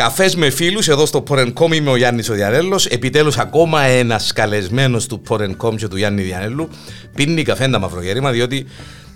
[0.00, 2.86] Καφές με φίλους, εδώ στο Porencom είμαι ο Γιάννης ο Διανέλο.
[2.88, 6.68] Επιτέλους, ακόμα ένας καλεσμένος του Porencom και του Γιάννη Διανέλου
[7.14, 8.66] πίνει καφέ τα μαυρογέρημα, διότι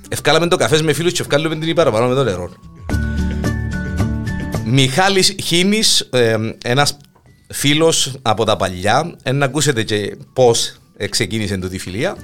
[0.08, 2.50] ευκάλαμε το καφές με φίλους και ευκάλαμε την παραπάνω με το νερό.
[4.64, 6.96] Μιχάλης Χίνης, ε, ένας
[7.52, 10.74] φίλος από τα παλιά, να ακούσετε και πώς
[11.10, 12.16] ξεκίνησε τη φιλία.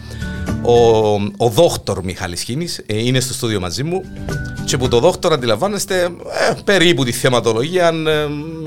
[0.62, 4.02] Ο, ο δόκτωρ Μιχάλης Χίνης ε, είναι στο στούδιο μαζί μου
[4.66, 6.10] και που το δόκτωρ αντιλαμβάνεστε ε,
[6.64, 7.92] περίπου τη θεματολογία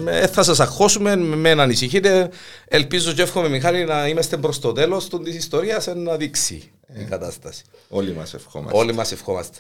[0.06, 2.30] ε, θα σας αχώσουμε, με να ανησυχείτε
[2.68, 7.64] ελπίζω και εύχομαι Μιχάλη να είμαστε προς το τέλος της ιστορίας να δείξει η κατάσταση.
[7.90, 8.78] Όλοι μας ευχόμαστε.
[8.78, 9.58] Όλοι μας ευχόμαστε.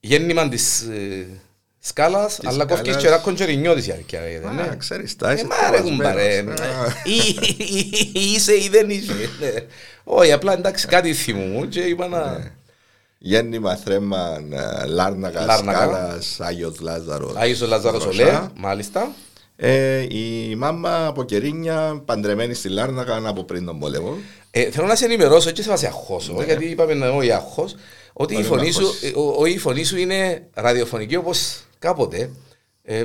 [0.00, 0.88] Γέννημα της
[1.78, 4.20] σκάλας, αλλά κόφκεις και ράκον και ρινιώτης η αρκιά.
[4.20, 6.44] Α, ξέρεις, τα είσαι Μα ρε κουμπάρε,
[8.12, 9.14] είσαι ή δεν είσαι.
[10.04, 12.56] Όχι, απλά εντάξει κάτι θυμούμουν και είπα να...
[13.18, 14.42] Γέννημα θρέμα
[14.86, 17.36] Λάρνακα, Σκάλας, Άγιος Λάζαρος.
[17.36, 19.12] Άγιος Λάζαρος Ολέ, μάλιστα.
[19.56, 24.16] Ε, η μάμα από Κερίνια παντρεμένη στη Λάρνακα από πριν τον πόλεμο.
[24.50, 26.44] Ε, θέλω να σε ενημερώσω και σε βάση αγχώσω, ναι.
[26.44, 27.74] γιατί είπαμε όχι αγχώς,
[28.12, 32.30] ότι η φωνή, σου, ο, ο, η φωνή σου είναι ραδιοφωνική όπως κάποτε.
[32.82, 33.04] Ε,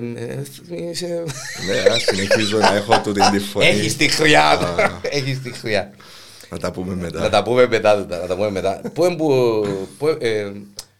[0.69, 1.23] είσαι...
[1.67, 3.65] ναι, συνεχίζω να έχω τούτη τη φωνή.
[3.65, 4.59] Έχεις τη χρειά.
[5.01, 5.91] Έχεις τη χρειά.
[6.49, 7.19] Να τα πούμε μετά.
[7.19, 7.95] Να τα πούμε μετά.
[7.95, 8.81] Να τα πούμε μετά.
[8.93, 9.65] Πού εμπου,
[9.97, 10.51] που, ε,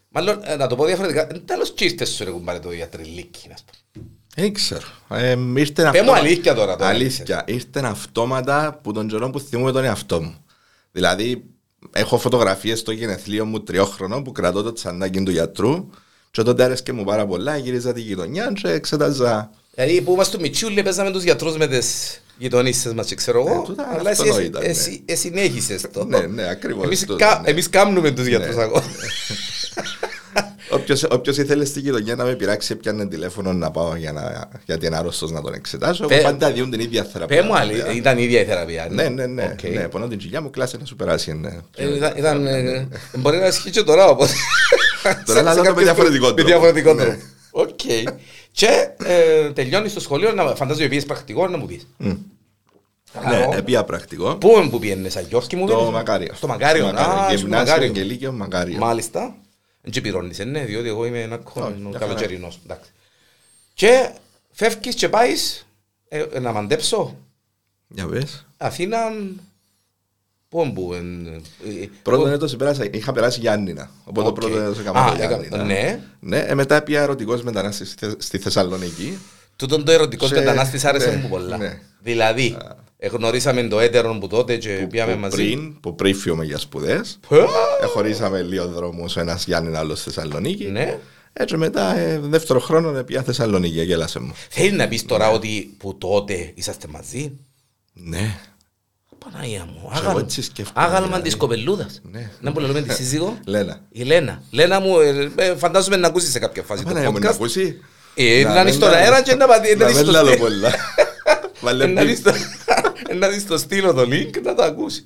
[0.09, 1.27] μάλλον να το πω διαφορετικά.
[1.45, 4.07] Τέλος τσίστες σου έχουν πάρει το γιατριλίκι, να πούμε.
[4.35, 4.87] Δεν ξέρω.
[5.09, 6.75] Ε, ήρθε Πέ μου αλήθεια τώρα.
[6.75, 7.43] τώρα αλήθεια.
[7.47, 10.35] Ήρθε αυτόματα που τον καιρό που θυμούμαι τον εαυτό μου.
[10.91, 11.43] Δηλαδή,
[11.91, 15.89] έχω φωτογραφίες στο γενεθλίο μου τριόχρονο που κρατώ το τσαντάκι του γιατρού
[16.31, 19.49] και τότε άρεσε και μου πάρα πολλά, γύριζα τη γειτονιά και εξετάζα.
[19.75, 23.75] Δηλαδή που είμαστε στο Μιτσούλη παίζαμε τους γιατρούς με τις γειτονίσσες μας και ξέρω εγώ,
[23.79, 24.59] ε, αλλά εσύ, εσύ, ναι.
[24.59, 26.05] εσύ, εσύ συνέχισες το.
[26.05, 26.85] ναι, ναι, ακριβώς.
[26.85, 27.49] Εμείς, το, κα, ναι.
[27.49, 28.63] εμείς κάνουμε τους γιατρούς ναι.
[28.63, 28.83] ακόμα.
[31.09, 34.97] Όποιος ήθελε στη γειτονιά να με πειράξει έπιανε τηλέφωνο να πάω για να, γιατί είναι
[34.97, 36.05] άρρωστος να τον εξετάσω.
[36.05, 37.41] Πέ, πάντα διούν την ίδια θεραπεία.
[37.41, 38.87] Πέ μου άλλη, ήταν η ίδια η θεραπεία.
[38.89, 39.55] Ναι, ναι, ναι.
[39.59, 39.73] Okay.
[39.73, 41.33] ναι πονώ την κοιλιά μου, κλάσε να σου περάσει.
[41.33, 41.57] Ναι.
[41.75, 44.31] Ε, ήταν, ήταν, ε, μπορεί να ισχύει και τώρα όπως.
[45.25, 46.41] Τώρα να δω με διαφορετικό τρόπο.
[46.41, 47.17] Με διαφορετικό τρόπο.
[47.51, 47.79] Οκ.
[48.53, 51.87] Και ε, τελειώνεις στο σχολείο, να φαντάζομαι ότι πρακτικό να μου πεις.
[53.27, 54.35] Ναι, επήα πρακτικό.
[54.35, 55.67] Πού που πήαιννες, Αγιώσκη μου.
[55.67, 56.33] Στο Μακάριο.
[56.33, 56.93] Στο Μακάριο.
[57.35, 58.77] Γυμνάσιο και Λύκειο Μακάριο.
[58.77, 59.35] Μάλιστα.
[59.81, 61.39] Δεν πληρώνεις, ναι, διότι εγώ είμαι ένα
[61.99, 62.59] καλοκαιρινός.
[63.73, 64.09] Και
[64.51, 65.67] φεύγεις και πάεις
[66.07, 67.17] ε, να μαντέψω.
[67.87, 68.45] Για πες.
[68.57, 68.97] Αθήνα,
[70.53, 70.93] πού μπου.
[72.01, 73.89] Πρώτον έτος πέρασα, είχα περάσει Γιάννηνα.
[74.03, 74.35] Οπότε okay.
[74.35, 75.63] πρώτο έτος έκανα το Γιάννηνα.
[75.63, 75.99] Ναι.
[76.19, 79.17] Ναι, ε, μετά πια ερωτικός μετανάστης στη Θεσσαλονίκη.
[79.55, 81.57] Τούτον το ερωτικός μετανάστης άρεσε ναι, μου πολλά.
[81.57, 81.79] Ναι.
[82.01, 82.57] Δηλαδή,
[82.97, 85.35] Εγνωρίσαμε το έτερο που τότε και που, πήγαμε που μαζί.
[85.35, 87.19] Πριν, που πριν φύγουμε για σπουδές.
[87.81, 90.65] Εχωρίσαμε λίγο δρόμους, ένας Γιάννη, άλλος στη Θεσσαλονίκη.
[90.65, 90.99] Ναι.
[91.33, 94.33] Έτσι μετά, ε, δεύτερο χρόνο, πια Θεσσαλονίκη, γέλασε μου.
[94.49, 95.33] Θέλεις να πεις τώρα ναι.
[95.33, 97.37] ότι που τότε είσαστε μαζί;
[97.93, 98.39] Ναι.
[99.17, 99.89] Παναγία μου,
[100.73, 101.21] άγαλμα δηλαδή.
[101.21, 102.01] της κοπελούδας.
[102.11, 102.31] Ναι.
[102.39, 103.37] Να που λέμε τη σύζυγο.
[103.45, 103.81] Λένα.
[103.89, 104.43] Η Λένα.
[104.51, 106.83] Λένα μου, ε, ε, φαντάζομαι να ακούσει σε κάποια φάση.
[106.83, 107.79] Παναγία μου, να ακούσει.
[108.53, 109.75] Να είναι στον αέρα και να πατήσει.
[109.75, 110.73] Να μην λέω πολλά.
[111.91, 112.03] Να
[113.29, 115.05] δεις το στείλω το link να το ακούσει.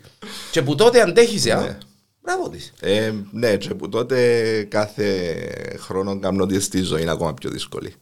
[0.51, 1.61] Και που τότε αντέχεις, α.
[1.61, 1.77] Ναι.
[2.21, 2.73] Μπράβο της.
[2.79, 5.35] Ε, ναι, και που τότε κάθε
[5.79, 7.93] χρόνο κάνω ότι στη ζωή είναι ακόμα πιο δύσκολη.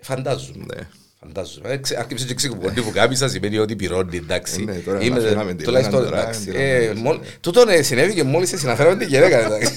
[0.00, 0.88] Φαντάζομαι.
[1.24, 1.32] Ναι.
[1.32, 1.80] Φαντάζομαι.
[1.98, 4.64] Άρχισε και ξέρω πολύ που κάμισα σημαίνει ότι πυρώνει, εντάξει.
[4.64, 6.50] Ναι, τώρα Είμαι, αναφέραμε τη τουλάχιστον, εντάξει.
[6.54, 6.92] Ε,
[7.40, 9.76] τούτο συνέβη και μόλις συναφέραμε την γυναίκα, εντάξει.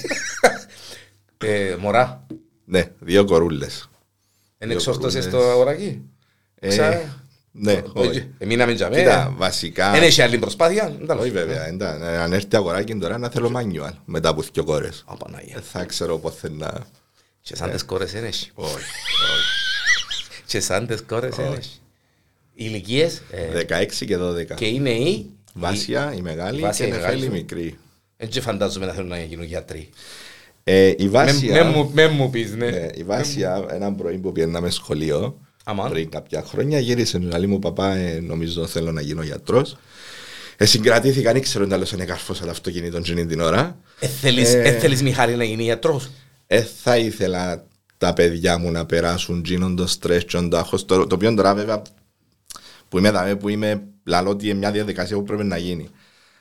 [1.44, 2.26] ε, μωρά.
[2.64, 3.88] Ναι, δύο κορούλες.
[4.58, 6.02] Είναι εξόρτωσες το αγοράκι.
[6.54, 6.98] Ε,
[7.58, 8.30] ναι, όχι.
[8.38, 9.02] Εμείναμε για μένα.
[9.02, 9.90] Κοίτα, βασικά...
[9.90, 10.96] Δεν έχει άλλη προσπάθεια.
[11.18, 11.62] Όχι βέβαια.
[12.22, 15.04] Αν έρθει αγοράκι τώρα να θέλω μάνιουαλ μετά από δύο κόρες.
[15.06, 15.62] Απαναγία.
[15.72, 16.72] Θα ξέρω πώς θα να...
[17.40, 18.50] Και σαν τις κόρες δεν έχει.
[18.54, 18.84] Όχι.
[20.46, 21.80] Και σαν τις κόρες δεν έχει.
[22.54, 23.22] Ηλικίες...
[23.68, 24.54] 16 και 12.
[24.54, 25.30] Και είναι η...
[25.52, 27.78] Βάσια, η μεγάλη και η μεγάλη μικρή.
[28.16, 29.88] Έτσι φαντάζομαι να θέλουν να γίνουν γιατροί.
[30.64, 31.64] Ε, η Βάσια...
[31.92, 32.88] Με μου πεις, ναι.
[32.94, 35.90] Η Βάσια, ένα πρωί που πιέναμε σχολείο, Αμάν.
[35.90, 36.78] πριν κάποια χρόνια.
[36.78, 39.76] Γύρισε ο μου παπά, ε, νομίζω θέλω να γίνω γιατρός.
[40.56, 43.78] Ε, συγκρατήθηκα, δεν ξέρω αν είναι καρφό το αυτοκίνητο την ώρα.
[44.00, 46.10] Ε, θέλεις, ε, ε, θέλεις Μιχάλη να γίνει γιατρός;
[46.46, 47.66] Ε, θα ήθελα
[47.98, 51.54] τα παιδιά μου να περάσουν γίνον το στρες και το άγχος, το, το οποίο τώρα
[51.54, 51.82] βέβαια
[52.88, 55.88] που είμαι δαμε, που είμαι λαλό ότι είναι μια διαδικασία που πρέπει να γίνει.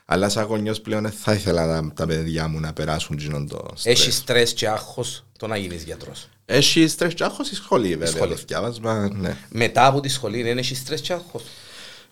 [0.05, 3.99] Αλλά σαν γονιός πλέον θα ήθελα τα, τα παιδιά μου να περάσουν γίνον το στρες.
[3.99, 8.27] Έχεις στρες και άγχος το να γίνεις γιατρός; Έχει στρες και άγχος στη σχολή βέβαια.
[8.27, 9.37] Το διάβασμα, ναι.
[9.49, 11.43] Μετά από τη σχολή δεν έχεις στρες και άγχος;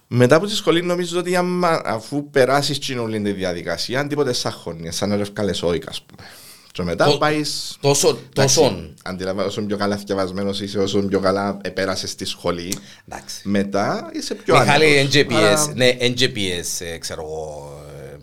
[0.08, 4.52] Μετά από τη σχολή νομίζω ότι άμα, αφού περάσεις την όλη τη διαδικασία, τίποτε σαν
[4.52, 6.30] χώνει, σαν να ρευκάλες όικα ας πούμε.
[6.74, 7.42] Και μετά Το- πάει.
[7.80, 8.90] Τόσο, τόσο.
[9.04, 12.74] Αντιλαμβάνω, όσο πιο καλά θυκευασμένο είσαι, όσο πιο καλά επέρασες στη σχολή.
[13.10, 13.40] Εντάξει.
[13.44, 15.14] Μετά είσαι πιο Μιχάλη, άνετος.
[15.16, 17.72] NGPS, Άρα, ναι, NGPS, ες, ξέρω εγώ,
[18.14, 18.18] ε,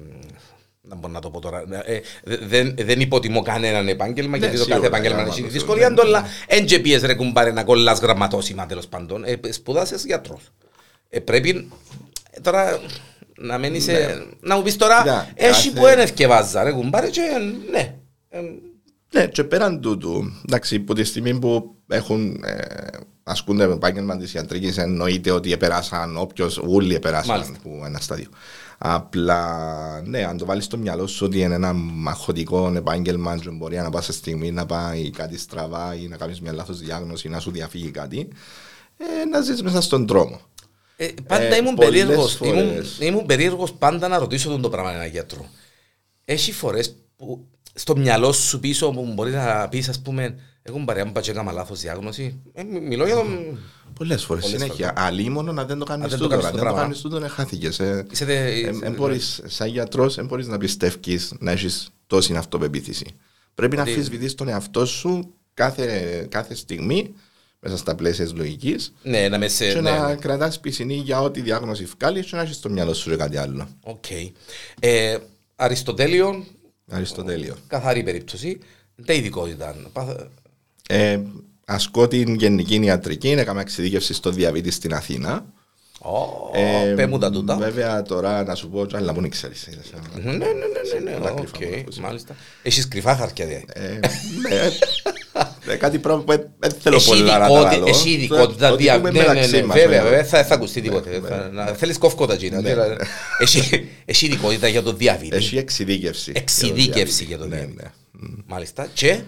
[0.83, 1.65] να μπορώ να το πω τώρα.
[1.85, 2.01] Ε,
[2.47, 5.89] δεν, δεν υποτιμώ κανέναν επάγγελμα, γιατί το κάθε σίγουρα, επάγγελμα άμα έχει τη το δυσκολία
[5.89, 9.25] ναι, του, αλλά NGPS ρε κουμπάρε να κολλάς γραμματόσημα τέλος πάντων.
[9.25, 10.41] Ε, σπουδάσες γιατρός.
[11.09, 11.69] Ε, πρέπει
[12.31, 12.81] ε, τώρα
[13.39, 17.09] να μένεις, ε, να μου πεις τώρα, Ναι, έχει κάθε- που δεν ευκαιβάζα ρε κουμπάρε
[17.11, 17.95] και ε, ναι.
[18.31, 18.41] Ε,
[19.13, 22.63] Ναι, και πέραν τούτου, εντάξει, από τη στιγμή που έχουν, ε,
[23.23, 27.59] ασκούνται με επάγγελμα της ιατρικής, εννοείται ότι επεράσαν όποιος, όλοι επεράσαν Μάλιστα.
[27.63, 28.29] που ένα στάδιο.
[28.79, 33.77] Απλά, ναι, αν το βάλεις στο μυαλό σου ότι είναι ένα μαχωτικό επάγγελμα, και μπορεί
[33.77, 37.31] να πα σε στιγμή να πάει κάτι στραβά ή να κάνεις μια λάθος διάγνωση ή
[37.31, 38.29] να σου διαφύγει κάτι,
[38.97, 40.41] ε, να ζεις μέσα στον δρόμο.
[40.97, 42.53] Ε, πάντα Ε, ήμουν πολλές περίεργος, φορές.
[43.01, 45.47] ήμουν, ήμουν περίεργος πάντα να ρωτήσω τον το πράγμα ένα γιατρό.
[46.25, 47.47] Έχει φορές που
[47.81, 51.53] στο μυαλό σου πίσω που μπορείς να πεις ας πούμε εγώ παρέα μου πατσέκα έκανα
[51.53, 52.41] λάθος διάγνωση.
[52.53, 53.59] Ε, μι- μιλώ για τον...
[53.95, 54.93] Πολλές φορές Πολλές συνέχεια.
[54.97, 56.29] Αλίμονο να δεν το κάνεις δεν το τούτο.
[56.41, 56.81] κάνεις Αν το δεν το πράγμα.
[56.83, 57.79] κάνεις τούτο, να χάθηκες.
[57.81, 61.91] Ε, Είσαι δε- Ε, είσαι- εν μπορείς, σαν γιατρός, δεν μπορείς να πιστεύει να έχεις
[62.07, 63.07] τόση αυτοπεποίθηση.
[63.55, 67.15] Πρέπει να Ότι- αμφισβητεί τον εαυτό σου κάθε, κάθε στιγμή
[67.61, 69.73] μέσα στα πλαίσια της λογικής Ναι, να με σε...
[69.73, 70.15] και ναι, να ναι.
[70.15, 73.69] κρατάς πισινή για ό,τι διάγνωση βγάλεις και να έχεις στο μυαλό σου και κάτι άλλο.
[73.83, 74.05] Οκ.
[74.81, 75.17] Ε,
[75.57, 76.45] Αριστοτέλειο,
[76.91, 77.57] Αριστοτέλειο.
[77.67, 78.59] καθαρή περίπτωση.
[78.97, 79.77] Δεν ειδικότητα.
[79.93, 80.29] Πάθα-
[80.89, 81.21] Ε,
[81.65, 85.45] ασκώ την γενική ιατρική, έκανα εξειδίκευση στο διαβήτη στην Αθήνα.
[86.03, 87.57] Ω, Ε, Πέ μου τα τούτα.
[87.57, 89.53] Βέβαια τώρα να σου πω, αλλά μου ξέρει.
[90.23, 90.45] Ναι, ναι, ναι,
[91.05, 92.01] ναι, ναι, τα οκ, κρυφά μου ακούσει.
[92.01, 92.37] μάλιστα.
[92.63, 93.65] Έχεις κρυφά χαρτιά δηλαδή.
[95.67, 97.87] Ε, κάτι πράγμα που δεν θέλω Έχει πολλά να τα ειδικότη- λέω.
[97.89, 98.71] Έχει ειδικότητας.
[98.71, 100.09] Ότι δια- πούμε ναι, ναι, μεταξύ ναι, μας, Βέβαια, ναι.
[100.09, 101.11] βέβαια, θα θα ακουστεί τίποτε.
[101.11, 101.63] ναι, Θα- ναι.
[101.63, 102.61] να- Θέλεις κόφκοτα τζίνα.
[102.61, 102.85] Ναι, ναι.
[103.39, 105.37] Έχει έχει ειδικότητα για το διαβήτη.
[105.37, 106.33] Έχει εξειδίκευση.
[106.35, 107.83] Εξειδίκευση για το Ναι, διαβήτη.
[107.83, 107.89] ναι.
[108.47, 108.89] Μάλιστα.
[108.95, 109.21] Και;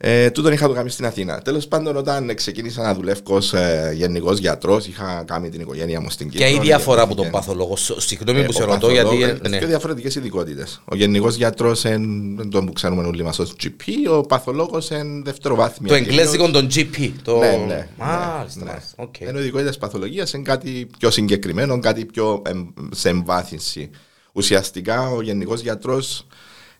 [0.00, 1.38] Ε, τούτον είχα το κάνει στην Αθήνα.
[1.42, 6.10] Τέλος πάντων, όταν ξεκίνησα να δουλεύω ως ε, γενικός γιατρός, είχα κάνει την οικογένεια μου
[6.10, 6.46] στην Κύπρο.
[6.46, 7.76] ποια η διαφορά από Ε, τον παθολόγο.
[7.76, 9.04] Σ- Συγγνώμη ε, που ο σε ρωτώ γιατί.
[9.08, 9.58] παθολόγος, ε, ναι.
[9.58, 10.80] Δύο διαφορετικές ειδικότητες.
[10.84, 15.88] Ο γενικός γιατρός είναι τον που ξέρουμε όλοι μας ως GP, ο παθολόγος είναι δευτεροβάθμια.
[15.92, 16.16] Το κυρίως.
[16.16, 17.10] εγγλέζικο των GP.
[17.22, 17.38] Το...
[17.38, 17.88] Ναι, ναι.
[17.96, 18.64] Μάλιστα.
[18.64, 18.70] ναι.
[18.70, 19.20] μάλιστα, οκ.
[19.20, 23.90] Ενώ οι ειδικότητες παθολογίας είναι κάτι πιο συγκεκριμένο, κάτι πιο εμ, σε εμβάθυνση.
[24.32, 26.26] Ουσιαστικά ο γενικός γιατρός,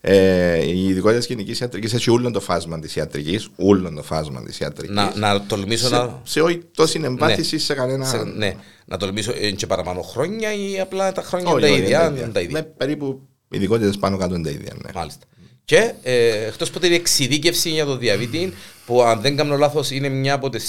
[0.01, 3.49] ε, οι ειδικότητε γενικής ιατρικής έχει όλο το φάσμα της ιατρικής.
[3.57, 4.95] Όλο το φάσμα της ιατρικής.
[4.95, 5.99] Να, να τολμήσω να.
[5.99, 8.05] σε, σε όχι τόση εμβάθυνση σε κανένα.
[8.05, 8.55] σε- ναι,
[8.87, 12.07] να τολμήσω ε, και παραπάνω χρόνια ή απλά τα χρόνια Όχι, είναι τα όχι, ίδια.
[12.09, 12.61] είναι είναι τα ίδια.
[12.61, 14.73] Ναι, περίπου ειδικότητες πάνω κάτω είναι τα ίδια.
[14.85, 14.91] Ναι.
[14.95, 15.27] Μάλιστα.
[15.65, 18.53] Και ε, εκτός από την εξειδίκευση για το διαβήτη,
[18.87, 20.61] που αν δεν κάνω λάθος είναι μια από τι.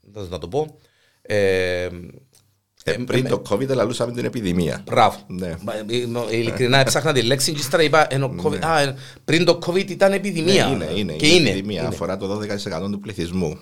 [0.00, 0.78] Δεν να το πω;
[1.22, 1.88] Ε,
[2.86, 4.82] Ε, πριν το COVID, λαλούσαμε την επιδημία.
[4.90, 5.16] Μπράβο.
[5.26, 5.54] Ναι.
[5.62, 5.84] Μα, ε,
[6.30, 8.94] ε, Ειλικρινά έψαχνα τη λέξη και ύστερα είπα ενώ COVID, α, ε,
[9.24, 10.66] πριν το COVID ήταν επιδημία.
[10.66, 11.48] Ναι, είναι, είναι, Και είναι είναι.
[11.48, 11.78] επιδημία.
[11.80, 11.88] είναι.
[11.88, 13.58] Αφορά το 12% του πληθυσμού.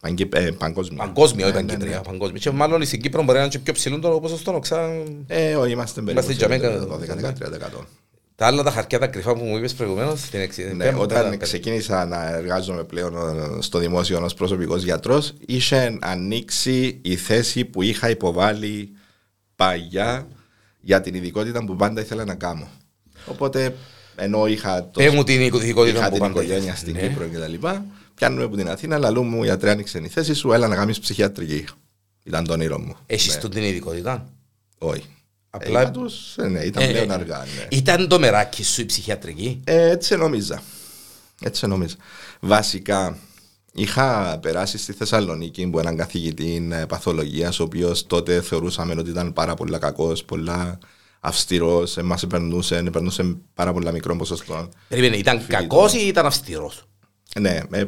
[0.00, 1.04] Παγκε- ε, παγκόσμια.
[1.04, 1.96] Παγκόσμια, όχι Ναι, ναι, παγκεντρία.
[1.96, 2.02] ναι.
[2.02, 2.38] Παγκόσμια.
[2.40, 4.54] Και μάλλον στην Κύπρο μπορεί να είναι και πιο ψηλό το ποσοστό.
[4.54, 4.90] Οξά...
[5.26, 6.86] Ε, όχι, είμαστε περίπου Είμαστε σε Τζαμέκα,
[7.78, 7.84] 12-13%.
[8.36, 10.62] Τα άλλα τα χαρτιά τα κρυφά που μου είπες προηγουμένως στην εξή.
[10.74, 14.82] Ναι, πέ μου, όταν πέ τα- ξεκίνησα να εργάζομαι πλέον ε, στο δημόσιο ως προσωπικός
[14.82, 18.90] γιατρός είχε ανοίξει η θέση που είχα υποβάλει
[19.56, 20.26] παλιά
[20.80, 22.68] για την ειδικότητα που πάντα ήθελα να κάνω.
[23.26, 23.74] Οπότε
[24.16, 26.78] ενώ είχα, το, Πέ μου την ειδικότητα είχα που την πάντα οικογένεια ήθελες.
[26.78, 27.00] στην Ναι.
[27.00, 27.84] Κύπρο και τα λοιπά,
[28.14, 31.64] πιάνουμε από την Αθήνα, λαλού μου γιατρέ άνοιξε η θέση σου, έλα να κάνεις ψυχιατρική.
[32.22, 32.96] Ήταν το όνειρο μου.
[33.06, 33.40] Έχεις Ναι.
[33.40, 34.28] του την ειδικότητα;
[34.78, 35.04] Όχι.
[35.56, 37.38] Απλά- Απλά τους, ε, ναι, ήταν Ε, πλέον ε, αργά.
[37.38, 37.76] Ναι.
[37.76, 40.62] Ήταν το μεράκι σου η ψυχιατρική; Ε, έτσι νόμιζα.
[41.42, 41.94] Έτσι νόμιζα.
[42.40, 43.18] Βασικά,
[43.72, 49.32] είχα περάσει στη Θεσσαλονίκη που έναν καθηγητή ε, παθολογίας, ο οποίος τότε θεωρούσαμε ότι ήταν
[49.32, 50.78] πάρα πολύ κακός, πολλά
[51.20, 54.68] αυστηρός, μας επερνούσε, επερνούσε πάρα πολλά μικρό ποσοστό.
[54.88, 56.84] Περίμενε, ήταν κακός ή ήταν αυστηρός;
[57.40, 57.84] Ναι, ε,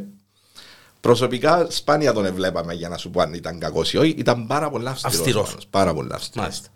[1.00, 4.10] προσωπικά σπάνια τον εβλέπαμε για να σου πω αν ήταν κακός ή όχι.
[4.18, 5.16] Ήταν πάρα πολύ αυστηρός.
[5.18, 5.56] Αυστηρός.
[5.70, 6.46] Πάρα πολύ αυστηρός.
[6.48, 6.68] Μάλιστα.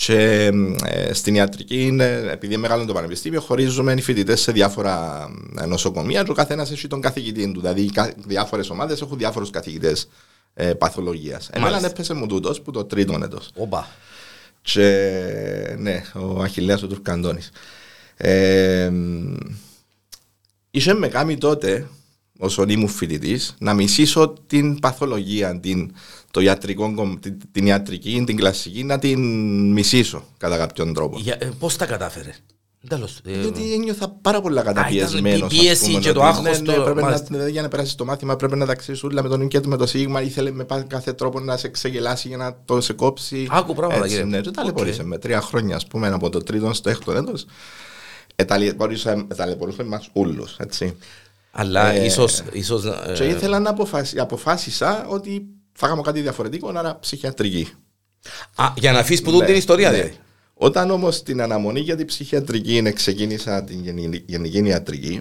[0.00, 0.50] Και
[0.84, 5.26] ε, στην ιατρική, είναι, επειδή είναι μεγάλο το πανεπιστήμιο, χωρίζουμε οι φοιτητές σε διάφορα
[5.60, 7.60] ε, νοσοκομεία και ο καθένας έχει τον καθηγητή του.
[7.60, 10.08] Δηλαδή, διάφορες ομάδες έχουν διάφορους καθηγητές
[10.54, 11.48] ε, παθολογίας.
[11.48, 11.90] Εμένα Μάλιστα.
[11.90, 13.50] έπεσε μου τούτος που το τρίτο έτος.
[13.54, 13.88] Οπα.
[14.62, 17.50] Και ναι, ο Αχιλέας ο Τουρκαντώνης.
[18.16, 18.90] Ε,
[20.70, 21.88] είχε με κάνει τότε,
[22.38, 25.92] όσον ήμουν φοιτητής, να μισήσω την παθολογία, την,
[26.30, 29.20] το ιατρικό, κομ- την, την ιατρική, την κλασική, να την
[29.72, 31.18] μισήσω κατά κάποιον τρόπο.
[31.18, 32.34] Για- ε, Πώς τα κατάφερε;
[32.88, 33.20] Τέλος.
[33.24, 35.52] ε, Γιατί ένιωθα πάρα πολλά ήταν καταπιεσμένος.
[35.52, 37.26] η πίεση και το άγχος ναι, το- πρέπει να, μάλιστα.
[37.30, 39.60] δηλαδή, για να περάσει το μάθημα πρέπει να τα ξέρεις όλα με το νι και
[39.66, 40.22] με το σίγμα.
[40.22, 43.46] Ήθελε με πα- κάθε τρόπο να σε ξεγελάσει για να το σε κόψει.
[43.50, 44.30] Άκου πράγματα, Έτσι, κύριε.
[44.30, 45.06] Ναι, και ταλαιπωρήσε Οκ.
[45.06, 47.46] με τρία χρόνια, ας πούμε, από το τρίτο στο έκτο έτος.
[48.36, 50.96] ε, ταλαιπωρούσε ταλαιπωρούσε μας ούλους, έτσι.
[51.60, 54.18] Αλλά Ε, ίσως, ίσως ε, Και ήθελα να αποφασι...
[54.18, 57.68] αποφάσισα ότι θα κάνω κάτι διαφορετικό, άρα ψυχιατρική.
[58.54, 59.96] α, για να αφήσεις που δουν Ναι, την ιστορία ναι.
[59.96, 60.16] δηλαδή.
[60.54, 65.20] Όταν όμως την αναμονή για την ψυχιατρική είναι, ξεκίνησα την γενι- γενική ιατρική,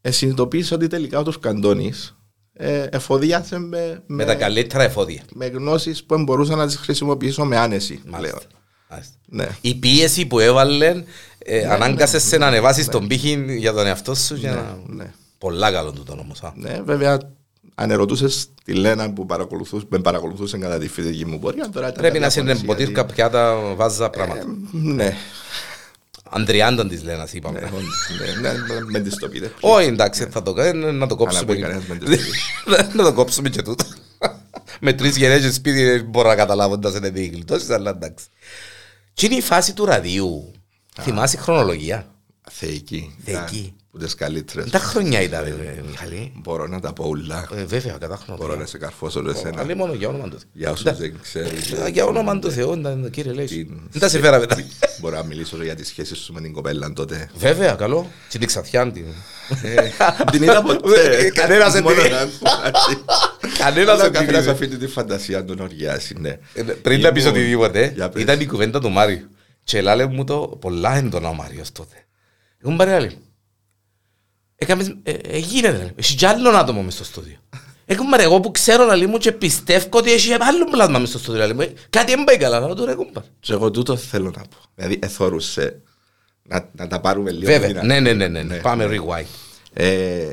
[0.00, 1.92] ε, συνειδητοποίησα ότι τελικά ο του Καντώνη
[2.52, 5.22] ε, εφοδιάσε με, Με τα καλύτερα εφόδια.
[5.32, 8.36] με γνώσεις που μπορούσα να τις χρησιμοποιήσω με άνεση Μάλιστα.
[8.36, 8.52] πλέον.
[8.90, 9.14] Μάλιστα.
[9.26, 9.48] Ναι.
[9.60, 11.02] Η πίεση που έβαλε
[11.38, 14.34] ε, ανάγκασες σε να ανεβάσεις τον πύχη για τον εαυτό σου.
[14.34, 15.14] Για να...
[15.38, 15.50] ναι.
[15.50, 16.42] Πολλά καλό τούτο όμως.
[16.54, 17.18] ναι, βέβαια,
[17.74, 21.98] αν ερωτούσες τη Λένα που παρακολουθούσε, με παρακολουθούσε κατά τη φοιτητική μου πορεία, τώρα ήταν
[22.00, 24.44] Πρέπει να κάποια σε φωνές, εμποτήρκα γιατί- πιάτα βάζα πράγματα.
[24.72, 25.16] Ναι,
[26.30, 27.60] Αντριάντα της λένε, ας ναι, είπαμε.
[28.40, 29.52] ναι, ναι, με τις το πείτε.
[29.60, 31.52] Όχι, εντάξει, θα το κάνω, να το κόψουμε.
[31.52, 32.26] Αλλά κανένας με τις
[32.94, 33.84] Να το κόψουμε και τούτο.
[34.80, 38.26] Με τρεις γενέσεις σπίτι δεν μπορώ να καταλάβω όταν είναι διεγκλητώσεις, αλλά εντάξει.
[39.14, 40.52] Και είναι η φάση του ραδίου;
[41.00, 42.06] Θυμάσαι χρονολογία;
[42.50, 43.14] Θεϊκή.
[43.24, 43.74] Θεϊκή.
[43.98, 44.70] Που τις καλύτερες.
[44.70, 46.32] Τα χρονιά ήταν, ρε, Μιχαλή.
[46.36, 47.48] Μπορώ να τα πω ουλά.
[47.56, 48.56] Ε, Βέβαια, κατά Μπορώ χρονολογία.
[48.60, 49.60] να σε καρφώσω σε εσένα.
[49.60, 50.48] Αλλά μόνο για όνομα του Θεού.
[50.52, 50.92] Για όσους Ναι.
[50.92, 51.50] δεν ξέρουν.
[51.86, 53.64] Ε, Για όνομα του Θεού, ήταν, κύριε Λέση.
[53.64, 54.56] την- Δεν τα σε φέρα μετά.
[55.00, 57.30] Μπορώ να μιλήσω για τις σχέσεις σου με την κοπέλα τότε.
[57.36, 58.10] Βέβαια, καλό.
[58.28, 59.04] Και την ξαθιά την.
[60.30, 61.30] Την είδα ποτέ.
[61.34, 62.18] Κανένας δεν Μόνο την- να
[62.64, 62.98] ακούσει.
[63.58, 64.50] Κανένας Αλλά δεν την καθένας είδε.
[64.50, 66.38] αφήνει τη φαντασία του να οργιάσει, ναι.
[66.54, 68.22] Ε, Πριν να πεις Ήμουν- οτιδήποτε, Για πες.
[68.22, 69.28] ήταν η κουβέντα του Μάριου.
[69.64, 71.94] Και λάλε μου το πολλά έντονα ο Μάριος τότε.
[72.62, 73.18] Εγώ μου πάρε άλλη.
[74.56, 75.92] Έκαμε, ε, ε, γίνεται, λέει.
[75.96, 77.36] έχει κι άλλον άτομο μες στο στούδιο.
[77.88, 81.08] Εγώ μου πάρε, εγώ που ξέρω να μου και πιστεύω ότι έχει άλλο πλάσμα μες
[81.08, 81.46] στο στούδιο.
[81.46, 83.22] λέει μου, Κάτι δεν πάει καλά, να το ρε κουμπάρ.
[83.40, 84.56] Και εγώ τούτο θέλω να πω.
[84.74, 85.82] Δηλαδή, εθώρουσε
[86.42, 87.46] να, να τα πάρουμε λίγο.
[87.52, 87.86] Βέβαια, δυνατά.
[87.86, 88.96] ναι, ναι, ναι, ναι, Ναι, πάμε ναι.
[88.98, 89.24] rewind.
[89.72, 90.28] Ε,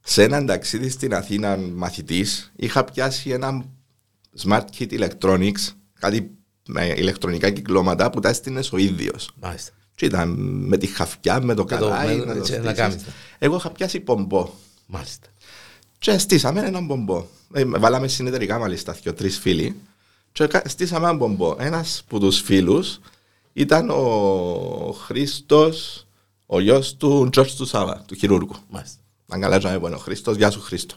[0.00, 3.64] σε έναν ταξίδι στην Αθήνα μαθητής είχα πιάσει ένα
[4.46, 6.30] smart kit electronics, κάτι
[6.66, 9.30] με ηλεκτρονικά κυκλώματα που τα έστεινες ο ίδιος.
[9.40, 9.72] Μάλιστα.
[9.98, 10.28] Και ήταν
[10.68, 12.76] με τη χαφιά, με το Και το- καλάι, με- να το έτσι, να στήσεις.
[12.78, 13.12] κάνεις, ναι.
[13.38, 14.48] Εγώ είχα πιάσει πομπό.
[14.86, 15.26] Μάλιστα.
[15.98, 17.24] Και στήσαμε έναν πομπό.
[17.52, 19.76] Ε, βάλαμε συνεταιρικά μάλιστα και τρεις φίλοι.
[20.32, 21.56] Και κα- στήσαμε έναν πομπό.
[21.58, 23.00] Ένας από τους φίλους
[23.52, 26.06] ήταν ο Χρήστος,
[26.46, 28.54] ο γιος του Τζορτζ του Σάβα, του χειρούργου.
[28.68, 28.96] Μάλιστα.
[29.28, 30.96] Αν καλά να είναι ο Χρήστος, γεια σου Χρήστο.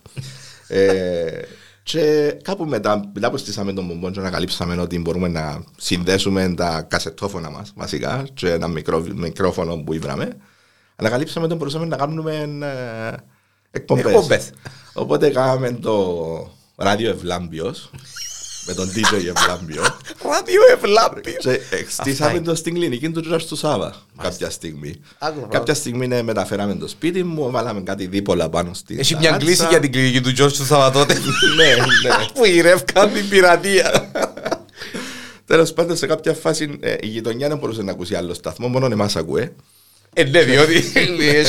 [1.83, 6.53] Ε, και κάπου μετά, μετά που στήσαμε τον πομπό και ανακαλύψαμε ότι μπορούμε να συνδέσουμε
[6.57, 10.37] τα κασετόφωνα μας βασικά και ένα μικρό, μικρόφωνο που ήβραμε,
[10.95, 13.15] ανακαλύψαμε ότι μπορούσαμε να κάνουμε ε,
[13.71, 14.05] εκπομπές.
[14.05, 14.51] Εκπομπές.
[14.93, 17.89] Οπότε κάναμε το ράδιο Ευλάμπιος
[18.65, 19.81] με τον DJ Ευλάμπιο
[20.23, 21.21] Ράδιο ευλάπη.
[21.21, 24.95] και ε, στήσαμε το στην κλινική του Τζορτζ του Σάβα κάποια στιγμή.
[25.19, 29.23] Άκου, Κάποια στιγμή ναι, μεταφέραμε το σπίτι μου, βάλαμε κάτι δίπολα πάνω στην Έχει μια
[29.29, 29.45] ταράτσα.
[29.47, 31.13] κλίση για την κλινική του Τζόρτζ του Σαββατότε.
[31.57, 32.25] Ναι, ναι.
[32.33, 34.11] Που ηρεύκαν την πειρατεία.
[35.45, 38.85] Τέλος πάντων, σε κάποια φάση ε, η γειτονιά δεν μπορούσε να ακούσει άλλο σταθμό, μόνο
[38.85, 39.51] εμάς ακούε.
[40.13, 40.81] Ε, ναι, διότι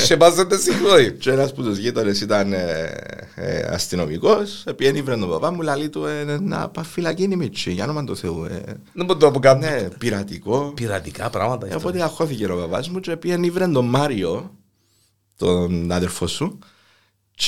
[0.07, 1.13] σε πάσατε συγχωρεί.
[1.13, 2.95] Και ένας από τους γείτονες ήταν ε,
[3.35, 7.73] ε, αστυνομικός, πήγαινε βρε τον παπά μου, λαλεί του ε, να πάει φυλακή είναι μίτσι,
[7.73, 8.45] για όνομα του Θεού.
[8.45, 9.61] Ε, Δεν μπορώ να το κάνω.
[9.61, 10.73] ναι, πειρατικό.
[10.75, 11.67] Πειρατικά πράγματα.
[11.67, 11.89] Ε, αυτό.
[11.89, 14.55] Οπότε αχώθηκε ο παπάς μου και πήγαινε βρε τον Μάριο,
[15.37, 16.59] τον αδερφό σου,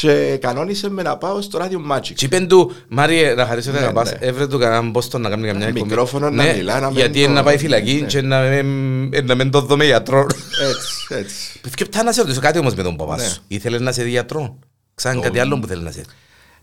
[0.00, 2.12] και κανόνισε με να πάω στο ράδιο Magic.
[2.14, 4.16] Και είπεν του, Μάριε, να χαρίσω Ναι, να πας, ναι.
[4.20, 5.82] έβρε του κανέναν πόστο να κάνει καμιά εκπομπή.
[5.88, 8.06] μικρόφωνο να Ναι, μιλά, να μην Γιατί το- είναι να πάει φυλακή Ναι.
[8.06, 10.26] και να μην- ε, να μην το δω με γιατρό.
[10.68, 11.60] Έτσι, έτσι.
[11.74, 13.28] Και πτά να σε ρωτήσω κάτι όμως με τον παπάς Ναι.
[13.28, 13.42] σου.
[13.48, 14.58] Ήθελες να σε δει γιατρό.
[14.94, 16.06] Ξάνε κάτι άλλο που θέλεις να σε δει.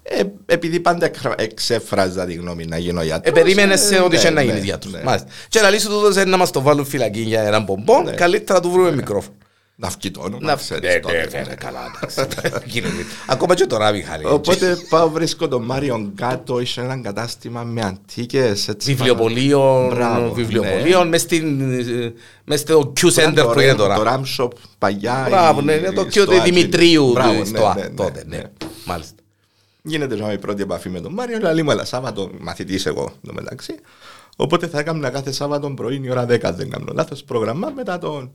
[0.03, 3.33] Ε, επειδή πάντα εκρα- εξέφραζα τη γνώμη να γίνω Ε, γιατρός.
[3.33, 4.93] περίμενες σε ε, ότι ναι, είσαι να ναι, γίνεις γιατρός.
[4.93, 5.01] ναι.
[5.03, 5.27] Μάλιστα.
[5.49, 8.11] Και να λύσου του δώσε να μας το βάλουν φυλακή για έναν πομπό, Ναι.
[8.11, 9.35] καλύτερα να του βρούμε μικρόφωνο.
[9.83, 11.45] Να βγει το όνομα, Να ξέρεις, Ναι, τότε, ναι, ναι.
[11.47, 12.37] ναι, καλά, εντάξει.
[12.73, 12.93] Γίνεται.
[13.27, 14.25] Ακόμα και τώρα, Μιχάλη.
[14.25, 18.93] Οπότε πάω βρίσκω τον Μάριον κάτω, είχε ένα κατάστημα με αντίκες, έτσι.
[18.93, 22.13] Βιβλιοπολίων, Μπράβο, βιβλιοπολίων, μες στην- ε,
[22.45, 24.21] μες στο Q Center που είναι Το τώρα.
[24.21, 24.47] Ram Shop
[24.77, 25.25] παλιά.
[25.29, 27.75] Μπράβο, η- ναι, είναι το στο Q του Δημητρίου Μπράβο, του- ναι, στο ναι, Α,
[27.75, 28.37] ναι, τότε, ναι.
[28.37, 28.43] ναι.
[28.85, 29.15] Μάλιστα.
[29.83, 33.33] Γίνεται genre η πρώτη επαφή με τον Μάριο, αλλά μου έλα Σάββατο μαθητής εγώ το
[33.33, 33.75] μεταξύ.
[34.35, 38.31] Οπότε θα έκανα κάθε Σάββατο πρωί η ώρα 10, δεν κάνω λάθος, πρόγραμμα μετά τον...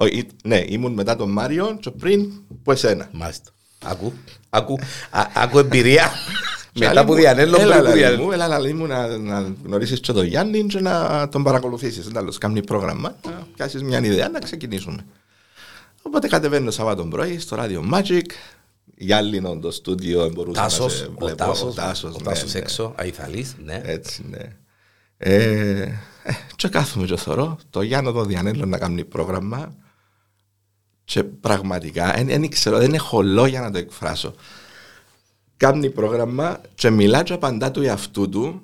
[0.00, 2.30] Ο, ή- ναι, ήμουν μετά τον Μάριο και πριν
[2.62, 3.08] που εσένα.
[3.12, 3.50] Μάλιστα.
[3.84, 4.12] Ακού,
[4.50, 4.78] ακού,
[5.10, 6.10] α- ακού εμπειρία.
[6.72, 8.22] Και Μετά άλλη που μου, διανέλω, έλα, πριν που λαλή διανέλω.
[8.24, 12.08] μου, Έλα, λαλή μου να, να γνωρίσεις και τον Γιάννη και να τον παρακολουθήσεις.
[12.08, 15.04] Τέλος, κάνει πρόγραμμα, να πιάσεις μια ιδέα να ξεκινήσουμε.
[16.02, 18.20] Οπότε κατεβαίνω Σαββάτο πρωί στο ράδιο Magic.
[18.96, 21.36] Γιάννη το στούντιο μπορούσα να Τάσος, σε ο βλέπω.
[21.36, 22.58] Τάσος, Τάσος, ο ναι, Τάσος ναι.
[22.58, 23.80] έξω, αϊθαλής, ναι.
[23.84, 24.38] Έτσι, ναι.
[25.16, 25.80] Ε,
[26.22, 29.74] ε, και κάθομαι και θωρώ, το Γιάννο το διανέλω να κάνει πρόγραμμα
[31.12, 34.34] και πραγματικά, δεν ξέρω, δεν έχω λόγια να το εκφράσω.
[35.56, 38.62] Κάνει πρόγραμμα και μιλά και απαντά του εαυτού του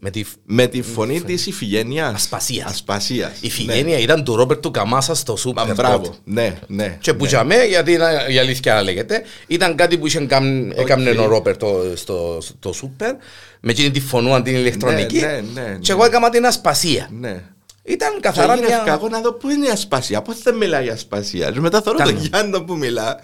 [0.00, 2.14] Με τη Με τη φωνή τη Ιφηγένειας.
[2.14, 2.70] Ασπασίας.
[2.70, 3.32] Ασπασίας.
[3.40, 5.38] η Φιγένεια ήταν του Ρόμπερτ του Καμάσα στο Ναι.
[5.38, 5.66] Σούπερ.
[5.66, 5.98] Μα, Μπράβο.
[6.04, 6.16] τότε.
[6.24, 6.98] Ναι, ναι.
[7.00, 7.28] Και που ναι.
[7.28, 11.56] για μέ, γιατί είναι η αλήθεια λέγεται, ήταν κάτι που είχε κάμ- έκαμνε ο Ρόπερ
[11.56, 13.14] το, στο, στο Σούπερ,
[13.60, 15.20] με εκείνη τη φωνούα την ηλεκτρονική.
[15.20, 17.08] Ναι, ναι, ναι, Και εγώ έκανα την ασπασία.
[17.20, 17.42] Ναι.
[17.86, 18.92] Ήταν Και καθαρά γύρευκα μια.
[18.92, 21.50] εγώ να δω πού είναι η ασπασία, πώς δεν μιλάει η ασπασία.
[21.50, 23.20] Και μετά θέλω Ήταν- τον Γιάννο που μιλά.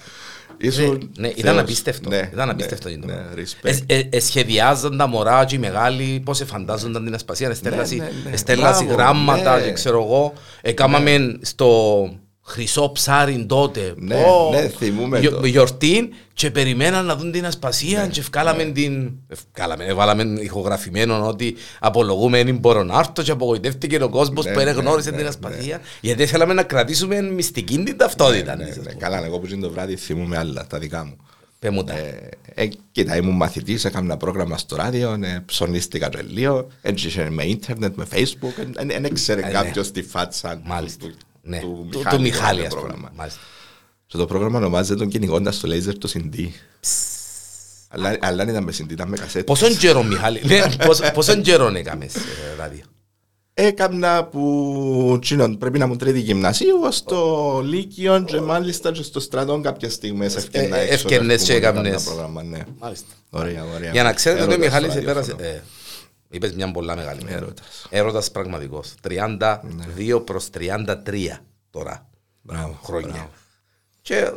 [0.62, 1.58] Ήσουν Ναι, ήταν θεός.
[1.58, 2.08] απίστευτο.
[2.08, 2.88] Ναι, ήταν ναι, απίστευτο.
[2.88, 3.78] Ναι, Ναι, respect.
[3.86, 8.10] ε, ε, ε, σχεδιάζαν τα μωρά και οι μεγάλοι, πώς εφαντάζονταν την ασπασία, εστέλαση, ναι,
[8.24, 8.30] ναι.
[8.30, 9.62] εστέλαση Μπράβο, γράμματα ναι.
[9.64, 10.32] και ξέρω εγώ.
[10.60, 12.08] Έκαναμε στο
[12.50, 13.94] χρυσό ψάρι τότε.
[13.96, 15.40] Ναι, Πω, ναι, θυμούμαι γιο- το.
[15.40, 15.48] Ναι.
[15.48, 19.10] Γιορτή και περιμέναν να δουν την ασπασία και ευκάλαμε την...
[19.28, 24.58] Ευκάλαμε, έβαλαμε ηχογραφημένο ότι απολογούμε δεν μπορώ να έρθω και απογοητεύτηκε ο κόσμος Ναι, που
[24.58, 25.30] δεν ναι, γνώρισε ναι, την ναι.
[25.30, 28.56] ασπασία γιατί θέλαμε να κρατήσουμε μυστική την ταυτότητα.
[28.56, 28.94] Ναι, της, ας ναι, πούμε.
[28.94, 31.16] Καλά, εγώ που ζω το βράδυ θυμούμαι άλλα, τα δικά μου.
[31.58, 31.92] Πες μου τα.
[31.96, 37.06] Ε, ε, κοίτα, ήμουν μαθητή, έκανα ένα πρόγραμμα στο ράδιο, ε, ψωνίστηκα και λίγο, έτσι
[37.06, 39.50] είχε με ίντερνετ, με facebook, δεν ήξερε Ε, ναι.
[39.50, 41.06] κάποιο τη φάτσα Μάλιστα.
[41.42, 42.80] Του, Ναι, του, του, Μιχάλη, του Μιχάλη, το ας πούμε.
[42.86, 43.12] πρόγραμμα.
[43.16, 43.40] Μάλιστα.
[44.06, 46.52] Και το πρόγραμμα ονομάζεται τον κυνηγώντας το λέιζερ το συντή.
[47.88, 49.44] Αλλά, αλλά δεν ήταν με συντή, ήταν με κασέτα.
[49.44, 52.20] Πόσον καιρό, Μιχάλη, ναι, πόσο- πόσον καιρό έκαμες ε,
[52.58, 52.82] ράδιο;
[53.54, 59.20] Έκανα που τσίνον, πρέπει να μου τρίτη γυμνασίου ως το Λύκειο και μάλιστα και στο
[59.20, 60.94] στρατό κάποιες στιγμές ευκαιρνά ε, έξω.
[60.94, 61.90] ευκαιρνές ας και πούμε, έκαμνες.
[61.92, 62.58] έκανα πρόγραμμα, ναι.
[62.78, 63.06] Μάλιστα.
[63.30, 63.90] Ωραία, ωραία.
[63.90, 65.62] Για να ξέρετε ότι ο Έρωτας Μιχάλης στο επέρασε...
[66.30, 66.32] ραδιόφωνο.
[66.32, 67.22] ε, Είπες μια πολλά μεγάλη.
[67.24, 67.36] μέρα.
[67.36, 67.86] Έρωτας.
[67.90, 68.94] Έρωτας πραγματικός.
[69.02, 72.08] 32 προς 33 τώρα
[72.42, 73.08] Μπράβο, χρόνια.
[73.10, 73.30] μπράβο,
[74.02, 74.30] Και ε,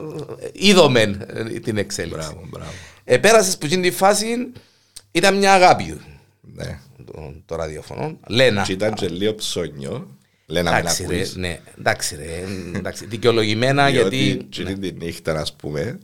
[0.53, 2.17] είδομεν ε, την εξέλιξη.
[2.29, 2.71] Μπράβο, μπράβο.
[3.03, 4.51] Επέρασες που εκείνη τη φάση
[5.11, 5.99] ήταν μια αγάπη
[6.41, 6.79] Ναι.
[7.05, 8.19] το, το ραδιοφωνό.
[8.27, 8.63] Λένα.
[8.63, 10.07] Και ήταν και λίγο ψώνιο.
[10.45, 11.35] Λένα με να Εντάξει ρε, ακούεις.
[11.35, 12.43] ναι, εντάξει ρε,
[12.75, 14.45] εντάξει, δικαιολογημένα Διότι γιατί...
[14.47, 15.99] εκείνη τη νύχτα, ας πούμε,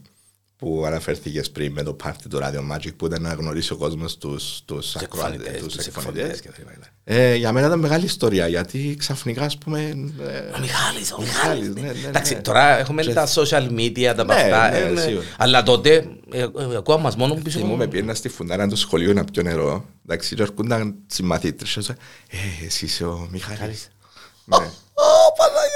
[0.59, 4.17] που αναφέρθηκες πριν με το πάρτι του Radio Magic που ήταν να γνωρίσει ο κόσμος
[4.17, 6.23] τους, τους ακροατές, εκφωνητές, τους τους εκφωνητές.
[6.23, 6.87] εκφωνητές και τα λοιπά.
[7.03, 9.91] Ε, για μένα ήταν μεγάλη ιστορία γιατί ξαφνικά ας πούμε ε,
[10.55, 11.67] Ο Μιχάλης, ο Ο Μιχάλης.
[11.69, 12.41] Μιχάλης, ναι, ναι, Εντάξει, ναι.
[12.41, 14.69] τώρα έχουμε τα social media, τα Ναι, παυτά.
[14.69, 15.01] ναι, ε, ναι.
[15.01, 15.25] σίγουρα.
[15.37, 16.47] Αλλά τότε, ε, ε,
[16.77, 17.59] ακούω μας μόνο πίσω.
[17.59, 21.97] θυμούμαι πιένα στη φουνάρα του σχολείου να πιω νερό εντάξει και έρχονταν συμμαθήτρες και έλεγα,
[22.61, 23.89] ε εσύ είσαι ο Μιχάλης
[24.45, 24.57] ναι.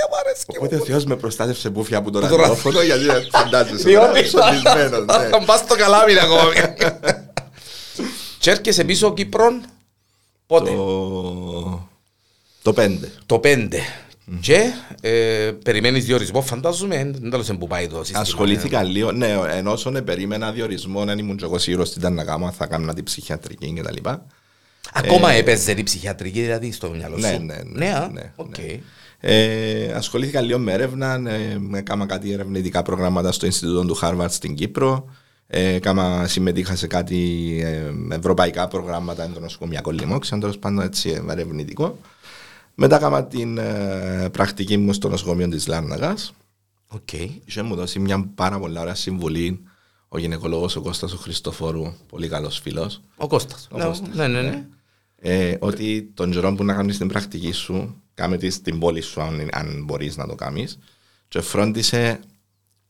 [0.06, 0.44] Ω, Παναγία μου αρέσει.
[0.48, 5.06] Οπότε ο Θεός με προστάτευσε μπούφια από το το ραδιόφωνο γιατί δεν φαντάζεσαι Διότι σοντισμένος,
[5.06, 5.28] ναι.
[5.30, 6.56] θα πας στο καλάμι ακόμη.
[8.40, 9.64] Και έρχεσαι πίσω Κύπρον,
[10.48, 11.88] πότε, Το-
[12.62, 13.68] Το πέντε το 5.
[14.42, 18.20] Και ε, περιμένεις διορισμό, φαντάζομαι, δεν τέλος που πάει το σύστημα.
[18.20, 22.24] Ασχολήθηκα λίγο, ναι, ενώ όσον περίμενα διορισμό, δεν ήμουν και εγώ σίγουρος τι ήταν να
[22.24, 24.26] κάνω, αν θα κάνω την ψυχιατρική και τα λοιπά.
[24.94, 27.22] Ακόμα έπαιζε η ψυχιατρική δηλαδή στο μυαλό σου.
[27.22, 27.86] Ναι, ναι, ναι.
[27.86, 28.56] Ναι, α, ναι, οκ.
[29.24, 29.32] Ναι.
[29.32, 34.56] Ε, ασχολήθηκα λίγο με έρευνα, ε, έκανα κάτι ερευνητικά προγράμματα στο Ινστιτούτο του Χάρβαρντ στην
[34.56, 35.10] Κύπρο.
[35.48, 41.98] Ε, κάμα, συμμετείχα σε κάτι ε, ευρωπαϊκά προγράμματα ενδονοσοκομειακών λοιμώξεων, τέλος πάντων έτσι ε, ερευνητικό.
[42.76, 46.34] Μετά έκανα την ε, πρακτική μου στο νοσοκομείο της Λάρνακας.
[46.88, 47.14] Οκ.
[47.46, 49.64] Είχε μου δώσει μια πάρα πολύ ωραία συμβουλή
[50.08, 53.02] ο γυναικολόγος ο Κώστας ο Χριστοφόρου, πολύ καλός φίλος.
[53.16, 53.68] Ο Κώστας.
[53.72, 54.66] Ο Ναι, Κώστας, Ναι, ναι, ναι.
[55.16, 59.22] Ε, ότι τον καιρό που να κάνεις την πρακτική σου, κάμε τη στην πόλη σου,
[59.22, 60.80] αν, αν μπορείς να το κάνεις,
[61.28, 62.20] και φρόντισε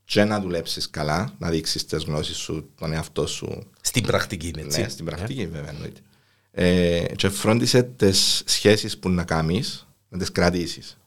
[0.06, 3.64] και να δουλέψεις καλά, να δείξεις τις γνώσεις σου, τον εαυτό σου.
[3.82, 4.82] Στην πρακτική είναι έτσι.
[4.82, 6.00] Ναι, στην πρακτική βέβαια εννοείται.
[6.52, 10.98] Ε, και φρόντισε τις σχέσεις που να κάνεις, να τις κρατήσεις.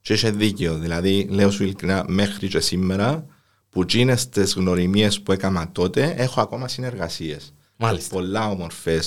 [0.00, 0.78] Και είχε δίκιο.
[0.78, 3.26] Δηλαδή, λέω σου ειλικρινά, μέχρι και σήμερα,
[3.70, 7.52] που τζίνε τις γνωριμίες που έκανα τότε, έχω ακόμα συνεργασίες.
[7.76, 8.14] Μάλιστα.
[8.14, 9.02] Πολλά όμορφε,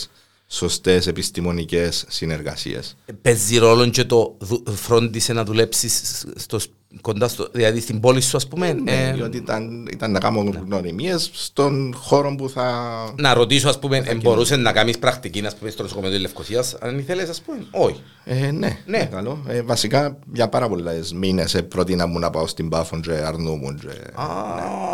[0.52, 2.96] σωστές επιστημονικές συνεργασίες.
[3.22, 6.70] Παίζει ρόλο και το δου- φρόντισε να δουλέψεις στο, σ-
[7.02, 8.74] κοντά στο, δηλαδή στην πόλη σου ας πούμε.
[8.74, 12.74] Ναι, ε, διότι ήταν, ήταν να κάνω γνωριμίες στον χώρο που θα.
[13.18, 16.74] να ρωτήσω ας πούμε, ε, μπορούσες να κάνεις πρακτική ας πούμε, στο νοσοκομείο της Λευκωσίας,
[16.80, 17.58] αν ήθελες ας πούμε.
[17.72, 18.02] Όχι.
[18.24, 19.06] Ε, ναι, Ναι.
[19.06, 19.44] καλό.
[19.48, 23.80] Ε, βασικά για πάρα πολλές μήνες προτείναν μου να πάω στην Πάφον και αρνούμουν.
[23.80, 23.88] Και...
[24.22, 24.26] Α,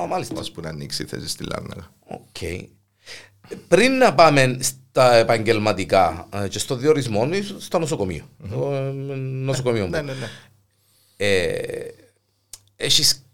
[0.09, 0.39] μάλιστα.
[0.39, 1.91] Ώσπου να ανοίξει η θέση στη Λάρνακα.
[2.07, 2.67] Οκ.
[3.67, 4.57] Πριν να πάμε
[4.95, 8.23] στα επαγγελματικά ε, και στο διορισμό, ήσουν στο νοσοκομείο.
[8.49, 9.89] Το, ε, νοσοκομείο μου.
[9.89, 10.29] Ναι, ναι, ναι.
[11.17, 11.87] Ε,
[12.75, 13.25] έχεις,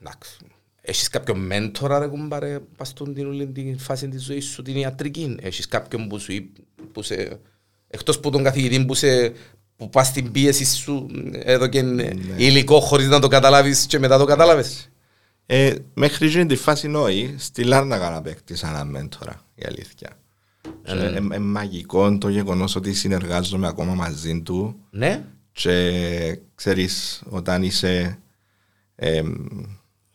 [0.00, 0.36] εντάξει,
[0.80, 4.76] έχεις κάποιον μέντορα ρε κουμπάρε πας στον την όλη την φάση της ζωής σου την
[4.76, 6.60] ιατρική; Έχεις κάποιον που σου είπε,
[6.92, 7.40] που σε,
[7.88, 9.32] εκτός που τον καθηγητή που σε
[9.76, 11.78] που πας στην πίεση σου εδώ και
[12.36, 14.88] υλικό χωρίς να το καταλάβεις και μετά το κατάλαβες.
[15.46, 20.21] Ε, μέχρι εκείνη τη φάση νόη, στη Λάρναγα να απέκτησα ένα μέντορα, η αλήθεια.
[20.62, 24.76] Και, ε, ε, μαγικό το γεγονός ότι συνεργάζομαι ακόμα μαζί του.
[24.90, 28.18] Ναι, και ξέρεις όταν είσαι
[28.94, 29.22] ε,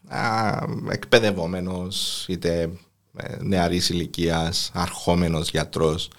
[0.08, 0.60] α,
[0.92, 2.70] εκπαιδευόμενος είτε
[3.18, 6.10] ε, νεαρής ηλικίας, αρχόμενος γιατρός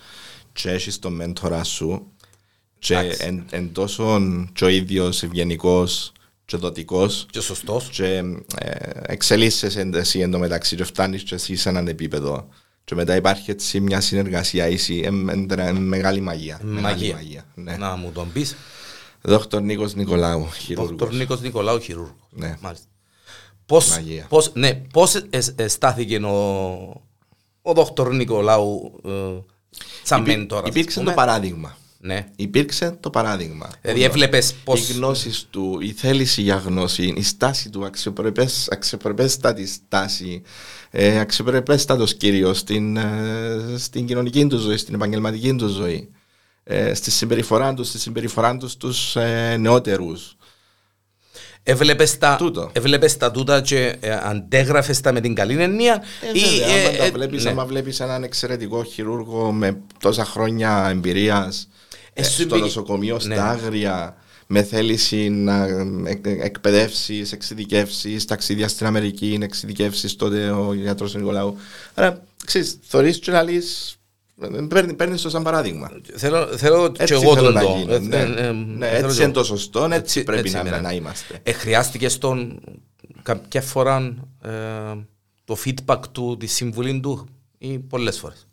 [0.52, 2.12] και έχεις τον μέντορα σου
[2.78, 4.20] και εν, εν τόσο
[4.52, 6.12] και ο ίδιος ευγενικός
[6.44, 7.88] και δοτικός Και σωστός.
[7.88, 8.22] και
[8.58, 12.48] ε, εξελίσσεσαι εσύ εν τω μεταξύ και φτάνεις και εσύ σε έναν επίπεδο
[12.88, 15.08] και μετά υπάρχει έτσι μια συνεργασία ίση, ε,
[15.54, 16.60] ε, ε, μεγάλη μαγεία.
[16.62, 17.44] Μεγάλη Μαγεία.
[17.54, 17.76] Ναι.
[17.76, 18.56] Να μου τον πεις.
[19.22, 21.16] Δόκτωρ Νίκος Νικολάου, Δόκτωρ χειρούργος.
[21.16, 22.14] Νίκος Νικολάου, χειρούργος.
[22.30, 22.56] Ναι.
[22.60, 22.86] Μάλιστα.
[23.66, 24.26] Πώς, Μαγεία.
[24.28, 26.32] πώς, ναι, πώς ε, ε, στάθηκε ο,
[27.62, 29.10] ο δόκτωρ Νικολάου ε,
[30.02, 30.62] σαν Υπή- μέντορας.
[30.64, 31.76] ας Υπήρξε πούμε; το παράδειγμα.
[32.00, 32.26] Ναι.
[32.36, 33.70] Υπήρξε το παράδειγμα.
[33.80, 34.88] Δηλαδή έβλεπες πώς...
[34.88, 40.42] Οι γνώσεις του, η θέληση για γνώση, η στάση του, αξιοπρεπές, αξιοπρεπέστατη στάση,
[40.90, 46.08] ε, αξιοπρεπέστατος κυρίως στην, ε, στην κοινωνική του ζωή, στην επαγγελματική του ζωή,
[46.64, 50.36] ε, στη συμπεριφορά τους, στη συμπεριφορά τους στους ε, νεότερους.
[51.70, 52.70] Έβλεπες τα, Τούτο.
[52.72, 57.04] έβλεπες τα τούτα και ε, αντέγραφες τα με την καλή έννοια Ε, βέβαια, άμα τα
[57.04, 57.50] ε, βλέπεις, ναι.
[57.50, 61.68] άμα βλέπεις έναν εξαιρετικό χειρούργο με τόσα χρόνια εμπειρίας
[62.12, 63.34] Ε, ε, σου στο πει- νοσοκομείο, ναι.
[63.34, 65.66] στα άγρια, με θέληση να
[66.04, 71.56] εκ- εκπαιδεύσεις, εξειδικεύσεις, ταξίδια στην Αμερική, εξειδικεύσεις τότε ο γιατρός Νικολάου.
[71.94, 73.97] Άρα, ξέρεις, θωρείς και να λύσεις.
[74.96, 75.90] Παίρνει το σαν παράδειγμα.
[76.14, 77.76] Θέλω, θέλω και Έτσι εγώ θέλω τον να το.
[77.78, 77.92] γίνει.
[77.94, 78.16] Ε, ναι.
[78.16, 79.32] ε, ε, Ναι, θέλω έτσι και είναι εγώ.
[79.32, 80.78] το σωστό, έτσι, Έτσι- πρέπει έτσι να, είναι.
[80.80, 81.40] να είμαστε.
[81.42, 82.60] Ε, χρειάστηκες στον
[83.22, 84.50] κάποια φορά ε,
[85.44, 87.26] το feedback του, τη συμβουλή του
[87.58, 88.46] ή πολλές φορές;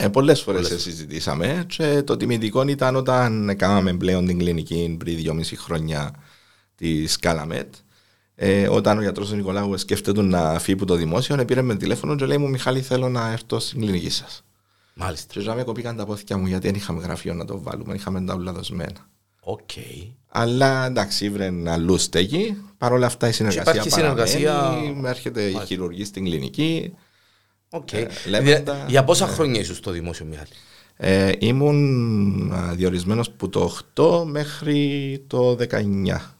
[0.00, 5.56] Ναι, πολλές φορές συζητήσαμε και το τιμητικό ήταν όταν κάναμε πλέον την κλινική πριν δυόμιση
[5.56, 6.10] χρόνια
[6.74, 7.74] τη Καλαμέτ.
[8.34, 12.24] Ε, όταν ο γιατρός Νικολάου σκέφτεται να φύγει από το δημόσιο, πήρε με τηλέφωνο και
[12.26, 14.44] λέει μου: Μιχάλη, θέλω να έρθω στην κλινική σας.
[14.98, 15.32] Μάλιστα.
[15.32, 18.34] Και τζιαμέ κοπήκαν τα πόδκια μου γιατί δεν είχαμε γραφείο να το βάλουμε, είχαμε τα
[18.34, 19.08] ούλα δοσμένα.
[19.40, 19.70] Οκ.
[20.28, 22.56] Αλλά εντάξει, ήβρε αλλού στέκει.
[22.78, 24.28] Παρ' όλα αυτά η συνεργασία υπάρχει παραμένει.
[24.28, 25.08] συνεργασία.
[25.10, 26.94] Έρχεται χειρουργεί στην κλινική.
[27.70, 27.92] Οκ.
[27.92, 30.48] Ε, λέμε Δια- τα- Για πόσα χρόνια ήσουν στο δημόσιο Μιχάλη.
[30.96, 33.60] Ε, ήμουν α, διορισμένος από το
[33.94, 36.36] 8 μέχρι το 19.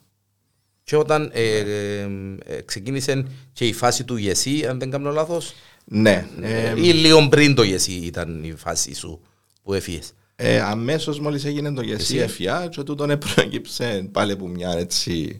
[0.82, 2.00] Και όταν ε, ε,
[2.44, 5.54] ε, ξεκίνησε και η φάση του ΓΕΣΥ, αν δεν κάνω λάθος,
[5.88, 6.26] Ναι.
[6.40, 9.20] Ε, ή λίγο πριν το ΓΕΣΥ ήταν η φάση σου
[9.62, 10.12] που έφυγες.
[10.36, 15.36] ε, αμέσως μόλις έγινε το ΓΕΣΥ ΕΦΙΑ και τούτον προέκυψε πάλι από μια έτσι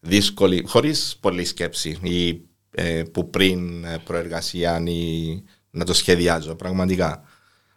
[0.00, 7.22] δύσκολη, χωρίς πολλή σκέψη ή ε, που πριν ε, προεργασία ή να το σχεδιάζω πραγματικά.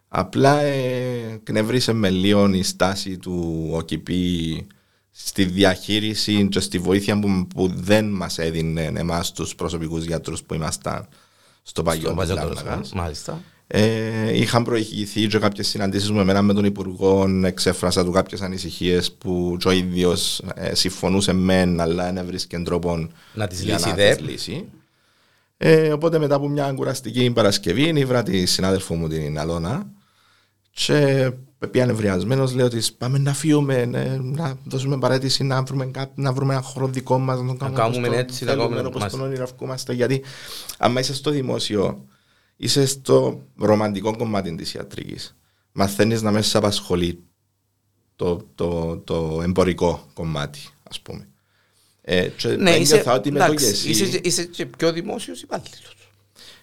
[0.08, 4.68] Απλά ε, κνευρίσε με λίγο η στάση του ΟΚΙΠΗ
[5.12, 10.54] στη διαχείριση και στη βοήθεια που, που δεν μας έδινε εμάς τους προσωπικούς γιατρούς που
[10.54, 11.08] ήμασταν
[11.72, 12.64] στο παλιό Το της παλιό Λάρνακας.
[12.74, 13.42] τέλος, Μάλιστα.
[13.68, 19.12] Ε, είχαν προηγηθεί και κάποιες συναντήσεις μου εμένα με τον Υπουργό, εξέφρασα του κάποιες ανησυχίες
[19.12, 23.88] που και ο ίδιος ε, συμφωνούσε μεν, αλλά δεν έβρισκε τρόπο Να τις για λύσει
[23.88, 24.16] να δε.
[24.16, 24.66] τις λύσει.
[25.58, 29.88] Ε, οπότε μετά από μια κουραστική Παρασκευή, ήβρα τη συνάδελφο μου την Αλώνα
[30.72, 31.32] και
[31.68, 36.34] πήγαν ευριασμένος, λέω της πάμε να φύγουμε, ναι, να δώσουμε παρέτηση, να βρούμε, κά- να
[36.34, 38.86] βρούμε ένα χώρο δικό μας, να το κάνουμε, κάνουμε όπως το έτσι, να θέλουμε, κάνουμε-
[38.88, 39.20] όπως μάλιστα.
[39.20, 40.22] τον ονειρευκούμαστε, γιατί
[40.78, 42.06] άμα είσαι στο δημόσιο,
[42.58, 45.36] είσαι στο ρομαντικό κομμάτι της ιατρικής.
[45.72, 47.24] Μαθαίνεις να μέσα σε απασχολεί
[48.16, 51.28] το, το, το εμπορικό κομμάτι, ας πούμε.
[52.02, 55.42] Ε, και Ναι, είσαι, ένιωθα ότι με το εντάξει, γεσί- είσαι, είσαι και πιο δημόσιος
[55.42, 55.96] υπάλληλος.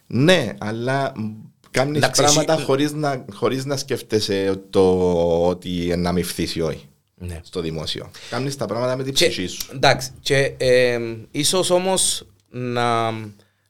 [0.07, 1.13] ναι, αλλά
[1.71, 5.01] κάνεις Εντάξει, πράγματα εσύ- χωρίς, να, χωρίς να σκέφτεσαι το
[5.49, 7.41] ότι να μην φθήσει όχι Ναι.
[7.45, 8.11] στο δημόσιο.
[8.31, 9.71] Κάνεις τα πράγματα με την Και, ψυχή σου.
[9.75, 10.99] εντάξει, και ε,
[11.31, 13.11] ίσως όμως να,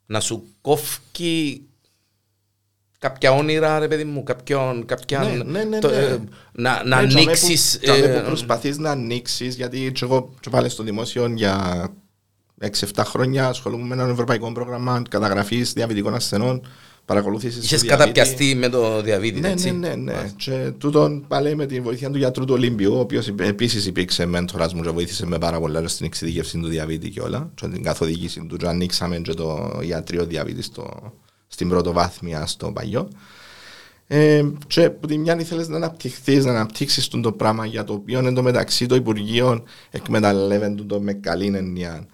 [0.06, 1.62] να σου κόφει
[2.98, 5.96] κάποια όνειρα, ρε παιδί μου, κάποιον, κάποια, Ναι, ναι, ναι, το, ναι.
[5.96, 6.18] ε,
[6.52, 7.78] να, να Ναι, τζαμέ που- ανοίξεις...
[7.82, 11.88] τζαμέ ε, που προσπαθείς να ανοίξεις, γιατί και εγώ και πάλι στο δημόσιο για
[12.60, 16.66] 6-7 χρόνια ασχολούμαι με ένα ευρωπαϊκό πρόγραμμα καταγραφής διαβητικών ασθενών,
[17.08, 18.12] παρακολούθησης Είχες του διαβήτη.
[18.12, 19.70] καταπιαστεί με το διαβήτη, Ναι, έτσι.
[19.70, 20.30] ναι, ναι, ναι.
[20.36, 24.74] Και τούτον πάλι με τη βοήθεια του γιατρού του Ολύμπιου, ο οποίος επίσης υπήρξε μέντορας
[24.74, 27.50] μου και βοήθησε με πάρα πολλά στην εξειδικεύση του διαβήτη και όλα.
[27.54, 31.12] Και την καθοδήγηση του, και ανοίξαμε και το ιατρείο διαβήτη στο,
[31.46, 33.08] στην πρωτοβάθμια στο παλιό.
[34.06, 38.18] Ε, και από τη μια ήθελες να αναπτυχθείς, να αναπτύξεις το πράγμα για το οποίο
[38.18, 42.06] εν τω μεταξύ το Υπουργείο εκμεταλλεύεται το με καλή έννοια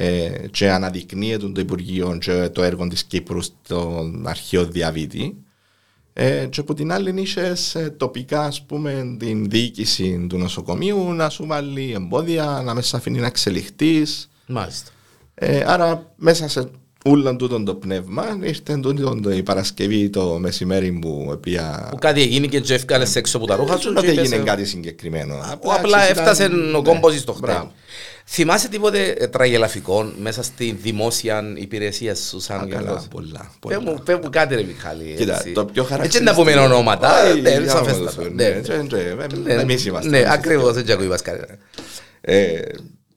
[0.00, 5.36] ε, και αναδεικνύεται το Υπουργείο και το έργο της Κύπρου στον αρχαίο διαβήτη.
[6.12, 7.54] Ε, και από την άλλη είσαι
[7.96, 13.18] τοπικά ας πούμε την διοίκηση του νοσοκομείου να σου βάλει εμπόδια, να με σε αφήνει
[13.18, 14.30] να εξελιχθείς.
[14.46, 14.90] Μάλιστα.
[15.34, 16.70] Ε, άρα μέσα σε
[17.08, 21.88] ούλον τούτον το πνεύμα ήρθε τούτον το, η Παρασκευή το μεσημέρι που οποία...
[21.90, 23.92] Που κάτι έγινε και έφκαλες έξω από τα ρούχα σου.
[23.92, 25.34] Δεν και έγινε είπες, κάτι συγκεκριμένο.
[25.60, 27.52] Που απλά έφτασε ο κόμπος στο χτένι.
[27.52, 27.72] Μπράβο.
[28.30, 33.06] Θυμάσαι τίποτε ε, τραγελαφικό μέσα στη δημόσια υπηρεσία σου σαν Α, καλά, γιατρός?
[33.10, 33.80] πολλά, Πες πολλά.
[33.80, 35.14] μου- πες μου κάτι ρε Μιχάλη.
[35.18, 35.52] Κοίτα, έτσι.
[35.52, 37.30] το πιο Έτσι να πούμε ονόματα.
[37.30, 38.12] Όχι, ναι, για σαφέστατα.
[38.18, 39.52] όμως, Ναι, ναι, τσε, τσε, ναι.
[39.52, 40.10] ε, Εμείς είμαστε.
[40.10, 41.46] Ναι, εμείς ακριβώς, έτσι ακούγεται κανένα.
[42.20, 42.58] Ε,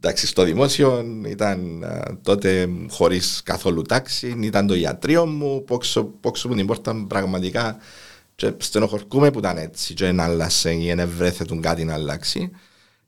[0.03, 6.47] εντάξει, στο δημόσιο ήταν α, τότε χωρίς καθόλου τάξη, ήταν το ιατρείο μου, πόξω, πόξω
[6.47, 7.77] μου την πόρτα πραγματικά
[8.35, 12.51] και στενοχωρκούμε που ήταν έτσι και να αλλάσει ή να βρέθετουν κάτι να αλλάξει.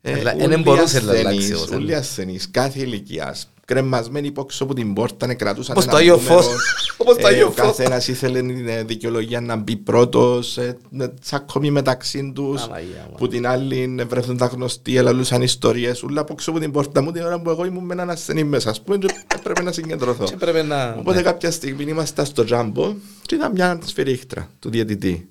[0.02, 1.96] Ε, Αλλά όλοι δεν μπορούσε να ασθενείς, αλλάξει όμως, Όλοι ε.
[1.96, 6.42] ασθενείς, κάθε ηλικίας, κρεμασμένοι πόξω από την πόρτα, ναι, κρατούσαν Όπως ένα το Άγιο νούμερο.
[6.42, 6.56] Φως.
[6.98, 7.66] Όπως το Ε, Άγιο Ο Φως.
[7.66, 12.62] καθένας ήθελε ε, δικαιολογία να μπει πρώτος, ε, ε, τσακωμοί μεταξύ τους.
[12.62, 13.16] Παναγία μου.
[13.18, 17.02] Που την άλλη ε, βρέθουν τα γνωστοί, ελαλούσαν ιστορίες, ούλα από έξω από την πόρτα
[17.02, 19.72] μου την ώρα που εγώ ήμουν με έναν ασθενή μέσα, ας πούμε, και έπρεπε να
[19.72, 20.24] συγκεντρωθώ.
[20.24, 20.96] Και πρέπει να...
[21.00, 21.22] Οπότε ναι.
[21.22, 25.30] κάποια στιγμή είμαστε στο τζάμπο και είδα μια σφυρίχτρα του διαιτητή.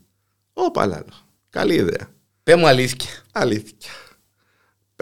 [0.53, 1.05] Ωπα λάλο.
[1.51, 2.09] Καλή ιδέα.
[2.42, 3.11] Πες μου αλήθεια.
[3.33, 3.90] Αλήθεια.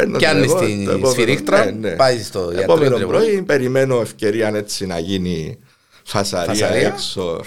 [0.00, 1.90] Παίρνω Κι αν την εγώ, στην το επόμενο- σφυρίχτρα, ναι, ναι.
[1.90, 3.10] πάει στο ιατρείο Επόμενο τρεβό.
[3.10, 5.58] πρωί περιμένω ευκαιρία έτσι να γίνει
[6.04, 7.40] φασαρία, Φασαρία; έξω.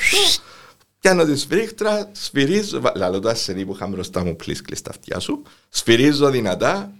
[0.99, 4.89] Πιάνω τη σφυρίχτρα, σφυρίζω, βα- λαλώ το ασθενή που είχα μπροστά μου, πλείς κλείς τα
[4.89, 6.91] αυτιά σου, σφυρίζω δυνατά,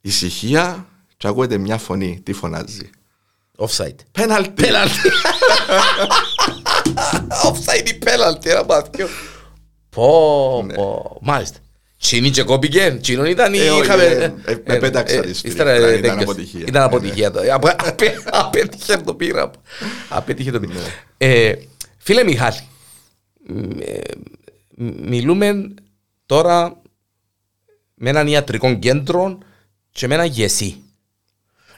[0.00, 0.86] ησυχία
[1.16, 2.90] και ακούεται μια φωνή, τι φωνάζει.
[3.56, 3.94] Offside.
[4.12, 4.62] Πέναλτι.
[4.62, 5.10] Πέναλτι.
[7.44, 9.08] Offside ή πέναλτι, ένα πάθιο.
[9.90, 11.18] Πω, πω.
[11.22, 11.58] Μάλιστα.
[12.00, 12.98] Τσίνη και κόπηκε.
[13.00, 13.64] Τσίνον ήταν ή Ναι.
[13.64, 14.02] Ε, όχι, είχαμε...
[14.04, 16.22] ε, ε, ε, πέταξα τη ύστερα, σφυρίχτρα, ε, ήταν τέλειωσε.
[16.22, 16.64] αποτυχία.
[16.68, 17.30] Ήταν αποτυχία.
[17.30, 17.40] το.
[17.52, 19.50] Απο- απε- Απέτυχε το πείραμα.
[20.08, 20.80] Απέτυχε το πείραμα.
[21.16, 21.52] Ε,
[21.98, 22.56] Φίλε Μιχάλη,
[23.48, 24.00] μ, ε,
[24.76, 25.74] μ- μιλούμε
[26.26, 26.80] τώρα
[27.94, 29.38] με έναν ιατρικό κέντρο
[29.90, 30.76] και με ένα γεσί.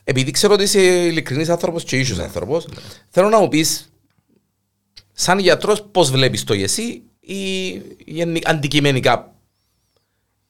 [0.04, 2.66] Επειδή ξέρω ότι είσαι ειλικρινής άνθρωπος και ίσως άνθρωπος,
[3.11, 3.92] θέλω να μου πεις
[5.12, 7.68] σαν γιατρός πώς βλέπεις το γεσί ή
[8.04, 9.35] γενι- αντικειμενικά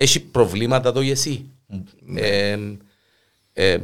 [0.03, 1.47] έχει προβλήματα το γεσί.
[2.17, 2.59] Ε,
[3.53, 3.79] ε, ε,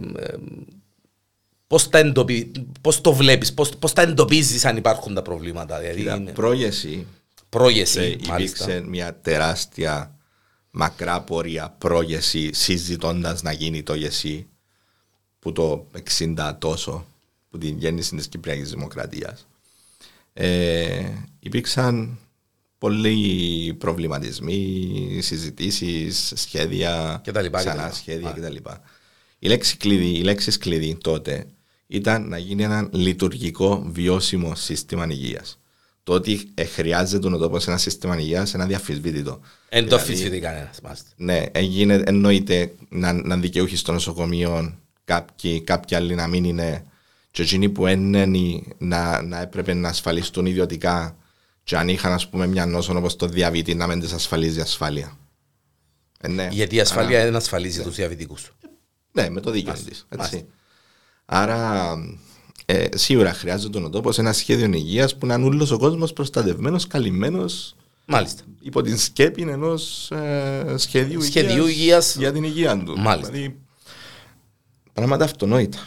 [1.67, 2.53] πώς, τα εντοπι...
[2.81, 5.79] πώς το βλέπεις, πώς, πώς τα εντοπίζεις αν υπάρχουν τα προβλήματα.
[5.79, 7.07] Δηλαδή Κοίτα, είναι Πρόγεση
[7.49, 8.65] πρόγεση, ε, μάλιστα.
[8.65, 10.17] υπήρξε μια τεράστια
[10.71, 14.47] μακρά πορεία πρόγεση συζητώντας να γίνει το γεσί
[15.39, 15.87] που το
[16.19, 17.07] 60 τόσο
[17.51, 19.47] που την γέννηση της Κυπριακής Δημοκρατίας
[20.33, 22.19] ε, υπήρξαν
[22.79, 27.97] πολλοί προβληματισμοί, συζητήσεις, σχέδια, Και τα λοιπά, και τα ξανά λοιπά.
[27.97, 28.33] σχέδια Α.
[28.33, 28.57] κτλ.
[29.39, 31.47] Η λέξη κλειδί, οι λέξεις κλειδί τότε
[31.87, 35.59] ήταν να γίνει ένα λειτουργικό βιώσιμο σύστημα υγείας.
[36.03, 39.41] Το ότι ε, χρειάζεται ο τόπος ένα σύστημα υγείας είναι αδιαφυσβήτητο.
[39.69, 41.09] Εν το Δηλαδή, αφισβητεί κανένας, μάλιστα.
[41.17, 46.85] ναι, έγινε, εννοείται να, να δικαιούχοι στο νοσοκομείο κάποιοι, κάποιοι άλλοι να μην είναι
[47.31, 48.27] και εκείνοι που είναι
[48.79, 51.17] να, να έπρεπε να ασφαλιστούν ιδιωτικά
[51.69, 54.61] και αν είχαν ας πούμε μια νόσο όπως το διαβήτη να μην τις ασφαλίζει η
[54.61, 55.19] ασφάλεια.
[56.21, 56.49] Ε, ναι.
[56.53, 58.53] Γιατί η ασφάλεια δεν ασφαλίζει τους διαβητικούς.
[59.13, 60.07] Ναι, με το δίκαιο Μάλιστα, της.
[60.17, 60.43] μάλιστα.
[61.25, 61.95] Άρα,
[62.65, 66.87] ε, σίγουρα χρειάζεται ο τόπο ένα σχέδιο υγείας που να είναι όλο ο κόσμος προστατευμένος,
[66.87, 67.75] καλυμμένος
[68.07, 68.43] Μάλιστα.
[68.61, 72.17] υπό την σκέπη ενός ε, σχεδίου, Σχεδίου υγείας.
[72.17, 72.99] για την υγεία του.
[72.99, 73.33] Μάλιστα.
[73.33, 73.59] Δηλαδή,
[74.93, 75.79] πράγματα αυτονόητα.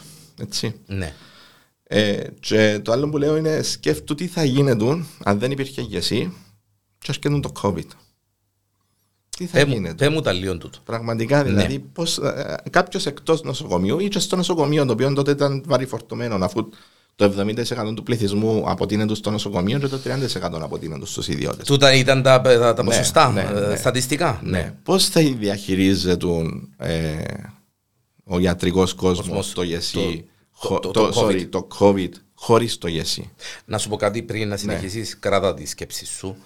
[0.42, 0.76] Έτσι.
[0.86, 1.14] Ναι.
[1.94, 6.32] Ε, και το άλλο που λέω είναι σκέφτου τι θα γίνεται αν δεν υπήρχε ηγεσία
[6.98, 7.86] και αρκετούν το COVID.
[9.30, 10.80] Τι θα Πέ μου- γίνεται; Πέ μου τα λίγο τούτο.
[10.86, 11.84] Πραγματικά δηλαδή, Ναι.
[11.94, 16.70] πώς, ε, κάποιος εκτός νοσοκομείου ή και στο νοσοκομείο, το οποίο τότε ήταν βαρυφορτωμένο, αφού
[17.16, 21.66] το 70% του πληθυσμού αποτείνεται στο νοσοκομείο και το 30% αποτείνεται στους ιδιώτες.
[21.68, 23.76] Τούτα ήταν τα, τα, τα Ναι, ποσοστά, ναι, ε, ναι.
[23.76, 24.40] στατιστικά.
[24.44, 24.74] Ναι.
[24.84, 26.28] Πώς θα διαχειρίζεται
[26.78, 27.24] ε,
[28.24, 30.26] ο ιατρικός κόσμος Κόσμος, το γεσί,
[30.62, 33.32] το- χω- το- το, το sorry, το COVID χωρίς το γεσί.
[33.66, 34.46] Να σου πω κάτι πριν Ναι.
[34.46, 36.38] να συνεχίσεις, κράτα τη σκέψη σου.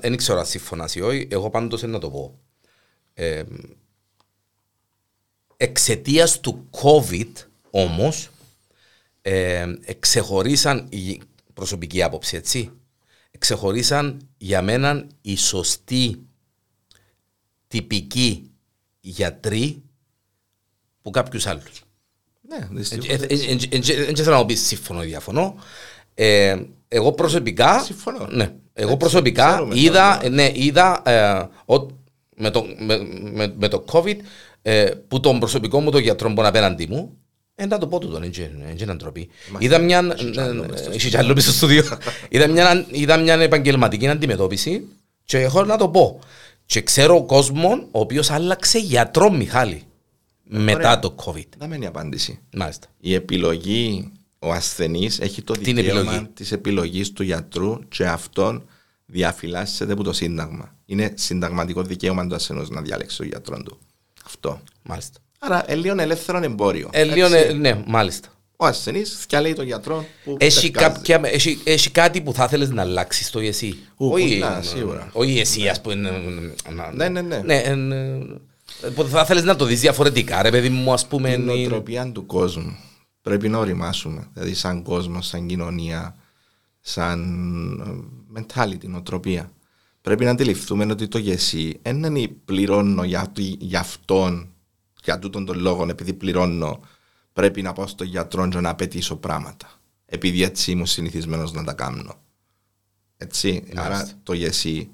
[0.00, 2.38] Δεν ξέρω αν συμφωνάς ή όχι, εγώ πάντως να το πω.
[3.14, 3.42] Ε,
[5.56, 7.32] εξαιτίας του COVID
[7.70, 8.28] όμως
[9.22, 11.20] ε, εξεχωρίσαν η
[11.54, 12.70] προσωπική άποψη, έτσι.
[13.30, 16.26] Εξεχωρίσαν για μένα οι σωστοί
[17.68, 18.50] τυπικοί
[19.00, 19.82] γιατροί
[21.02, 21.82] που κάποιους άλλους.
[22.48, 23.16] Ναι, δυστυχώς.
[24.06, 25.54] Δεν θέλω να μου πεις συμφωνώ ή διαφωνώ.
[26.14, 26.56] Ε,
[26.88, 28.26] Εγώ προσωπικά, Συμφωνώ.
[28.30, 31.86] ναι, εγώ Εντάξει, προσωπικά ξέρουμε είδα, το- ναι, είδα ε, ο-
[32.36, 32.98] με, το, με,
[33.32, 34.16] με, με το COVID
[34.62, 37.16] ε, που τον προσωπικό μου το γιατρό που είναι απέναντι μου
[37.54, 38.30] ε, να το πω τούτο, δεν
[38.80, 39.28] είναι ντροπή.
[39.58, 40.16] Είδα μια.
[40.92, 41.84] Έχει κι άλλο μες στο στούντιο.
[42.28, 44.84] Είδα μια- Είδα μια επαγγελματική αντιμετώπιση
[45.24, 46.18] και έχω να το πω.
[46.66, 49.82] Και ξέρω κόσμο ο οποίος άλλαξε γιατρό Μιχάλη
[50.48, 50.98] μετά Ωραία.
[50.98, 51.46] το COVID.
[51.58, 52.38] Να μένει η απάντηση.
[52.52, 52.86] Μάλιστα.
[53.00, 58.64] Η επιλογή ο ασθενής έχει το Την δικαίωμα επιλογή; της επιλογής του γιατρού και αυτόν
[59.06, 60.74] διαφυλάσσεται από το Σύνταγμα.
[60.86, 63.78] Είναι συνταγματικό δικαίωμα του ασθενούς να διαλέξει τον γιατρό του.
[64.26, 64.60] Αυτό.
[64.82, 65.18] Μάλιστα.
[65.38, 66.88] Άρα, ε, λίγο ελεύθερο εμπόριο.
[66.92, 67.48] Ε, λίγο, έτσι.
[67.48, 68.28] ε, ναι, μάλιστα.
[68.56, 70.36] Ο ασθενής διαλέγει τον γιατρό που.
[70.40, 70.94] Έχει, ταιριάζει.
[70.94, 73.78] κάποια, έχει, έχει κάτι που θα ήθελε να αλλάξεις στο εσύ.
[73.96, 75.08] Ου, όχι, πολλά, ε, σίγουρα.
[75.12, 75.94] όχι εσύ, ας πούμε.
[76.68, 77.38] ε, να- Ναι, ναι, ναι.
[77.44, 78.40] ναι ε, ε, που
[79.08, 81.30] θα ήθελε να το δεις διαφορετικά, ρε παιδί μου, ας πούμε.
[81.30, 82.76] την είναι- νοοτροπία του κόσμου.
[83.22, 84.28] Πρέπει να οριμάσουμε.
[84.32, 86.16] Δηλαδή, σαν κόσμο, σαν κοινωνία,
[86.80, 87.20] σαν
[88.34, 89.50] ε, mentality, νοοτροπία.
[90.00, 94.48] Πρέπει να αντιληφθούμε ότι το γεσί δεν είναι πληρώνω για, το- για αυτόν,
[95.04, 96.80] για τούτον τον λόγο, επειδή πληρώνω,
[97.32, 99.70] πρέπει να πάω στον γιατρό και να απαιτήσω πράγματα.
[100.06, 102.14] Επειδή έτσι ήμουν συνηθισμένος να τα κάνω.
[103.16, 103.62] Έτσι.
[103.74, 104.90] Άρα το γεσί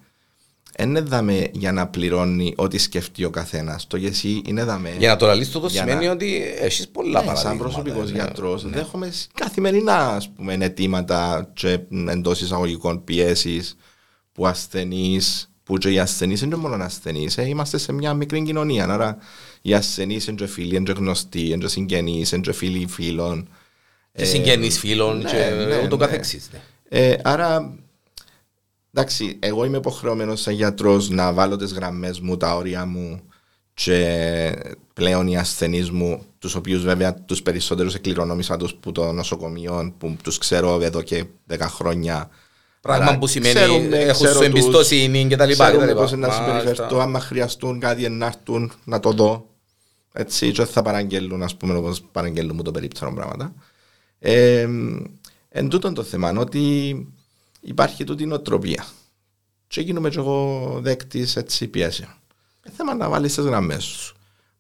[0.76, 3.86] δεν είναι δαμε για να πληρώνει ό,τι σκεφτεί ο καθένας.
[3.86, 4.94] Το γεσί είναι δαμε.
[4.98, 7.48] Για να το λαλείς το Για σημαίνει να- ότι έχεις πολλά Ναι, παραδείγματα.
[7.48, 8.18] σαν προσωπικός ναι.
[8.18, 13.76] γιατρός, δέχομαι σ- καθημερινά ας πούμε, αιτήματα και εντός εισαγωγικών πιέσεις
[14.32, 17.38] που ασθενείς, που και οι ασθενείς είναι μόνο ασθενείς.
[17.38, 18.86] Ε, είμαστε σε μια μικρή κοινωνία.
[18.88, 19.16] Άρα
[19.62, 23.48] οι ασθενείς είναι και φίλοι, είναι και γνωστοί, είναι και συγγενείς, είναι και φίλοι φίλων.
[24.14, 25.36] Και συγγενείς φίλων ναι, και
[25.68, 26.04] ναι, ούτω ναι.
[26.06, 26.48] καθεξής.
[26.52, 26.60] ναι.
[26.88, 27.74] Ε, άρα,
[28.94, 33.20] εντάξει, εγώ είμαι υποχρεωμένος σαν γιατρός να βάλω τις γραμμές μου, τα όρια μου
[33.74, 34.52] και
[34.94, 40.16] πλέον οι ασθενείς μου, τους οποίους βέβαια τους περισσότερους εκκληρονόμησα τους που το νοσοκομείο, που
[40.22, 42.30] τους ξέρω εδώ και 10 χρόνια.
[42.80, 45.70] Πράγμα Άρα που σημαίνει ξέρουμε, έχω ξέρω σου τους, εμπιστοσύνη και τα λοιπά.
[45.70, 46.00] και τα Ξέρουμε λοιπά.
[46.00, 46.44] πώς να Μάλιστα.
[46.44, 49.46] συμπεριφερθώ, άμα χρειαστούν κάτι να έρθουν να το δω.
[50.12, 53.52] Έτσι, και όχι θα παραγγέλνουν, ας πούμε, όπως παραγγέλνουν μου το περίπτερο πράγματα.
[54.18, 54.68] Ε,
[55.48, 56.96] εν τούτον το θέμα, ότι
[57.62, 58.86] υπάρχει τούτη νοοτροπία.
[59.66, 62.10] Και γίνομαι και εγώ δέκτης έτσι πιέσεων.
[62.62, 64.16] Ε, θέμα να βάλεις τις γραμμές σου.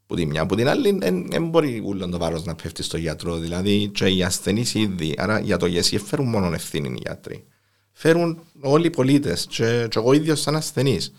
[0.06, 3.36] Που τη μια, που την άλλη δεν μπορεί ούλον το βάρος να πέφτει στο γιατρό.
[3.36, 7.44] Δηλαδή και οι ασθενείς ήδη, άρα για το γεσί φέρουν μόνο ευθύνη οι γιατροί.
[7.92, 11.12] Φέρουν όλοι οι πολίτες και, και εγώ ίδιος σαν ασθενής.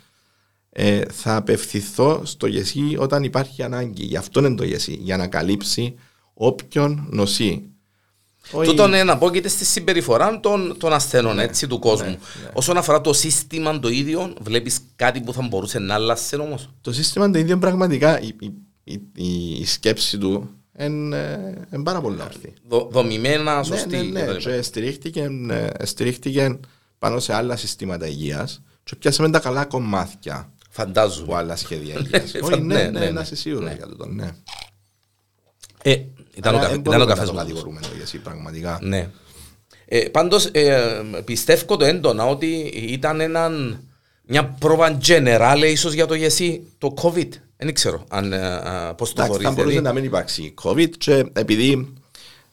[0.70, 4.06] Ε, θα απευθυνθώ στο γεσί όταν υπάρχει ανάγκη.
[4.06, 5.96] Γι' αυτό είναι το γεσί, για να καλύψει
[6.34, 7.73] όποιον νοσεί.
[8.52, 12.18] Όχι- Τούτον είναι να πω και στη συμπεριφορά των, των ασθενών Ναι, έτσι, του κόσμου.
[12.54, 16.94] Όσον αφορά το σύστημα το ίδιο, βλέπεις κάτι που θα μπορούσε να αλλάξει όμως; Το
[16.94, 18.54] σύστημα το ίδιο πραγματικά η, η,
[18.84, 21.18] η, η- η σκέψη του είναι
[21.70, 22.54] ε, πάρα πολύ ορθή.
[22.68, 23.98] Δο, δομημένα, Ναι, σωστή.
[23.98, 24.22] ναι, ναι.
[24.22, 24.36] κτλ.
[24.36, 26.60] Και στηρίχτηκε, ε, στηρίχτηκε
[27.00, 31.36] πάνω σε άλλα συστήματα υγείας και πιάσαμε τα καλά κομμάτια από Φαντάζομαι.
[31.36, 32.32] άλλα σχέδια υγείας.
[32.42, 33.12] Φαν- Όχι, ναι, ναι, ναι, ναι, ναι.
[33.12, 34.32] να είσαι σίγουρος για τούτο, ναι.
[35.84, 35.96] Ε,
[36.36, 37.40] ήταν ο, Άρα, καφέ, δεν ήταν ο μπορούμε καφές να το μου.
[37.40, 38.80] κατηγορούμε το γεσί πραγματικά.
[38.82, 39.10] Ναι.
[39.86, 43.84] Ε, πάντως ε, πιστεύω το έντονα ότι ήταν έναν,
[44.26, 47.30] μια πρόβα generale ίσως για το γεσί το COVID.
[47.58, 49.48] Δεν ξέρω αν, ε, α, πώς το Εντάξει, θεωρείς.
[49.48, 49.86] θα μπορούσε δηλαδή.
[49.88, 51.94] να μην υπάρξει COVID και επειδή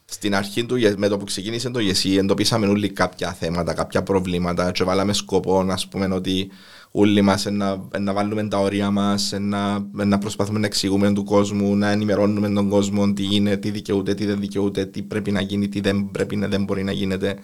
[0.04, 4.70] στην αρχή του, με το που ξεκίνησε το ΓΕΣΥ, εντοπίσαμε όλοι κάποια θέματα, κάποια προβλήματα
[4.72, 6.50] και βάλαμε σκοπό να πούμε ότι
[6.90, 11.76] όλοι μας να, να βάλουμε τα όρια μας, να, να προσπαθούμε να εξηγούμε του κόσμου,
[11.76, 15.68] να ενημερώνουμε τον κόσμο τι είναι, τι δικαιούται, τι δεν δικαιούται, τι πρέπει να γίνει,
[15.68, 17.38] τι δεν πρέπει να δεν μπορεί να γίνεται.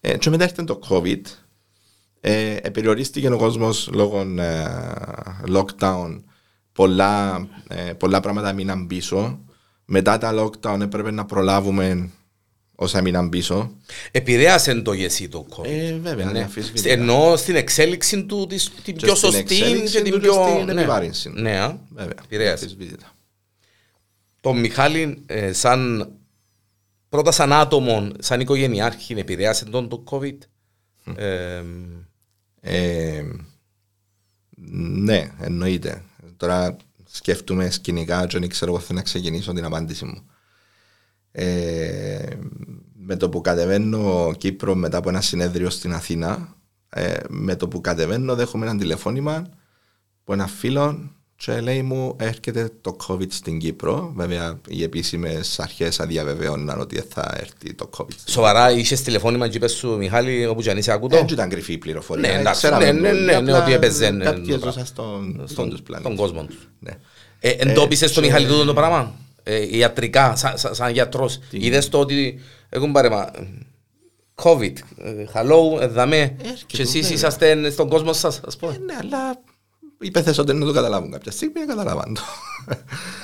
[0.00, 1.20] Ε, και μετά έρθει το COVID.
[2.20, 4.66] Ε, περιορίστηκε ο κόσμος λόγω ε,
[5.48, 6.22] lockdown.
[6.72, 9.40] Πολλά, ε, πολλά πράγματα μείναν πίσω.
[9.84, 12.10] Μετά τα lockdown έπρεπε να προλάβουμε
[12.76, 13.70] όσα μείναν πίσω.
[14.10, 15.64] Επηρέασε το γεσί το COVID.
[15.66, 16.38] Ε, βέβαια, Ναι.
[16.38, 16.90] αναμφισβήτητα.
[16.90, 20.26] Ενώ στην εξέλιξη του της, την Και πιο στην σωστή εξέλιξη και την του και
[20.26, 20.58] πιο...
[20.62, 21.30] στην επιβάρυνση.
[21.34, 21.78] Ναι, α.
[21.90, 22.14] Βέβαια.
[22.24, 22.64] Επηρέασε.
[22.64, 23.14] αναμφισβήτητα.
[24.40, 26.10] Το Μιχάλη ε, σαν
[27.08, 30.36] πρώτα σαν άτομο, σαν οικογενειάρχη επηρέασε τον το COVID.
[31.16, 31.62] Ε,
[32.60, 33.22] Ε,
[34.78, 36.02] ναι, εννοείται.
[36.36, 36.76] Τώρα
[37.10, 40.30] σκέφτομαι σκηνικά και δεν ξέρω εγώ θέλω να ξεκινήσω την απάντηση μου.
[41.38, 42.28] Ε,
[42.98, 46.54] με το που κατεβαίνω Κύπρο μετά από ένα συνέδριο στην Αθήνα,
[46.88, 49.46] ε, με το που κατεβαίνω δέχομαι ένα τηλεφώνημα
[50.22, 54.12] από ένα φίλο και λέει μου έρχεται το COVID στην Κύπρο.
[54.16, 59.56] Βέβαια οι επίσημες αρχές αδιαβεβαιώναν ότι θα έρθει το COVID στην σοβαρά είσαι τηλεφώνημα και
[59.56, 61.16] είπες σου Μιχάλη όπου και αν είσαι ακούτο.
[61.16, 62.28] δεν ήταν κρυφή η πληροφορία.
[62.28, 64.52] Ναι, Ε, εντάξει, ξέραμε ναι, ναι, όλοι, ναι, ναι, απλά ότι έπαιζε, ναι, Κάποιοι το
[64.52, 64.84] ζούσαν πράγμα.
[64.84, 66.12] στον, στον στον, τους πλανήτες.
[66.14, 66.68] στον κόσμο τους.
[66.80, 66.90] Ναι.
[67.40, 69.14] Ε, εντόπισες το και- Μιχάλη τούτο το πράγμα;
[69.48, 71.38] Ε, ιατρικά, σαν, σαν, σαν γιατρός.
[71.50, 73.30] Είδες το ότι έχουν πάρεμα
[74.42, 77.10] COVID, ε, hello, εδαμέ, και εσείς βέβαια.
[77.16, 78.72] είσαστε στον κόσμο σας, ας πούμε.
[78.72, 79.40] Ε, Ναι, αλλά
[80.00, 82.20] οι πεθέσονται να το καταλάβουν κάποια στιγμή, να καταλάβαν το.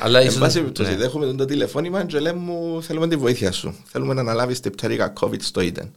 [0.03, 0.97] Αλλά Εν ίσως- πάση περιπτώσει, ναι.
[0.97, 3.75] δέχομαι το τηλεφώνημα και λέμε μου θέλουμε τη βοήθεια σου.
[3.85, 5.91] Θέλουμε να αναλάβεις την πτέρυγα COVID στο Eden.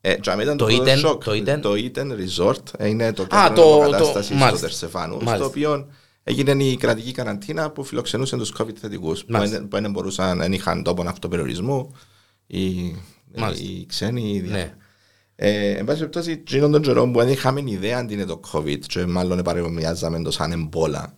[0.00, 1.24] Ε, και άμα ήταν Το πρώτο Eden, σοκ.
[1.24, 1.58] το Eden.
[1.60, 4.66] Το Eden Resort ε, είναι το Α, κέντρο το- αποκατάστασης το- στο μάλιστα.
[4.66, 5.46] Τερσεφάνους, στο Μάλιστα.
[5.46, 5.88] οποίο
[6.28, 9.58] έγινε η κρατική καραντίνα που φιλοξενούσε τους COVID θετικούς, που Μάλιστα.
[9.58, 11.94] δεν- που δεν μπορούσαν, δεν είχαν τόπο αυτοπεριορισμού
[12.46, 12.94] οι,
[13.36, 13.64] Μάλιστα.
[13.64, 14.30] οι ξένοι.
[14.32, 14.74] οι δια- Ναι.
[15.36, 18.78] Ε, εν πάση περιπτώσει, εκείνον τον καιρό που δεν είχαμε ιδέα αν είναι το COVID
[18.86, 21.14] και μάλλον παρεμοιάζαμε το σαν εμπόλα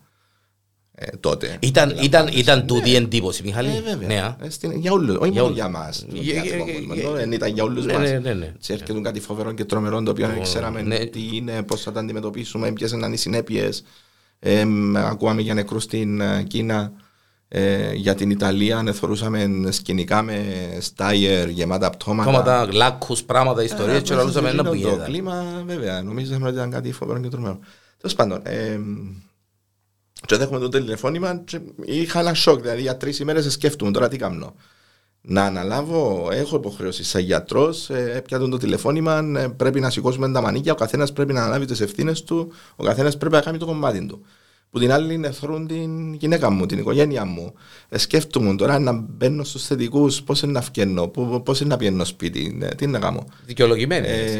[0.94, 1.56] ε, τότε.
[1.60, 3.68] Ήταν, ήταν, ήταν τούτη η εντύπωση, Μιχάλη.
[3.68, 4.08] Ε, βέβαια.
[4.08, 4.36] Ναι, α.
[4.42, 5.56] Ε, στην- για όλους, όχι μόνο όλους.
[5.56, 6.00] για μας.
[6.10, 8.10] το Για- διάστημα για- που για- ήμουν, δεν ήταν για όλους Ναι, μας.
[8.10, 8.52] ναι, ναι, ναι.
[8.56, 11.04] Έτσι έρχεται κάτι φοβερό και τρομερό το οποίο δεν ξέραμε ναι.
[11.06, 13.82] τι είναι, πώς θα τα αντιμετωπίσουμε, ποιες είναι οι συνέπειες.
[14.38, 16.92] Ε, μ, ακούαμε για νεκρούς στην ε, Κίνα.
[17.50, 20.44] Ε, για την Ιταλία ε, θεωρούσαμε σκηνικά με
[20.80, 22.30] στάιερ γεμάτα πτώματα.
[22.30, 25.04] Κόμματα, λάκκους, πράγματα, ιστορίες Ε, και ρωτούσαμε ένα που Το γίνεται.
[25.04, 27.58] κλίμα, βέβαια, νομίζαμε ότι ήταν κάτι φοβερό και τρομερό.
[27.98, 28.78] Τέλος πάντων, ε,
[30.26, 32.60] και δέχομαι το τηλεφώνημα και είχα ένα σοκ.
[32.60, 34.54] Δηλαδή για τρεις ημέρες σκέφτομαι τώρα τι κάνω.
[35.30, 40.40] Να αναλάβω, έχω υποχρεώσει σαν γιατρός, ε, έπιατον το τηλεφώνημα, ε, πρέπει να σηκώσουμε τα
[40.40, 43.66] μανίκια, ο καθένας πρέπει να αναλάβει τις ευθύνες του, ο καθένας πρέπει να κάνει το
[43.66, 44.24] κομμάτι του.
[44.70, 47.54] Που την άλλη είναι θρούν την γυναίκα μου, την οικογένεια μου.
[47.88, 51.08] Ε, σκέφτομαι τώρα να μπαίνω στους θετικούς, πώς είναι να φγαίνω,
[51.44, 53.24] πώς είναι να πιένω σπίτι, ε, τι να κάνω.
[53.46, 54.06] Δικαιολογημένη.
[54.06, 54.38] Ε, έτσι,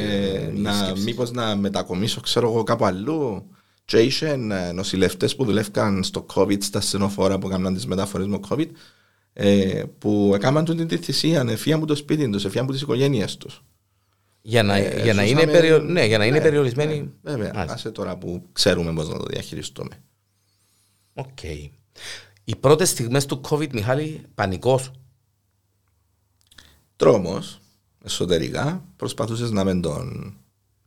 [0.57, 1.03] η να, σκέψη.
[1.03, 3.45] μήπως να μετακομίσω ξέρω εγώ κάπου αλλού
[3.85, 4.37] και είχε
[4.75, 8.67] νοσηλευτές που δουλεύκαν στο COVID στα ασθενοφόρα που έκαναν τις μεταφορές με COVID
[9.41, 13.37] ε, που έκαναν τούτη τη θυσία, εφύαν από το σπίτι τους, εφύαν από τις οικογένειες
[13.37, 13.63] τους.
[14.43, 15.79] Για να, Ε, για να είναι, ζούσαμε- περιο...
[15.79, 17.01] ναι, για να είναι Ναι, περιορισμένη.
[17.01, 17.75] ναι, βέβαια, Μάλιστα.
[17.75, 20.03] άσε τώρα που ξέρουμε πώς να το διαχειριστούμε.
[21.15, 21.43] Οκ.
[22.45, 24.91] Οι πρώτες στιγμές του COVID, Μιχάλη, πανικός.
[26.97, 27.61] Τρόμος,
[28.05, 30.37] εσωτερικά, προσπαθούσες να μην τον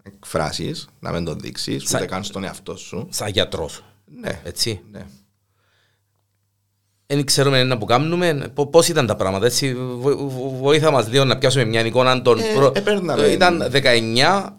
[0.04, 3.08] εκφράσεις, να μην τον δείξεις, Σα- ούτε καν στον εαυτό σου.
[3.12, 3.84] Σαν γιατρός.
[4.06, 4.82] Ναι, Έτσι.
[4.92, 5.06] ναι.
[7.16, 8.52] Δεν ξέρουμε να που κάνουμε.
[8.72, 9.46] Πώς ήταν τα πράγματα.
[9.46, 12.22] Έτσι, βο- βο- βοήθα μας λίγο να πιάσουμε μια εικόνα.
[12.22, 12.72] Τον Ε, προ...
[12.76, 13.26] επέρναμε.
[13.26, 14.50] Ήταν 19.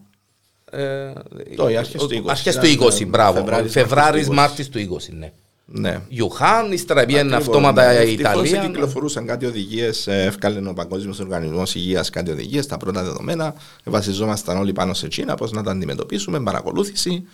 [0.71, 1.13] Ε,
[1.57, 2.29] Το, οι αρχές του 20.
[2.29, 3.39] Αρχές του Ήταν, 20, ε, μπράβο.
[3.39, 4.79] Φεβράρης, Φεβράρης, Μάρτης Μάρτης του
[5.13, 5.33] 20, ναι.
[5.65, 6.01] Ναι.
[6.09, 7.93] Ιουχάν, ύστερα πήγαινε Ακριβώς, αυτόματα ναι.
[7.93, 8.67] η Ευτυχώς Ιταλία.
[8.69, 13.55] κυκλοφορούσαν κάτι οδηγίες, έφκαλε ο Παγκόσμιος Οργανισμός Υγείας κάτι οδηγίες, τα πρώτα δεδομένα.
[13.85, 17.25] Βασιζόμασταν όλοι πάνω σε Τσίνα, πώς να τα αντιμετωπίσουμε, παρακολούθηση.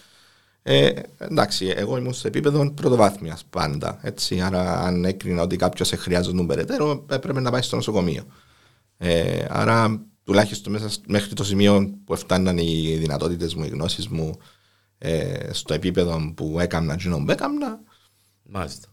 [0.62, 3.98] Ε, εντάξει, εγώ ήμουν σε επίπεδο πρωτοβάθμιας πάντα.
[4.02, 8.24] Έτσι, άρα, αν έκρινα ότι κάποιος σε χρειάζονταν περαιτέρω, έπρεπε να πάει στο νοσοκομείο.
[8.98, 14.08] Ε, άρα, τουλάχιστον μέσα, σ- μέχρι το σημείο που έφταναν οι δυνατότητες μου, οι γνώσεις
[14.08, 14.38] μου,
[14.98, 17.80] ε, στο επίπεδο που έκανα, εκείνο που έκανα,
[18.50, 18.88] Μάλιστα.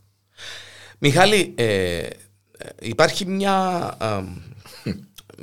[0.99, 2.09] Μιχάλη, ε, ε,
[2.81, 3.55] υπάρχει μια,
[4.03, 4.23] α,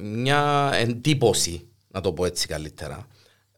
[0.03, 3.07] μια εντύπωση, να το πω έτσι καλύτερα.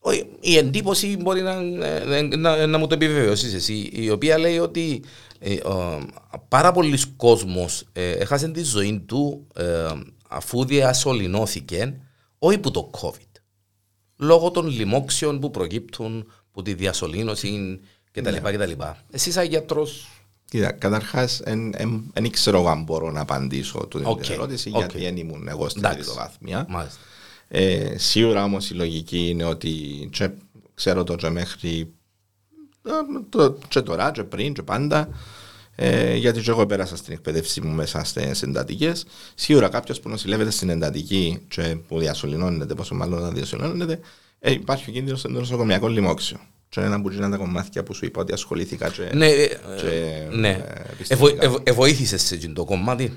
[0.06, 1.52] Όχι, Η εντύπωση μπορεί να,
[1.86, 5.02] ε, να, να μου το επιβεβαιώσεις εσύ, η οποία λέει ότι
[5.38, 6.06] ε, ο,
[6.48, 9.86] πάρα πολλοί κόσμος ε, έχασε τη ζωή του ε,
[10.28, 12.00] αφού διασωληνώθηκε,
[12.38, 13.40] όχι που το COVID,
[14.16, 17.80] λόγω των λοιμόξεων που προκύπτουν από τη διασωλήνωση
[18.10, 18.36] κτλ.
[18.36, 18.72] κτλ.
[19.10, 20.08] Εσύ σαν γιατρός
[20.50, 21.42] Κοίτα, καταρχάς,
[22.12, 24.78] δεν ξέρω εγώ αν μπορώ να απαντήσω την Οκ, ερώτηση, οκ.
[24.78, 26.02] γιατί δεν ήμουν εγώ στην Εντάξει.
[26.02, 26.66] τριτοβάθμια.
[26.68, 26.98] Μάλιστα.
[27.56, 30.30] Ε, σίγουρα όμως η λογική είναι ότι και,
[30.74, 31.92] ξέρω το και μέχρι
[32.86, 32.90] ε,
[33.28, 35.08] το, και τώρα και πριν και πάντα
[35.76, 39.06] ε, γιατί και εγώ πέρασα στην εκπαίδευση μου μέσα στις εντατικές.
[39.34, 44.00] Σίγουρα κάποιος που νοσηλεύεται στην εντατική και που διασωληνώνεται, πόσο μάλλον να διασωληνώνεται,
[44.38, 46.38] ε, υπάρχει ο κίνδυνος στο νοσοκομιακό λοιμόξιο.
[46.68, 48.90] Και είναι ένα που γίνανε τα κομμάτια που σου είπα ότι ασχολήθηκα.
[48.90, 49.46] Και, Ναι, ε,
[49.80, 50.48] και, ναι.
[50.48, 51.44] ε, Ευω, επιστημονικά.
[51.44, 53.12] ευω, εβοήθησες σε εκείνο το κομμάτι;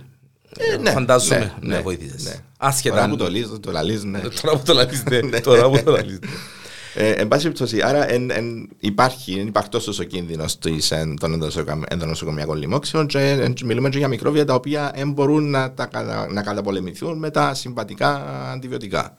[0.57, 1.37] Ε, ναι, Φαντάζομαι.
[1.39, 2.23] ναι, Ναι, ναι, βοήθησες.
[2.23, 2.33] ναι.
[2.57, 2.89] Άσχετα.
[2.95, 4.19] Τώρα αν- που το λύσεις, το λαλείς, ναι.
[4.41, 5.39] Τώρα που το λαλείς, ναι.
[5.39, 6.29] Τώρα που το λαλείς, ναι.
[6.99, 11.33] Ε, εν πάση περιπτώσει, άρα εν, εν, υπάρχει, είναι υπαρκτός ο κίνδυνος της, εν, των
[11.33, 15.85] ενδοσοκομ- ενδονοσοκομιακών λοιμόξεων και εν, μιλούμε και για μικρόβια τα οποία δεν μπορούν να, τα,
[15.85, 19.17] κατα- να καταπολεμηθούν με τα συμβατικά αντιβιωτικά.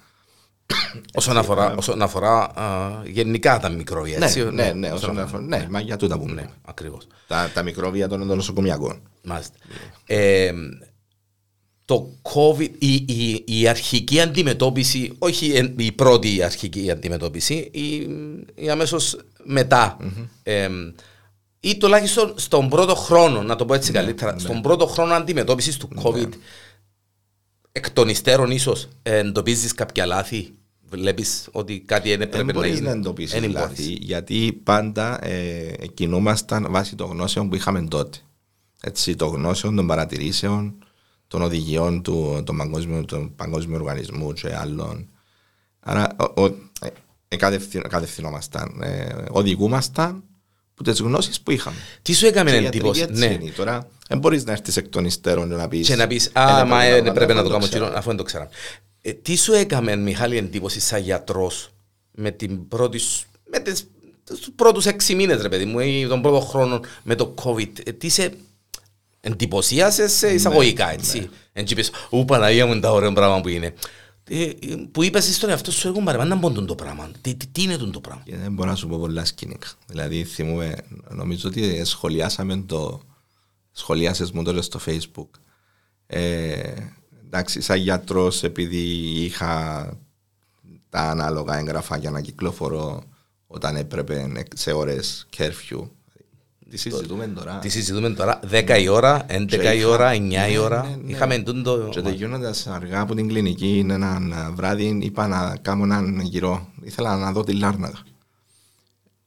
[1.14, 4.48] Όσον αφορά, όσον αφορά α, γενικά τα μικρόβια, Ναι, έτσι.
[4.52, 6.50] ναι, ναι, όσον αφορά, ναι, μα για τούτα που Ναι, μιλάμε.
[6.64, 7.06] ακριβώς.
[7.26, 9.00] Τα, τα μικρόβια των ενδονοσοκομιακών.
[9.24, 9.56] Μάλιστα.
[11.90, 18.08] Ε, το COVID, η, η, η αρχική αντιμετώπιση, όχι εν- η πρώτη αρχική αντιμετώπιση, η,
[18.54, 19.96] η αμέσως μετά.
[20.42, 20.68] Ε,
[21.60, 25.88] ή τουλάχιστον στον πρώτο χρόνο, να το πω έτσι καλύτερα, στον πρώτο χρόνο αντιμετώπισης του
[26.02, 26.28] COVID,
[27.72, 30.48] εκ των υστέρων ίσως ε, εντοπίζεις κάποια λάθη,
[30.90, 32.84] βλέπεις ότι κάτι είναι Δεν πρέπει να μπορείς γίνει.
[32.86, 33.98] να εντοπίσεις Εν λάθη, μπορείς.
[34.00, 38.18] γιατί πάντα ε, κινούμασταν βάσει των γνώσεων που είχαμε τότε.
[38.82, 40.74] Έτσι, των γνώσεων, των παρατηρήσεων,
[41.28, 45.08] των οδηγιών του των παγκόσμιου, του παγκόσμιου οργανισμού και άλλων.
[45.80, 46.46] Άρα, ο, ο,
[46.80, 46.88] ε,
[47.28, 50.24] εκατευθυ- κατευθυνόμασταν, ε, οδηγούμασταν
[50.74, 51.76] από τις γνώσεις που είχαμε.
[52.02, 53.38] Τι σου έκαμε Και η ιατρική εντύπωση, έτσι ναι.
[53.40, 53.50] είναι.
[53.50, 55.86] Τώρα, δεν μπορείς να έρθεις εκ των υστέρων και να πεις.
[55.86, 58.50] Και να πεις, α, μα ε, πρέπει να το κάνω εκείνο, αφού δεν το ξέραμε.
[59.00, 61.70] Ε, τι σου έκαμε, Μιχάλη, εντύπωση σαν γιατρός
[62.10, 63.86] με την πρώτη σου, με τις,
[64.24, 67.92] τους πρώτους έξι μήνες, ρε παιδί μου, ή τον πρώτο χρόνο με το COVID; Ε,
[67.92, 68.32] τι σε,
[69.20, 71.28] εντυπωσίασες σε εισαγωγικά έτσι.
[71.52, 73.74] Εν και είπες, ου Παναγία μου είναι τα ωραία πράγμα που είναι.
[74.30, 74.52] Ε,
[74.92, 77.10] που είπες στον εαυτό σου, εγώ μπαρε, να μπω το πράγμα.
[77.20, 79.68] Τι, τι, τι είναι το πράγμα; Και δεν μπορώ να σου πω πολλά σκηνικά.
[79.86, 80.76] Δηλαδή θυμούμε,
[81.08, 83.00] νομίζω ότι σχολιάσαμε το,
[83.72, 85.28] σχολιάσες μου τώρα στο facebook.
[86.06, 86.72] Ε,
[87.24, 88.82] εντάξει, σαν γιατρός επειδή
[89.24, 89.92] είχα
[90.88, 93.02] τα ανάλογα έγγραφα για να κυκλοφορώ
[93.46, 95.88] όταν έπρεπε σε ώρες curfew
[96.70, 97.58] τι συζητούμε τώρα.
[97.58, 98.40] Τι συζητούμε τώρα.
[98.50, 100.82] 10 η ώρα, 11 η ώρα, 9 η ναι, ώρα.
[100.82, 101.10] Ναι, ναι.
[101.10, 101.88] Είχαμε τούντο.
[101.88, 104.20] Και τελειώνοντα αργά από την κλινική, ένα
[104.54, 106.68] βράδυ είπα να κάνω έναν γυρό.
[106.82, 107.98] Ήθελα να δω τη Λάρνακα.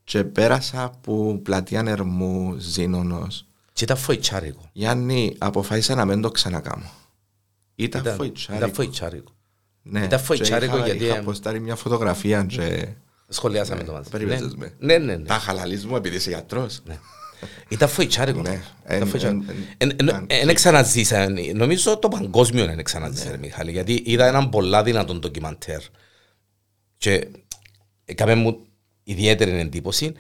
[0.03, 3.27] Και πέρασα από πλατεία Ερμού, Ζήνονο.
[3.73, 4.69] Και ήταν φοητσάρικο.
[4.73, 6.91] Γιάννη, αποφάσισα να μην το ξανακάμω.
[7.75, 8.65] Ήταν, ήταν φοητσάρικο.
[8.65, 9.31] Ήταν φοητσάρικο.
[9.81, 11.03] Ναι, ήταν φοητσάρικο γιατί.
[11.03, 12.87] Είχα αποστάρει μια φωτογραφία και.
[13.27, 14.09] Σχολιάσαμε το μαζί.
[14.09, 14.73] Περιμένεις με.
[14.79, 15.25] Ναι, ναι, ναι.
[15.25, 16.81] Τα χαλαλείς μου επειδή είσαι γιατρός.
[17.67, 18.41] Ήταν φοητσάρικο.
[20.43, 21.27] Δεν ξαναζήσα.
[21.53, 25.81] Νομίζω το παγκόσμιο δεν ξαναζήσα, Μιχάλη, γιατί είδα έναν πολλά δυνατόν ντοκιμαντέρ
[26.97, 27.27] και
[28.05, 28.65] έκαμε μου
[29.03, 30.13] ιδιαίτερη εντύπωση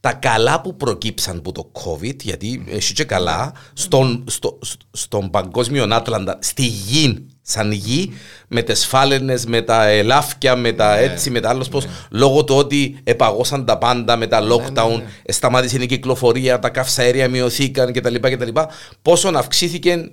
[0.00, 4.58] τα καλά που προκύψαν από το COVID, γιατί έχει και καλά, στον, στο,
[4.90, 8.12] στον παγκόσμιο Άτλαντα, στη γη, σαν γη,
[8.48, 11.90] με τι φάλαινες, με τα ελάφια, με τα ναι, έτσι, με τα άλλο πώς, ναι.
[12.10, 16.58] λόγω του ότι επαγώσαν τα πάντα με τα ναι, lockdown, ναι, ναι, σταμάτησε η κυκλοφορία,
[16.58, 18.14] τα καυσαέρια μειωθήκαν κτλ.
[18.14, 18.60] κτλ.
[19.02, 20.10] Πόσο αυξήθηκε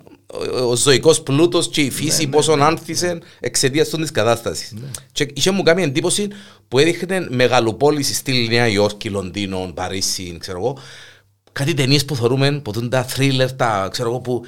[0.68, 4.74] ο ζωικός πλούτος και η φύση, ναι, πόσο ναι, άνθησε εξαιτίας της κατάστασης.
[5.12, 6.28] Και είχε μου κάνει εντύπωση
[6.68, 10.78] που έδειχνε μεγαλοπόληση στη Νέα Υόρκη, Λονδίνο, Παρίσι, ξέρω εγώ,
[11.56, 14.44] κάτι ταινίες που θεωρούμε, που δουν τα θρίλερ, τα ξέρω εγώ, που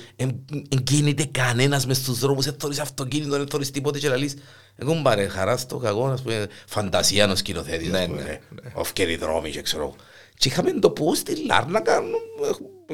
[0.69, 4.35] εγκίνηται κανένας μες στους δρόμους, δεν θωρείς αυτοκίνητο, δεν θωρείς τίποτε και λαλείς.
[4.75, 8.39] Εγώ μου πάρε χαρά στο κακό, ας πούμε, φαντασία να σκηνοθέτης, ναι, ναι, ναι.
[8.73, 9.95] Οφκεροί δρόμοι και ξέρω.
[10.37, 12.01] Και είχαμε το πώς στη Λάρνακα,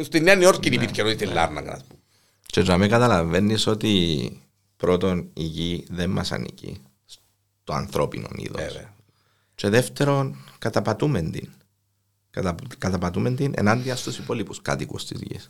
[0.01, 1.11] στη Νέα Υόρκη ναι, υπήρχε ναι.
[1.11, 1.99] στη Λάρνακα, ας πούμε.
[2.45, 4.41] Και για με καταλαβαίνεις ότι
[4.77, 6.81] πρώτον η γη δεν μας ανήκει
[7.61, 8.61] στο ανθρώπινο είδος.
[9.55, 11.49] Και δεύτερον καταπατούμε την
[12.33, 15.49] κατα, καταπατούμε την ενάντια στους υπόλοιπους κάτοικους της γης.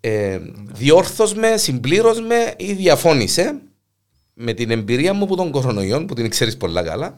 [0.00, 0.38] Ε,
[0.72, 3.60] διόρθως με, συμπλήρως με ή διαφώνησε
[4.34, 7.14] με την εμπειρία μου από τον κορονοϊό που την ξέρεις πολλά καλά.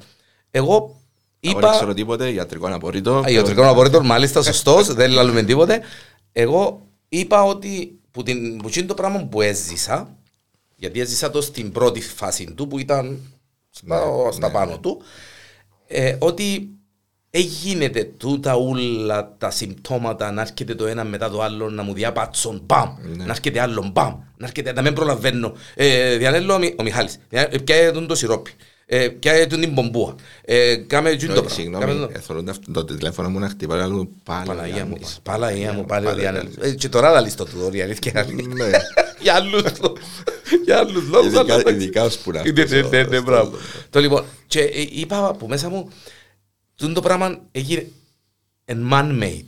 [0.51, 1.01] Εγώ
[1.41, 1.61] είπα...
[1.61, 3.25] Δεν ξέρω τίποτε, ιατρικό απορρίτο.
[3.27, 5.81] Ιατρικό απορρίτο, μάλιστα σωστός, δεν λαλούμε τίποτε.
[6.33, 10.17] Εγώ είπα ότι που, την, που είναι το πράγμα που έζησα,
[10.77, 13.21] γιατί έζησα το στην πρώτη φάση του που ήταν
[13.71, 14.79] στα, ναι, στα ναι, πάνω ναι.
[14.79, 15.03] του,
[15.87, 16.71] ε, ότι
[17.35, 22.63] Εγίνεται τούτα όλα τα συμπτώματα να έρχεται το ένα μετά το άλλο να μου διαπάτσουν
[22.67, 23.25] μπαμ, ναι.
[23.25, 25.53] να έρχεται άλλο μπαμ, να έρχεται να μην προλαβαίνω.
[25.75, 27.19] Ε, διανέλω ο Μιχάλης,
[27.65, 28.51] πιάει τον το σιρόπι,
[28.87, 30.15] ε, πιάει τον την μπομπούα,
[30.45, 34.47] ε, κάμε τον το Συγγνώμη, θέλω το τηλέφωνο μου να χτυπάει άλλο πάλι.
[34.47, 36.49] Παναγία μου, Παναγία μου, πάλι ο Διανέλο.
[36.79, 38.27] Και τώρα θα λύσει το του η αλήθεια.
[38.55, 38.71] Ναι.
[39.23, 39.63] Για άλλους
[40.65, 41.33] για άλλους λόγους.
[41.71, 42.43] Ειδικά ως που να
[42.91, 43.57] Ναι, ναι, μπράβο.
[43.91, 44.61] Το λοιπόν, και
[44.93, 46.22] είπα από μέσα μου, Τούν
[46.89, 47.89] το πράγμα έγινε
[48.67, 49.47] man-made.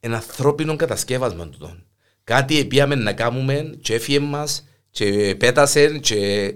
[0.00, 1.82] Ένα ανθρώπινο κατασκεύασμα του.
[2.24, 6.54] Κάτι πήγαμε να κάνουμε και έφυγε μας και πέτασε και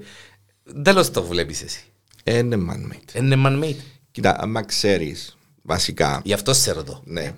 [0.82, 1.84] τέλος το βλέπεις εσύ.
[2.24, 3.14] Είναι man-made.
[3.14, 3.80] Είναι man-made.
[4.10, 6.20] Κοίτα, άμα ξέρεις βασικά...
[6.24, 7.02] Γι' αυτό σε ρωτώ.
[7.04, 7.34] Ναι.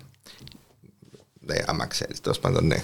[1.39, 2.83] Ναι, άμα ξέρεις, τέλος πάντων, ναι.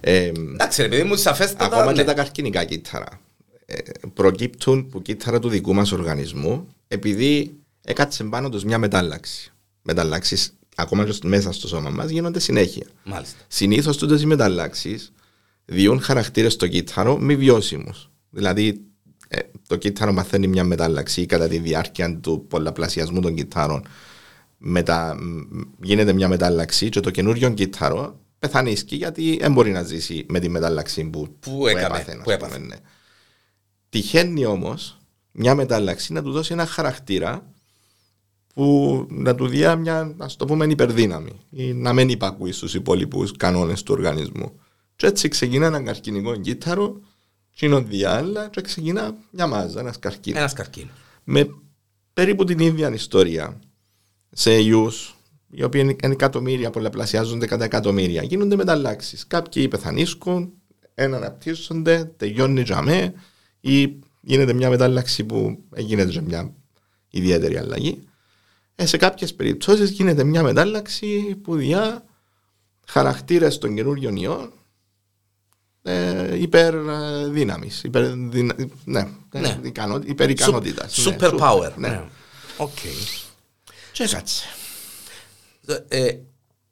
[0.00, 1.64] Εντάξει, ρε παιδί μου, σαφέστατα.
[1.64, 2.06] Ακόμα και ναι.
[2.06, 3.20] τα καρκινικά κύτταρα
[3.66, 3.78] ε,
[4.14, 9.52] προκύπτουν που κύτταρα του δικού μας οργανισμού επειδή έκατσε πάνω του μια μετάλλαξη.
[9.82, 12.86] Μεταλλάξεις, ακόμα και μέσα στο σώμα μας, γίνονται συνέχεια.
[13.48, 15.12] Συνήθως τούτε οι μεταλλάξεις
[15.64, 18.10] διούν χαρακτήρες στο κύτταρο μη βιώσιμους.
[18.30, 18.84] Δηλαδή,
[19.28, 23.84] ε, το κύτταρο μαθαίνει μια μετάλλαξη κατά τη διάρκεια του πολλαπλασιασμού των κύτταρων.
[24.58, 25.18] Μετα,
[25.82, 30.48] γίνεται μια μετάλλαξη και το καινούριο κύτταρο πεθάνει γιατί δεν μπορεί να ζήσει με τη
[30.48, 32.20] μετάλλαξη που, που, που έπαθε.
[32.22, 32.58] Που έπαθε.
[32.58, 32.76] Ναι.
[33.88, 34.98] Τυχαίνει όμως
[35.32, 37.51] μια μετάλλαξη να του δώσει ένα χαρακτήρα
[38.52, 43.36] που να του δει μια, ας το πούμε, υπερδύναμη ή να μην υπακούει στους υπόλοιπους
[43.36, 44.60] κανόνες του οργανισμού.
[44.96, 47.00] Και έτσι ξεκινά ένα καρκινικό κύτταρο,
[47.60, 50.38] είναι διάλα και ξεκινά μια μάζα, ένας καρκίνος.
[50.38, 50.96] Ένας καρκίνος.
[51.24, 51.48] Με
[52.12, 53.60] περίπου την ίδια ιστορία
[54.30, 55.16] σε ιούς,
[55.50, 58.22] οι οποίοι είναι εκατομμύρια, πολλαπλασιάζονται κατά εκατομμύρια.
[58.22, 59.26] Γίνονται μεταλλάξεις.
[59.26, 60.52] Κάποιοι πεθανίσκουν,
[60.94, 63.14] ένα αναπτύσσονται, τελειώνει τζαμέ
[63.60, 66.54] ή γίνεται μια μετάλλαξη που γίνεται μια
[67.10, 68.02] ιδιαίτερη αλλαγή.
[68.82, 72.04] Ε, σε κάποιες περιπτώσεις γίνεται μια μετάλλαξη που διά
[72.86, 74.52] χαρακτήρες των καινούριων ιών
[75.82, 77.70] ε, υπερδύναμη.
[77.82, 79.58] Υπερ, ναι, ναι.
[80.04, 81.06] Υπερικανότητας.
[81.06, 81.72] Super ναι, power.
[81.76, 82.02] Ναι.
[82.56, 82.70] Οκ.
[83.92, 84.44] Και κάτσε.
[85.88, 86.16] Ε,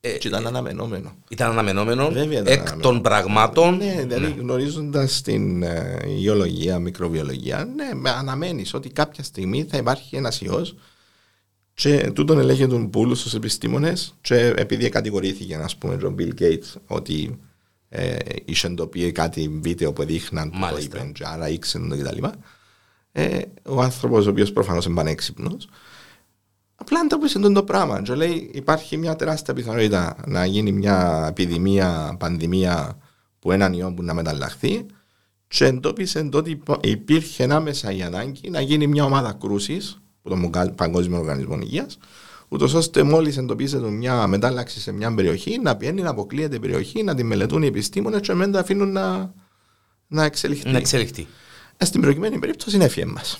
[0.02, 1.14] Ε, Και ήταν αναμενόμενο.
[1.28, 2.82] ήταν αναμενόμενο Βέβαια ήταν εκ αναμενόμενο.
[2.82, 3.76] των πραγμάτων.
[3.76, 10.16] Ναι, δηλαδή γνωρίζοντας την ε, ιολογία, μικροβιολογία, ναι, με αναμένεις ότι κάποια στιγμή θα υπάρχει
[10.16, 10.74] ένας ιός
[11.74, 16.80] και τούτον ελέγετουν που ούλλους τους επιστήμονες και επειδή κατηγορήθηκε, ας πούμε, ο Bill Gates
[16.86, 17.38] ότι
[17.88, 20.98] ε, είχε εντοπίσει κάτι βίντεο που δείχναν που το Μάλιστα.
[20.98, 22.24] είπε και άρα ήξερε το κτλ.
[23.12, 25.68] Ε, ο άνθρωπος, ο οποίος προφανώς είναι πανέξυπνος,
[26.82, 28.02] Απλά ανταπούσε τον το πράγμα.
[28.02, 32.98] Και λέει υπάρχει μια τεράστια πιθανότητα να γίνει μια επιδημία, πανδημία
[33.38, 34.86] που έναν ιό που να μεταλλαχθεί
[35.48, 40.38] και εντόπισε ότι υπο- υπήρχε άμεσα η ανάγκη να γίνει μια ομάδα κρούσης από τον
[40.38, 41.98] Μογκα- Παγκόσμιο Οργανισμό Υγείας,
[42.48, 47.02] ούτως ώστε μόλις εντοπίζεται μια μετάλλαξη σε μια περιοχή να πιένει να αποκλείεται η περιοχή,
[47.02, 49.32] να τη μελετούν οι επιστήμονες και μετά αφήνουν να,
[50.06, 50.68] να εξελιχθεί.
[50.70, 51.26] Να εξελιχθεί.
[51.76, 53.38] Ε, Στην προηγουμένη περίπτωση είναι έφυγε μας.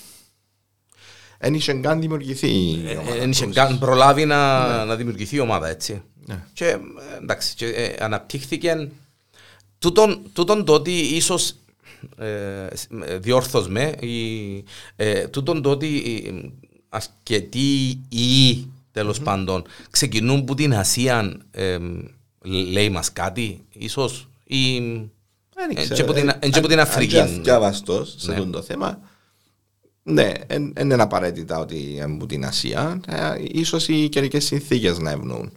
[1.43, 3.63] Δεν είχε καν δημιουργηθεί η ομάδα Δεν είχε κρούσης.
[3.63, 6.03] καν προλάβει να, να δημιουργηθεί η ομάδα, έτσι.
[6.27, 6.45] Ναι.
[6.53, 6.79] Και ε,
[7.23, 8.91] εντάξει, και, ε, αναπτύχθηκε.
[9.79, 11.55] Τούτον, τούτον το ότι ίσως
[12.17, 12.67] ε,
[13.19, 14.65] διόρθως με, η,
[14.97, 16.49] ε, τούτον το ότι ε,
[16.91, 21.79] αρκετοί ή τέλος πάντων ξεκινούν που την Ασία ε,
[22.45, 24.79] λέει μας κάτι, ίσως ή
[25.55, 27.21] Δεν ε, ξέρω, και από την- ε, ε, και από την αν- Αφρική.
[27.21, 28.37] αν και διαβαστός σε Ναι.
[28.39, 29.01] αυτό το θέμα.
[30.03, 33.01] Ναι, δεν είναι απαραίτητα ότι είναι από την Ασία.
[33.07, 35.53] Ε, ίσως οι καιρικές συνθήκες να ευνοούν.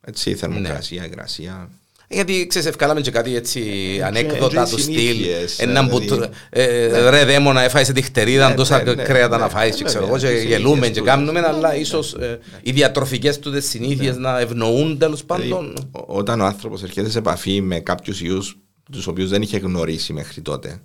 [0.00, 1.70] Έτσι, η θερμοκρασία, η υγρασία.
[2.08, 3.62] Γιατί ξέρεις, ευκάλαμε και κάτι έτσι
[4.04, 4.94] ανέκδοτα και του στυλ.
[4.94, 8.94] συνήθειες, Ένα ε, που δηλαδή- του- ε, ρε δαίμονα έφαγες τη χτερίδα, Ναι, τόσα ναι,
[8.94, 10.98] ναι, κρέατα ναι, να φάεις ναι, και ξέρω εγώ βέβαια, και τις γελούμε συνήθειες και
[11.00, 15.22] του, κάνουμε, ναι, αλλά ναι, ίσως ναι, ε, οι διατροφικές του συνήθειες να ευνοούν τέλος
[15.26, 15.74] Δηλαδή, πάντων.
[15.92, 18.58] ο- όταν ο άνθρωπος έρχεται σε επαφή με κάποιους ιούς
[18.92, 20.80] τους οποίους δεν είχε γνωρίσει μέχρι τότε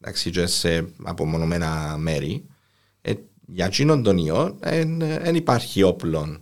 [0.00, 2.44] εντάξει, και σε απομονωμένα μέρη
[3.02, 3.12] ε,
[3.46, 4.56] για εκείνον τον ιό
[5.22, 6.36] δεν υπάρχει όπλο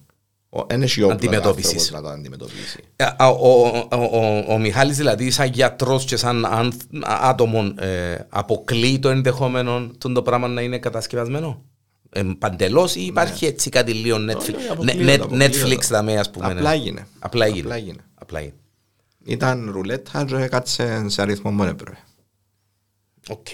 [0.68, 1.70] δεν έχει όπλο ο Αντιμετώπισης.
[1.72, 6.04] άνθρωπος να το αντιμετωπίσει Ε, α, Ο, ο, ο, ο, ο Μιχάλης δηλαδή σαν γιατρός
[6.04, 6.72] και σαν αν-
[7.04, 11.62] άτομο ε, αποκλεί το ενδεχόμενο του το πράγμα να είναι κατασκευασμένο;
[12.10, 15.78] Ε, παντελώς ή υπάρχει έτσι κάτι λίγο Netflix, όχι, Net- αποκλείω Net- το, αποκλείω Netflix
[15.80, 15.86] το.
[15.88, 16.46] δαμέ ας πούμε.
[16.46, 16.76] Απλά ναι.
[16.76, 17.06] έγινε.
[17.18, 17.60] Απλά έγινε.
[17.60, 17.98] Απλά έγινε.
[18.14, 18.54] Απλά έγινε.
[19.24, 21.98] ήταν ρουλέτα και κάτσε σε αριθμό μόνο έπρεπε
[23.28, 23.46] Οκ.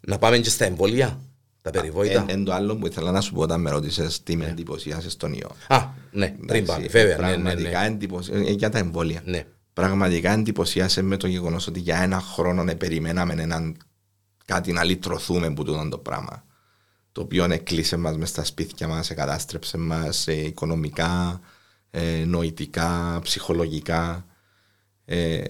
[0.00, 1.20] Να πάμε και στα εμβόλια,
[1.62, 2.20] τα περιβόητα.
[2.20, 5.12] Εν, εν το άλλο που ήθελα να σου πω όταν με ρώτησες τι με εντυπωσίασε
[5.12, 7.16] στον ιό Α, ναι, πριν πάμε, βέβαια.
[7.16, 7.86] Ναι, ναι, πραγματικά ναι.
[7.86, 9.46] εντυπωσίασε ε, για τα εμβόλια ναι.
[9.72, 13.76] πραγματικά εντυπωσίασε με το γεγονός ότι για ένα χρόνο να περιμέναμε έναν,
[14.44, 16.44] κάτι να λυτρωθούμε από τούτο το πράγμα.
[17.12, 21.40] Το οποίο εκλείσε μας μες στα σπίτια μας, εκατάστρεψε μας οικονομικά,
[21.90, 24.24] ε, νοητικά, ψυχολογικά.
[25.04, 25.42] Ε,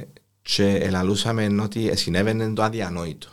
[0.42, 3.28] και ελαλούσαμε ότι συνέβαινε το αδιανόητο.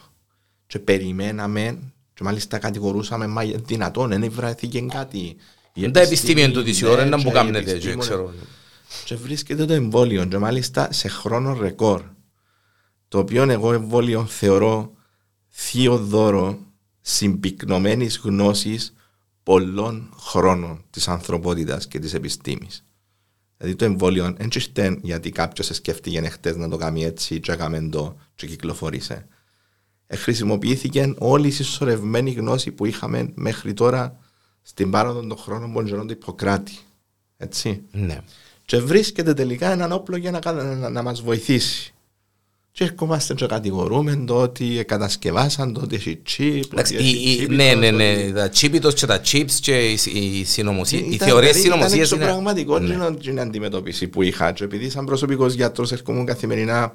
[0.67, 1.80] Και περιμέναμε,
[2.18, 5.36] και μάλιστα κατηγορούσαμε, μα δυνατόν, δεν βρέθηκε κάτι.
[5.74, 8.34] Η Τα επιστήμια του της ναι, ώρα να και μου οι κάνετε έτσι, επιστήμονες- ξέρω.
[9.05, 12.01] και βρίσκεται το εμβόλιο και μάλιστα σε χρόνο ρεκόρ
[13.07, 14.93] το οποίο εγώ εμβόλιο θεωρώ
[15.49, 16.59] θείο δώρο
[17.01, 18.93] συμπυκνωμένης γνώσης
[19.43, 22.86] πολλών χρόνων της ανθρωπότητας και της επιστήμης.
[23.57, 27.89] Δηλαδή το εμβόλιο δεν ήρθε γιατί κάποιος σκέφτηκε χτες να το κάνει έτσι και έκαμε
[27.89, 29.28] το και κυκλοφορήσε.
[30.08, 34.20] Ε, χρησιμοποιήθηκε όλη η συσσωρευμένη γνώση που είχαμε μέχρι τώρα
[34.62, 36.78] στην πάροδο των χρόνων των του Ιπποκράτη.
[37.38, 38.18] Έτσι Ναι.
[38.66, 41.91] και βρίσκεται τελικά έναν όπλο για να, κα- να, να μας βοηθήσει.
[42.72, 46.62] Και ερχόμαστε και κατηγορούμε το ότι κατασκευάσαν το ότι έχει chip.
[46.72, 49.22] Εντάξει, ότι έχει η- η- chip, ναι, το ναι, ότι- ναι, τα τσίπιτος και τα
[49.32, 52.30] chips και οι, οι, συνωμοσίες, οι Ήταν- θεωρίες δηλαδή, συνωμοσίες Ήταν είναι...
[52.30, 52.95] εξωπραγματικό Ναι.
[52.95, 53.16] ναι.
[53.16, 54.51] την αντιμετώπιση που είχα.
[54.51, 56.91] Και επειδή σαν προσωπικός γιατρός ερχόμουν καθημερινά ε,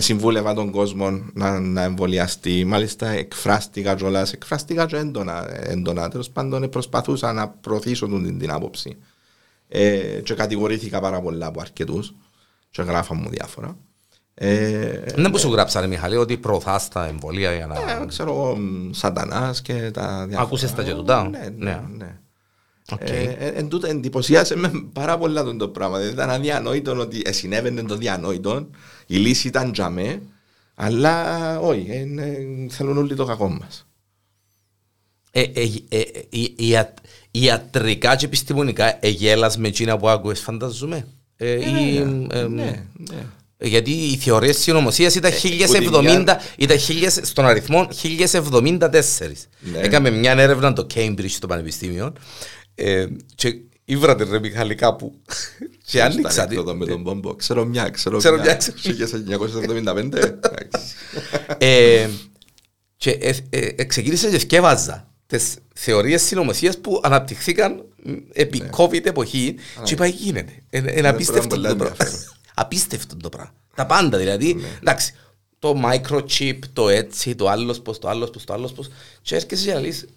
[0.00, 2.64] συμβούλευα τον κόσμο να, να εμβολιαστεί.
[2.64, 5.46] Μάλιστα εκφράστηκα κιόλας, εκφράστηκα και έντονα.
[5.70, 6.08] έντονα.
[6.08, 8.96] Τέλος πάντων ε, προσπαθούσα να προωθήσω τον, την, την άποψη.
[9.68, 12.14] Ε, και κατηγορήθηκα πάρα πολλά από αρκετούς.
[12.70, 13.76] Και γράφα μου διάφορα.
[14.34, 17.74] Ε, Δεν που σου γράψανε Μιχαλή ότι προωθάς τα εμβολία για να...
[17.74, 20.40] ε, ξέρω εγώ, μ, σατανάς και τα διάφορα.
[20.46, 21.82] Άκουσες τα και τούτα; Ναι, ναι, Ναι.
[21.96, 22.18] ναι.
[22.92, 23.00] Οκ.
[23.10, 25.96] Ε, ε, εν τούτο εντυπωσίασε με πάρα πολλά τον το πράγμα.
[25.98, 28.66] Δηλαδή ήταν αδιανόητο ότι ε, συνέβαινε το αδιανόητο,
[29.06, 30.22] η λύση ήταν τζιαμέ,
[30.74, 32.36] αλλά όχι, ε, ε,
[32.68, 33.86] θέλουν όλοι το κακό μας.
[35.30, 36.76] Ε, ε, ε, ε, η- η-
[37.30, 41.06] Ιατρικά και επιστημονικά εγέλας με εκείνα που άκουες φαντάζουμαι.
[41.36, 42.84] Ε, ή, ε, ναι, ναι.
[43.60, 49.48] Γιατί οι θεωρίες συνωμοσίας ήταν Ε, 1070, ήταν 1000, στον αριθμό 1074.
[49.60, 49.78] Ναι.
[49.78, 52.10] Έκαμε μια έρευνα το Cambridge στο Πανεπιστήμιο ε,
[53.34, 55.14] και ήβρατε ρε Μιχάλη κάπου
[55.90, 57.34] και άνοιξα τη- με τον Μπόμπο.
[57.34, 58.44] Ξέρω μια, ξέρω, Ξέρω μια.
[58.44, 58.76] μια, ξέρω.
[60.04, 60.14] 1975.
[60.14, 60.94] εντάξει.
[61.58, 62.08] ε,
[62.96, 67.84] και ε, ε, ε, ξεκίνησα και σκεύαζα τις θεωρίες συνωμοσίας που αναπτυχθήκαν
[68.32, 68.68] επί Ναι.
[68.76, 70.52] COVID εποχή και είπα γίνεται.
[70.70, 71.86] Είναι απίστευτο πολύ το πράγμα.
[71.98, 72.20] ενδιαφέρον.
[72.54, 73.52] Απίστευτο το πράγμα.
[73.74, 74.54] Τα πάντα δηλαδή.
[74.54, 74.66] Ναι.
[74.80, 75.14] Εντάξει,
[75.58, 78.84] το microchip, το έτσι, το άλλος πώ, το άλλος πώ, το άλλος πώ.
[79.22, 80.08] Και έρχεσαι και να λύσει.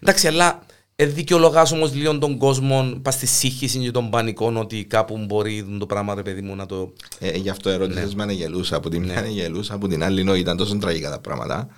[0.00, 4.84] Εντάξει, αλλά ε, δικαιολογάς όμως λίγο τον κόσμο πας στη σύγχυση και των πανικών ότι
[4.84, 6.92] κάπου μπορεί το πράγμα ρε παιδί μου να το...
[7.18, 8.76] Ε, γι' αυτό ερώτησες με γελούσα.
[8.76, 11.68] Από τη μια γελούσα, από την άλλη νόη ήταν τόσο τραγικά τα πράγματα.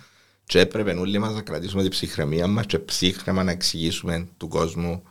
[0.45, 5.03] Και έπρεπε όλοι μας να κρατήσουμε την ψυχραιμία μας και ψύχρεμα να εξηγήσουμε του κόσμου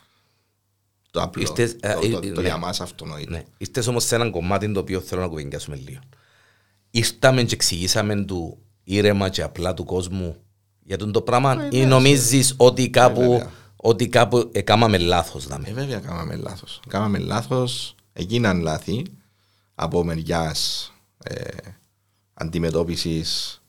[1.11, 1.43] το απλό.
[1.43, 2.47] Είστε, ε, το, το, ε, το ναι.
[2.47, 3.31] για μας αυτονόητο.
[3.31, 3.43] Ναι.
[3.59, 6.01] Ήρθες όμως σε έναν κομμάτι το οποίο θέλω να κουβεντιάσουμε λίγο.
[6.91, 10.37] Ήρθαμε και εξηγήσαμε του ήρεμα και απλά του κόσμου
[10.85, 13.51] για τον το πράγμα ή νομίζεις ότι κάπου, Ε, βέβαια.
[13.83, 15.47] Ότι κάπου έκαναμε λάθος.
[15.47, 15.69] δάμε.
[15.69, 16.81] Ε, βέβαια, κάναμε λάθος.
[16.89, 19.03] Κάναμε λάθος, έγιναν λάθη
[19.75, 20.93] από μεριάς
[21.25, 21.45] ε,
[22.35, 23.61] αντιμετώπισης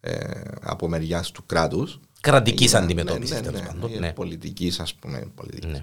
[0.00, 2.00] ε, από μεριάς του κράτους.
[2.20, 3.90] Κρατικής Έγιναν- αντιμετώπισης ναι, ναι, τέλος ναι, πάντων.
[3.90, 4.12] ναι, Ναι.
[4.12, 5.30] πολιτικής ας πούμε.
[5.34, 5.70] Πολιτικής.
[5.70, 5.82] Ναι.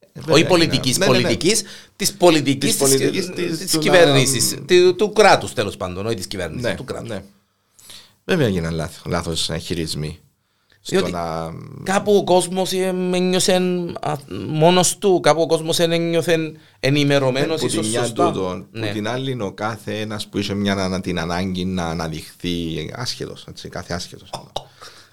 [0.00, 1.34] Ε, βέβαια, Όχι πολιτικής, έγιναν- ναι, ναι, ναι.
[1.34, 1.62] πολιτικής,
[1.96, 6.06] της πολιτικής Της της, πολιτικής, της, της- του κυβέρνησης, να- του, του κράτους τέλος πάντων,
[6.06, 7.08] όχι της κυβέρνησης, Ναι, του κράτους.
[7.08, 7.24] ναι.
[8.24, 10.18] Βέβαια έγιναν λάθος, λάθος ε, χειρισμοί.
[10.18, 10.31] Στο
[10.84, 11.52] Διότι να...
[11.82, 13.52] Κάπου ο κόσμος ε, ένιωσε
[14.00, 14.14] α,
[14.48, 18.26] μόνος του, κάπου ο κόσμος δεν ένιωθε ενημερωμένος που την ίσως μια σωστά.
[18.32, 18.92] τούτον, που Ναι.
[18.92, 22.50] την άλλη είναι ο κάθε ένας που είχε μια ανα- την ανάγκη να αναδειχθεί
[22.96, 24.30] άσχετος, έτσι, κάθε άσχετος.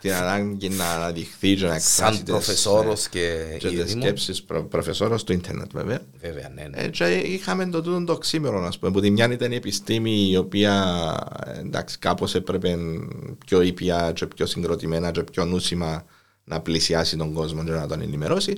[0.02, 4.02] Την ανάγκη να αναδειχθεί και να εκφράσει Σαν τις, προφεσόρος ε, και και τις ειδήμων.
[4.02, 6.00] σκέψεις προ, προφεσόρος του ίντερνετ βέβαια.
[6.22, 6.78] Βέβαια, ναι, ναι.
[6.78, 10.30] Ε, και είχαμε το τούτο το ξύμερο, ας πούμε, που τη μια ήταν η επιστήμη
[10.30, 12.78] η οποία ε, εντάξει, κάπως έπρεπε
[13.46, 16.06] πιο ήπια και πιο συγκροτημένα και πιο νούσιμα
[16.44, 18.54] να πλησιάσει τον κόσμο και να τον ενημερώσει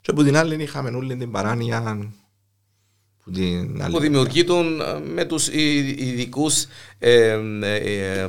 [0.00, 2.10] και που την άλλη είχαμε όλη την παράνοια
[3.24, 6.66] που την άλλη που δημιουργείτουν ε, με τους ειδικούς
[6.98, 8.28] ε, ε,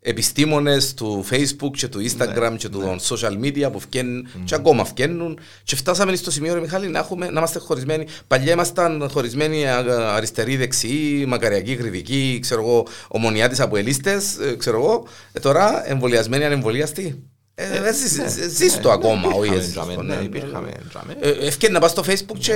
[0.00, 4.84] ε, επιστήμονες του Facebook και του Instagram και του social media που φκαίνουν και ακόμα
[4.84, 8.06] φκαίνουν και φτάσαμε στο σημείο ρε Μιχάλη να, έχουμε, να είμαστε χωρισμένοι.
[8.26, 14.76] Παλιά ήμασταν χωρισμένοι α- αριστεροί, δεξιοί, μακαριακοί, κριτικοί ξέρω εγώ, ομονιάτες από ελίστες ε, ξέρω
[14.78, 17.22] εγώ, ε, τώρα εμβολιασμένοι ανεμβολιαστοί.
[17.54, 19.70] Ε, ε, ζεις- ναι, ζεις- ζεις ναι, το ναι, ακόμα, όχι υπήρχαμε εσύ.
[19.70, 20.22] τζάμε, στο, ναι, ναι.
[20.22, 21.16] υπήρχαμε τζάμε.
[21.20, 22.52] Ε, Ευκαιρία να πας στο facebook και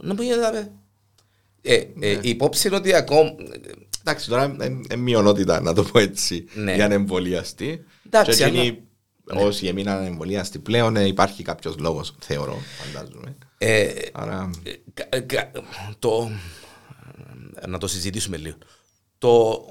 [0.00, 0.70] να μου γίνεται
[1.62, 2.06] ε, ε, Ναι.
[2.06, 3.30] η υπόψη είναι ότι ακόμα
[4.08, 6.74] Εντάξει, τώρα είναι μειονότητα, να το πω έτσι, Ναι.
[6.74, 7.84] για ανεμβολιαστή.
[8.06, 8.82] Εντάξει, και εκείνοι,
[9.28, 12.58] αλλά- όσοι έμειναν ανεμβολιαστοί πλέον, ε, υπάρχει κάποιος λόγος, θεωρώ,
[12.92, 13.36] φαντάζομαι.
[13.58, 14.50] ε, Άρα,
[14.94, 15.50] κα- κα-
[15.98, 16.30] το,
[17.68, 18.56] να το συζητήσουμε λίγο.
[19.18, 19.64] Το,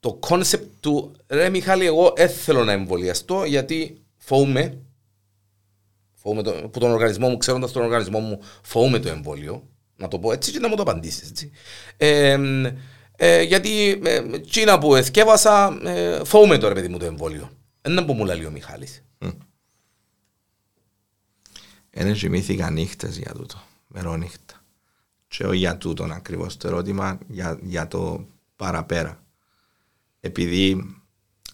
[0.00, 4.78] το concept του ρε Μιχάλη εγώ δεν θέλω να εμβολιαστώ γιατί φοβούμαι
[6.14, 10.18] φοβούμαι το, που τον οργανισμό μου, ξέροντας τον οργανισμό μου φοβούμαι το εμβόλιο να το
[10.18, 11.50] πω έτσι και να μου το απαντήσεις έτσι.
[11.96, 12.38] Ε,
[13.16, 17.50] ε, γιατί ε, τσίνα που εθκεύασα ε, φοβούμαι το ρε παιδί μου το εμβόλιο.
[17.80, 19.04] Δεν που μου λέει ο Μιχάλης.
[21.90, 24.64] δεν κοιμήθηκα νύχτες για τούτο, μερόνυχτα.
[25.26, 29.22] Και όχι για τούτον ακριβώς το ερώτημα, για, για το παραπέρα.
[30.20, 30.94] Επειδή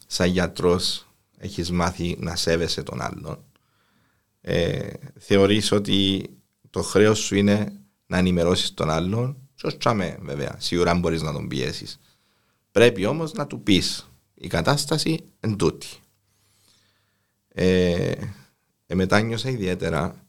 [0.07, 1.07] σαν γιατρός
[1.39, 3.45] έχεις μάθει να σέβεσαι τον άλλον,
[4.41, 6.31] ε, θεωρείς ότι
[6.71, 7.73] το χρέος σου είναι
[8.07, 12.01] να ενημερώσεις τον άλλον και ως τσάμε βέβαια, σίγουρα μπορείς να τον πιέσεις.
[12.71, 15.87] Πρέπει όμως να του πεις η κατάσταση εν τούτη.
[17.49, 18.13] Ε,
[18.87, 20.25] ε, μετάνιωσα ιδιαίτερα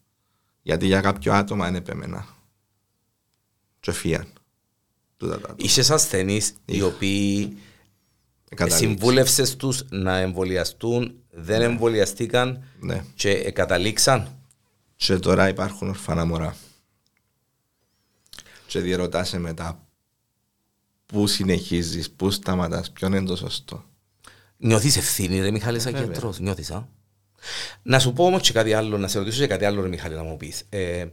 [0.62, 2.28] γιατί για κάποιο άτομα είναι επέμενα.
[3.80, 4.28] Και φύγαν.
[5.18, 5.56] Τούτα τα άτομα.
[5.58, 7.58] Είσαι ασθενείς οι οποίοι
[8.50, 8.88] Καταλήξεις.
[8.88, 13.06] συμβούλευσες τους να εμβολιαστούν, δεν εμβολιαστήκαν Ναι.
[13.16, 14.36] και καταλήξαν.
[14.96, 16.56] Και τώρα υπάρχουν ορφανά μωρά.
[18.72, 19.88] Και διερωτάσαι μετά
[21.06, 23.84] πού συνεχίζεις, πού σταματάς, ποιον είναι το σωστό.
[24.58, 26.08] Νιώθεις ευθύνη ρε Μιχάλη σαν Βέβαια.
[26.08, 26.88] γιατρός, νιώθεις α;
[27.82, 30.16] Να σου πω όμως και κάτι άλλο, να σε ρωτήσω και κάτι άλλο ρε Μιχάλη
[30.16, 30.64] να μου πεις.
[30.70, 31.06] Ε,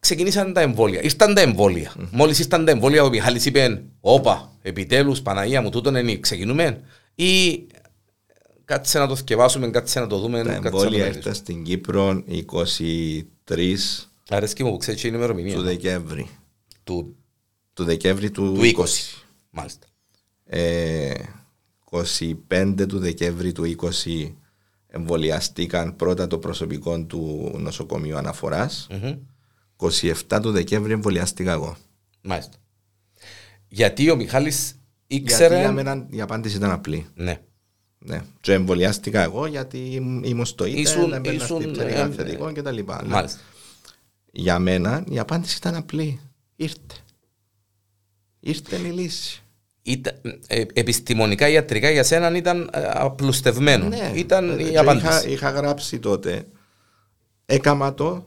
[0.00, 1.94] ξεκινήσαν τα εμβόλια, ήρθαν τα εμβόλια.
[2.10, 6.80] Μόλις ήρθαν τα εμβόλια ο Μιχάλης είπε «Όπα, επιτέλους Παναγία μου τούτον είναι, ξεκινούμε»
[7.14, 7.66] ή
[8.64, 10.42] κάτσε να το θκευάσουμε, κάτσε να το δούμε.
[10.42, 11.18] Τα κάτσε να το εμβόλια μελετήσουμε».
[11.18, 12.24] ήρθαν στην Κύπρο
[13.48, 15.54] 23 Αρέσκει μου που ξέρεις και η ημερομηνία.
[15.54, 16.28] του Δεκέμβρη.
[16.90, 17.16] Του,
[17.72, 18.84] Του Δεκέμβρη του, του 20.
[19.50, 19.86] Μάλιστα.
[20.44, 21.12] Ε,
[21.90, 24.32] 25 του Δεκέμβρη του 20
[24.86, 28.86] εμβολιαστήκαν πρώτα το προσωπικό του νοσοκομείου αναφοράς.
[28.90, 29.16] Μμμ.
[30.28, 31.76] 27 του Δεκέμβρη εμβολιαστήκα εγώ.
[32.22, 32.56] Μάλιστα.
[33.68, 35.58] Γιατί ο Μιχάλης Γιατί ήξερε...
[35.58, 37.06] για μένα η απάντηση ήταν απλή.
[37.14, 37.40] Ναι.
[37.98, 38.22] Ναι.
[38.40, 42.54] Και εμβολιάστηκα εγώ γιατί ήμ- ήμουν στο ΙΤΕ, Ήσουν- έμπαινα ήσουν, στην πτέρυγα ε, θετικών
[42.54, 42.98] και τα λοιπά.
[42.98, 43.40] Αλλά Μάλιστα.
[44.32, 46.20] Για μένα η απάντηση ήταν απλή.
[46.60, 46.76] Ήρθε.
[48.40, 49.42] Ήρθε η λύση.
[49.82, 50.14] ήταν,
[50.46, 53.88] ε, επιστημονικά, ιατρικά για σένα ήταν ε, απλουστευμένο.
[53.88, 54.12] Ναι.
[54.14, 55.06] Ήταν Ε, η και απάντηση.
[55.06, 56.46] Είχα, είχα γράψει τότε.
[57.46, 58.24] Έκαμα το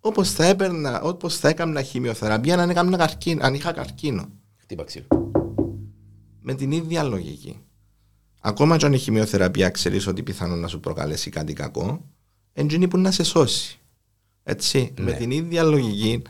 [0.00, 4.28] όπως θα έπαιρνα, όπως θα έκανα χημειοθεραπεία αν, έκανα καρκίνο, αν είχα καρκίνο.
[4.56, 5.30] Χτύπα ξύλο.
[6.40, 7.58] Με την ίδια λογική.
[8.40, 12.04] Ακόμα και αν η χημειοθεραπεία ξέρεις ότι πιθανόν να σου προκαλέσει κάτι κακό,
[12.52, 13.78] εντζήνει που να σε σώσει.
[14.42, 14.92] Έτσι.
[14.98, 15.04] Ναι.
[15.04, 16.22] Με την ίδια λογική.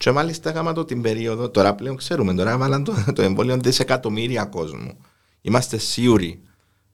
[0.00, 4.44] Και μάλιστα έκανα το την περίοδο, τώρα πλέον ξέρουμε, τώρα έβαλαν το, το εμβόλιο δισεκατομμύρια
[4.44, 4.96] κόσμου.
[5.40, 6.42] Είμαστε σίγουροι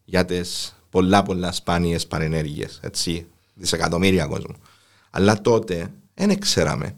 [0.05, 2.81] για τις πολλά πολλά σπάνιες παρενέργειες.
[2.83, 3.27] Έτσι.
[3.55, 4.55] Δισεκατομμύρια κόσμου.
[5.11, 6.97] Αλλά τότε δεν ξέραμε.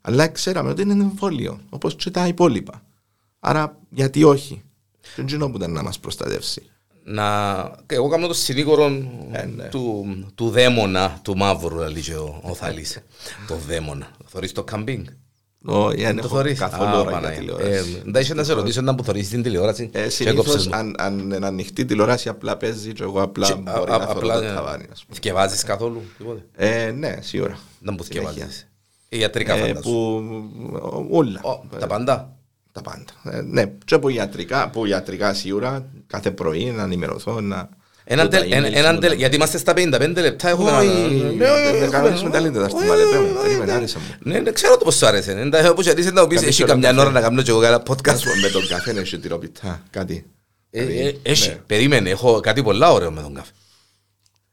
[0.00, 2.82] Αλλά ξέραμε ότι είναι εμβόλιο, όπως και τα υπόλοιπα.
[3.40, 4.62] Άρα γιατί όχι;
[5.14, 6.70] Και είναι που ήταν να μας προστατεύσει.
[7.04, 7.62] Να...
[7.86, 8.84] και Εγώ κάνω το συνήγορο
[9.32, 9.68] Ε, ναι.
[9.68, 12.98] του, του δαίμονα του μαύρου, λέει ο, ο Θαλής.
[13.46, 14.10] το δαίμονα.
[14.24, 15.06] Θωρείς το κάμπινγκ.
[15.68, 16.58] Όχι, δεν Το έχω θωρείς.
[16.58, 17.38] καθόλου Α, ώρα για Παναγία.
[17.38, 18.02] τηλεόραση.
[18.04, 19.90] Ε, Εντάξει, να σε ρωτήσω να που θωρείς την τηλεόραση.
[19.92, 20.76] Ε, και έκοψες Συνήθω, μου.
[20.78, 24.18] αν, αν είναι ανοιχτή τηλεόραση, απλά παίζει και εγώ απλά Και- μπορεί α- να θωρώ
[24.18, 24.84] απλά, το ε, ταβάνι.
[24.92, 25.16] ας πούμε.
[25.16, 26.02] Θκευάζεις καθόλου.
[26.18, 27.58] τίποτε; Ε, ναι, σίγουρα.
[27.80, 28.30] Να μου Συνέχεια.
[28.30, 28.68] θκευάζεις.
[29.08, 29.80] Ε, Ιατρικά Ε, φαντάζομαι.
[29.80, 31.40] που, όλα.
[31.42, 32.36] Ω, Τα πάντα;
[32.72, 33.36] Τα πάντα.
[33.38, 37.68] Ε, ναι, και από ιατρικά, από ιατρικά σίγουρα, κάθε πρωί να ενημερωθώ, να...
[38.08, 40.48] Έναν δω τα τελ- ένα- emails έναν μου, τελ- τα- Γιατί είμαστε στα 55 λεπτά.
[40.48, 40.98] Έχουμε Όχι, ένα-
[41.32, 43.24] Ναι, όχι, δεν όχι, κανονίσουμε όχι, τα λίτρα στην όχι, Παλαιτέ μου.
[43.34, 43.76] όχι, Περίμενε, όχι.
[43.78, 44.04] άρεσε μου.
[44.32, 45.32] Ναι, ναι, ξέρω το πώς σου άρεσε.
[45.32, 47.00] Ναι, τα- Όπως γιατί είσαι να μου πεις, Καμία έχει ώρα καμιά καφέ.
[47.00, 48.20] ώρα να κάνω και εγώ ένα Ας podcast.
[48.22, 50.24] πούμε, Με τον καφέ έχει τυροπιτά, κάτι.
[50.70, 51.54] Ε, Δηλαδή, ε, Έχει, ναι.
[51.66, 53.50] περίμενε, έχω κάτι πολλά ωραίο με τον καφέ.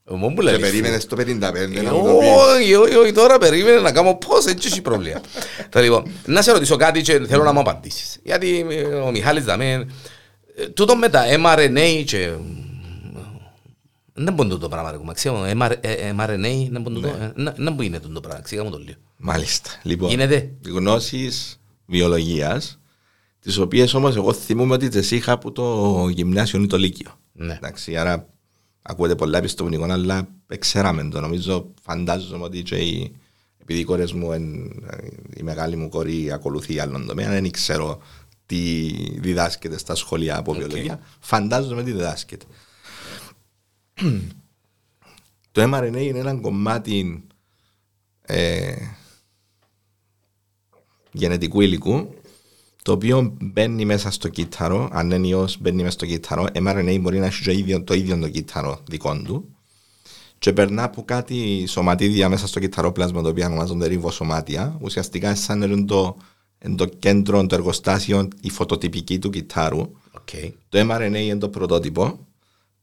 [0.05, 2.29] Μου μου Και λέει, περίμενες το 55 Ε, να μου το πεις.
[2.29, 5.21] Όχι, όχι, όχι, τώρα περίμενε να κάνω πώς, έτσι έχει πρόβλημα.
[5.69, 8.19] Τώρα, λοιπόν, να σε ρωτήσω κάτι και θέλω να μου απαντήσεις.
[8.23, 9.87] Γιατί ε, ο Μιχάλης δαμε,
[10.55, 12.29] ε, τούτο με τα mRNA και...
[14.13, 15.43] ε, Δεν μπορεί το πράγμα, ρε κουμαξία μου.
[15.61, 17.07] MR- ε, mRNA, δεν μπορεί το...
[17.07, 18.97] ε, να- να μπορεί είναι το πράγμα, ξήγα μου το λίγο.
[19.17, 19.69] Μάλιστα.
[19.83, 20.51] Λοιπόν, Γίνεται.
[20.67, 22.79] γνώσεις βιολογίας,
[23.39, 27.11] τις οποίες όμως εγώ θυμούμαι ότι τις είχα από το γυμνάσιο ή το λύκειο.
[27.33, 27.53] Ναι.
[27.53, 28.27] Εντάξει, άρα
[28.81, 30.27] ακούγεται πολλά επιστημονικό, αλλά
[30.59, 31.19] ξέραμε το.
[31.19, 33.11] Νομίζω, φαντάζομαι ότι και η,
[33.61, 34.53] επειδή οι κόρες μου, εν,
[35.37, 38.01] η μεγάλη μου κόρη ακολουθεί άλλον τομέα, δεν ξέρω
[38.45, 38.89] τι
[39.19, 40.99] διδάσκεται στα σχολεία από βιολογία.
[41.19, 42.45] Φαντάζομαι τι διδάσκεται.
[45.51, 47.23] Το mRNA είναι ένα κομμάτι
[48.21, 48.75] ε,
[51.11, 52.13] γενετικού υλικού
[52.81, 57.19] το οποίο μπαίνει μέσα στο κύτταρο, αν είναι ιός μπαίνει μέσα στο κύτταρο, mRNA μπορεί
[57.19, 59.55] να έχει το ίδιο το, ίδιο το κύτταρο δικό του
[60.43, 64.77] και περνά από κάτι σωματίδια μέσα στο κυτταρόπλασμα το οποίο ονομάζονται ριβοσωμάτια.
[64.81, 66.17] Ουσιαστικά σαν να είναι το,
[66.65, 69.79] είναι το κέντρο, το εργοστάσιο, η φωτοτυπική του κυττάρου.
[70.11, 70.29] Οκ.
[70.69, 72.27] Το mRNA είναι το πρωτότυπο,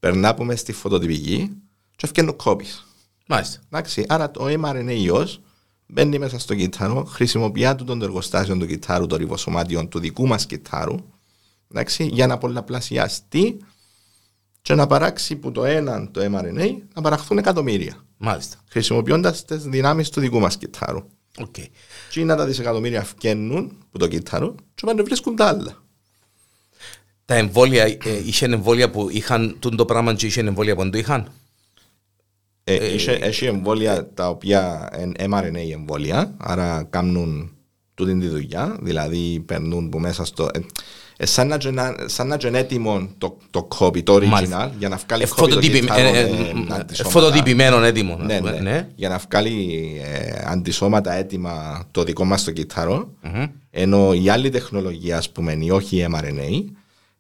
[0.00, 1.50] περνά από μέσα στη φωτοτυπική
[1.96, 2.86] και φτιάχνει copies.
[3.26, 3.60] Μάλιστα.
[3.66, 5.40] Εντάξει, άρα το mRNA ιός
[5.86, 10.46] μπαίνει μέσα στο κυττάρο, χρησιμοποιεί του τον εργοστάσιο του κυττάρου, το ριβοσωμάτιο του δικού μας
[10.46, 10.96] κυττάρου,
[11.70, 13.56] εντάξει, για να πολλαπλασιαστεί
[14.62, 18.56] και να παράξει που το ένα το mRNA να παραχθούν εκατομμύρια, Μάλιστα.
[18.68, 21.04] χρησιμοποιώντας τις δυνάμεις του δικού μας κυττάρου.
[21.38, 21.54] Οκ.
[22.10, 25.82] Και είναι τα δισεκατομμύρια φκαίνουν που το κυττάρο και πάνε βρίσκουν τα άλλα.
[27.30, 30.90] Τα εμβόλια, ε, είχε εμβόλια που είχαν τούν το πράγμα και είχε εμβόλια που δεν
[30.90, 31.28] το είχαν.
[32.64, 37.50] Ε, είχε- Έχει εμβόλια τα οποία είναι mRNA εμβόλια, άρα κάνουν
[37.94, 40.48] τούτη τη δουλειά, δηλαδή περνούν που μέσα στο...
[40.54, 40.58] Ε,
[41.16, 44.72] ε, σαν να είναι- σαν να είναι έτοιμο το, το copy, το original, Μάλιστα.
[44.78, 46.30] για να βγάλει Ε, copy το φωτοτυπη- κυττάρο ε, ε, με
[46.70, 47.20] ε, αντισώματα.
[47.20, 48.16] Φωτοτυπημένο έτοιμο.
[48.16, 48.88] να Ναι, πούμε, ναι.
[48.96, 53.12] Για να βγάλει ε, αντισώματα έτοιμα το δικό μας το κυττάρο,
[53.70, 56.64] ενώ η άλλη τεχνολογία, ας πούμε, η όχι mRNA,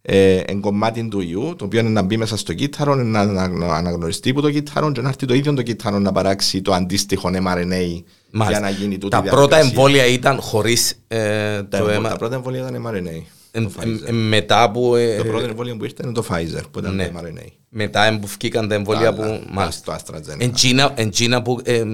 [0.02, 3.48] ε, εν κομμάτι του ιού, το οποίο είναι να μπει μέσα στο κύτταρο, να, να,
[3.48, 6.72] να αναγνωριστεί από το κύτταρο και να έρθει το ίδιο το κύτταρο να παράξει το
[6.72, 8.02] αντίστοιχο mRNA Μάλιστα.
[8.32, 9.68] για να γίνει τούτη Τα η πρώτα διαδικασία.
[9.68, 11.18] εμβόλια ήταν χωρίς ε,
[11.62, 12.08] Τα, το εμβόλια- αίμα.
[12.08, 13.22] τα πρώτα εμβόλια ήταν mRNA.
[13.52, 14.00] Ε, το Pfizer.
[14.06, 14.94] ε, μετά που.
[14.94, 17.08] ε, το πρώτο εμβόλιο που ήρθε είναι το Pfizer, που ήταν ναι.
[17.08, 17.46] το mRNA.
[17.72, 19.44] Μετά που βγήκαν τα εμβόλια Άλλα, που.
[19.52, 19.96] Μάλιστα.
[20.06, 20.38] Το AstraZeneca.
[20.40, 21.60] Εν Κίνα- Εν Κίνα που.
[21.64, 21.84] ε, ε,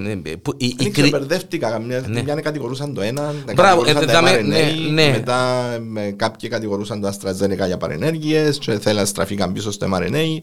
[0.42, 1.70] που η- η Δεν κρι- ξεμπερδεύτηκα.
[1.70, 3.52] Καμιά μια κατηγορούσαν το ένα, Ναι.
[3.52, 4.46] Μπράβο, κατηγορούσαν ε, τα δάμε- mRNA,
[4.90, 5.10] ναι, ναι.
[5.10, 10.42] μετά με, κάποιοι κατηγορούσαν το AstraZeneca για παρενέργειες και θέλαν να στραφήκαν πίσω στο mRNA.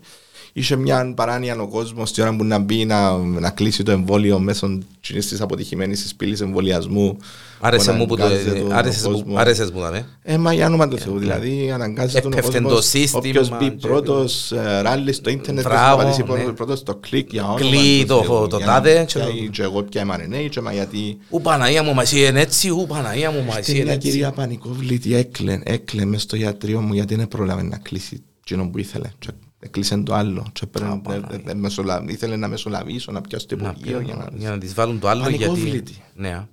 [0.55, 4.39] Είχε μια παράνοια ο κόσμος στη ώρα που να μπει να, να κλείσει το εμβόλιο
[4.39, 7.17] μέσω της αποτυχημένης της πύλης εμβολιασμού.
[7.65, 8.23] Άρεσε μου που το.
[8.23, 9.37] αναγκάζεται τον άρεσες μου- κόσμο.
[9.37, 10.05] Άρεσες μου, δαμε.
[10.21, 12.73] Ε, μα για όνομα του Θεού, δηλαδή αναγκάζεται τον Έπεφτε κόσμος.
[12.75, 16.27] το σύστημα Όποιος μπει και- πρώτος, ε, ράλι στο ίντερνετ, Μπράβο, θα πατήσει ναι.
[16.27, 18.47] πρώτος- πρώτος στο κλικ για όνομα Κλεί του το- Θεού.
[18.47, 21.41] το Για τάδε να και πιάει το- και εγώ πια mRNA και μα γιατί Ου
[21.41, 24.09] Παναγία μου, μα εσύ είναι έτσι, ου Παναγία μου, μα εσύ Την είναι μια έτσι.
[24.09, 28.77] κυρία πανικόβλητη έκλε, έκλε μες στο ιατρείο μου γιατί δεν πρόλαβε να κλείσει εκείνο που
[28.77, 29.09] ήθελε.
[29.19, 29.27] Και
[29.65, 30.45] Έκλεισε το άλλο.
[30.53, 31.09] Και πρέπει-
[31.47, 34.27] ε, ε, μεσολα- Ήθελε να μεσολαβήσω, να πιάσει το Να υπουργείο για να...
[34.37, 35.45] Για να τις βάλουν το άλλο γιατί...
[35.45, 35.93] Πανικόβλητη.
[36.15, 36.43] Ναι.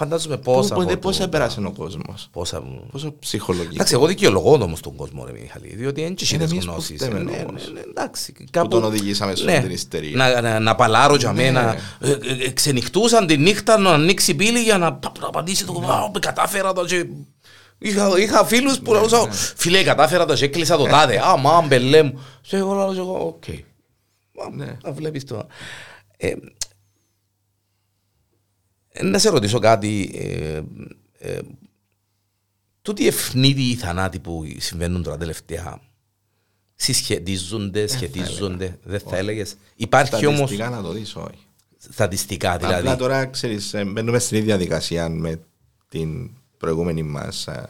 [0.00, 0.06] Ναι.
[0.06, 0.74] Φαντάζομαι πόσα.
[0.74, 2.28] Πού- από Πώς το- έπερασε ο κόσμος.
[2.32, 2.62] Πόσα.
[2.92, 3.72] Πόσο ψυχολογικό.
[3.74, 6.70] Εντάξει, εγώ δικαιολογώ όμως τον κόσμο, ρε Μιχαλή, διότι δεν έχει Είναι τις εμείς που
[6.72, 6.96] γνώσεις.
[6.96, 7.70] φταίμε Ναι, ναι, όμως.
[7.72, 8.32] ναι, εντάξει.
[8.32, 10.16] Που κάπου- τον οδηγήσαμε σε Ναι, αυτή την ιστερία.
[10.16, 11.42] να, να, να παλάρω για Ναι.
[11.42, 11.76] μένα.
[12.00, 15.72] Ε, ε, ε, ξενυχτούσαν τη νύχτα να ανοίξει πύλη για να, πα- να απαντήσει το
[15.72, 17.06] «Α, κατάφερα το και...
[17.78, 21.20] Είχα, είχα φίλους που λαλούσαν «Φίλε, κατάφερα το και έκλεισα το τάδε».
[21.28, 22.20] «Α, μα, μπελέ μου».
[22.42, 23.44] Και εγώ λέω, και εγώ, οκ.
[24.32, 24.76] Μα, Ναι.
[24.82, 25.46] Να βλέπεις το.
[29.00, 30.10] Ε, ε, να σε ρωτήσω κάτι.
[30.14, 30.62] Ε,
[31.18, 31.38] ε,
[32.82, 35.80] τούτοι αιφνίδιοι οι θανάτοι που συμβαίνουν τώρα τελευταία
[36.80, 39.56] συσχετίζονται, σχετίζονται, δεν θα έλεγες.
[39.76, 41.46] Υπάρχει όμως Στατιστικά να το δεις, όχι.
[41.78, 42.98] στατιστικά Απλά δηλαδή.
[42.98, 45.40] τώρα, ξέρεις, ε, μπαίνουμε στην ίδια διαδικασία με
[45.88, 47.66] την προηγούμενη μας ε,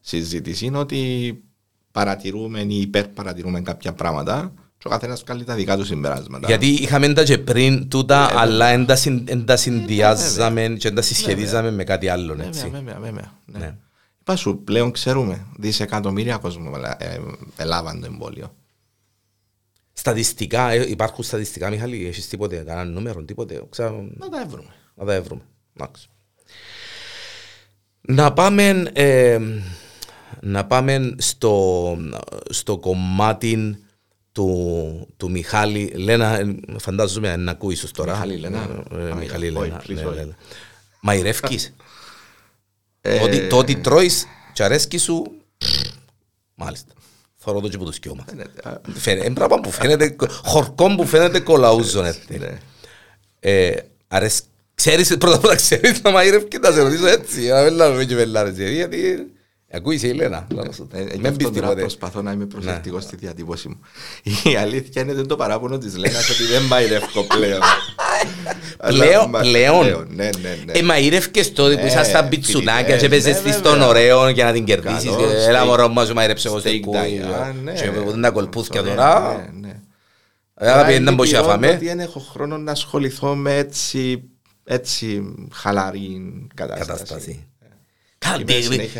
[0.00, 1.42] συζήτηση, είναι ότι
[1.90, 4.52] παρατηρούμε ή υπερπαρατηρούμε κάποια πράγματα
[4.84, 6.46] και ο καθένας βγάλει τα δικά του συμπεράσματα.
[6.46, 10.88] Γιατί είχαμε τα και πριν τούτα, Ναι, αλλά εν τα συν- εν τα συνδυάζαμε και
[10.88, 12.68] εν τα συσχετίζαμε με κάτι άλλο, Βέβαια, έτσι.
[12.68, 13.32] βέβαια, βέβαια.
[13.44, 13.58] Ναι.
[13.58, 13.76] Ναι.
[14.20, 17.18] Είπα σου, πλέον ξέρουμε, δισεκατομμύρια κόσμο ε,
[17.56, 18.54] ελάβαν το εμβόλιο.
[19.92, 24.68] Στατιστικά, ε, υπάρχουν στατιστικά, Μιχάλη, έχεις τίποτε, κανένα νούμερο, τίποτε, ξέρω, Να τα βρούμε.
[24.94, 25.42] να τα βρούμε.
[25.76, 26.08] Εντάξει.
[28.00, 29.38] Να πάμε, ε,
[30.40, 31.96] να πάμε στο,
[32.50, 33.78] στο κομμάτι
[34.34, 38.12] του, του Μιχάλη Λένα, ε, φαντάζομαι να ακούεις ίσως τώρα.
[38.12, 38.84] Μιχάλη Λένα.
[38.92, 39.82] Ε, Α, Μιχάλη όχι, Λένα.
[39.82, 40.18] please, ναι, όχι.
[40.18, 40.32] ναι, ναι.
[41.00, 41.74] Μαϊρεύκεις.
[43.00, 45.24] Ε, Το ότι- Το ότι τρώεις και αρέσκει σου,
[46.54, 46.92] μάλιστα.
[47.36, 48.24] Θωρώ το και που το σκιώμα.
[48.28, 52.04] φαίνεται, α, Φαίνεται, είναι πράγμα που φαίνεται, χορκό που φαίνεται κολαούζον.
[52.04, 52.38] έτσι.
[52.38, 52.58] ναι.
[53.40, 53.74] Ε,
[54.08, 57.74] αρέσ- Ξέρεις, πρώτα απ' όλα ξέρεις να μαϊρεύει και να σε ρωτήσω έτσι, να μην
[57.74, 59.30] λάβουμε και βελάρες, γιατί
[59.74, 60.46] ακούεις η Ελένα.
[60.54, 60.88] λαλό σου.
[60.92, 61.80] Ε, ε, γι' Μην αυτό πεις τώρα τίποτε.
[61.80, 63.06] προσπαθώ να είμαι προσεκτικός Ναι.
[63.08, 63.80] στη διατύπωση μου.
[64.52, 67.60] Η αλήθεια είναι ότι το παράπονο της Λένας ότι δεν μαϊρεύω πλέον.
[68.78, 70.06] Αλλά Πλέον, μα- πλέον.
[70.08, 70.72] Ναι, ναι, ναι.
[70.72, 73.88] Ε, μαϊρεύκες τότε που Ναι, ήσασταν πιτσουνάκια και φοιτητές, παίζες ναι, της των βέβαια.
[73.88, 75.10] ωραίων για να την κερδίσεις.
[75.10, 76.96] Καλό, Ε, Έλα steak- μωρό μας σου μαϊρέψε εγώ στο steak κούι.
[76.98, 77.72] diet, ναι.
[77.72, 79.50] Και με τα κολπούθια Ωραία, τώρα.
[79.52, 79.74] ναι, ναι.
[80.54, 81.68] Ε, Άρα πιέναν Άρα, πως λυπηρό φάμε.
[81.68, 84.22] ότι δεν έχω χρόνο να ασχοληθώ με έτσι,
[84.64, 85.22] έτσι
[85.52, 86.20] χαλαρή
[86.54, 87.46] κατάσταση.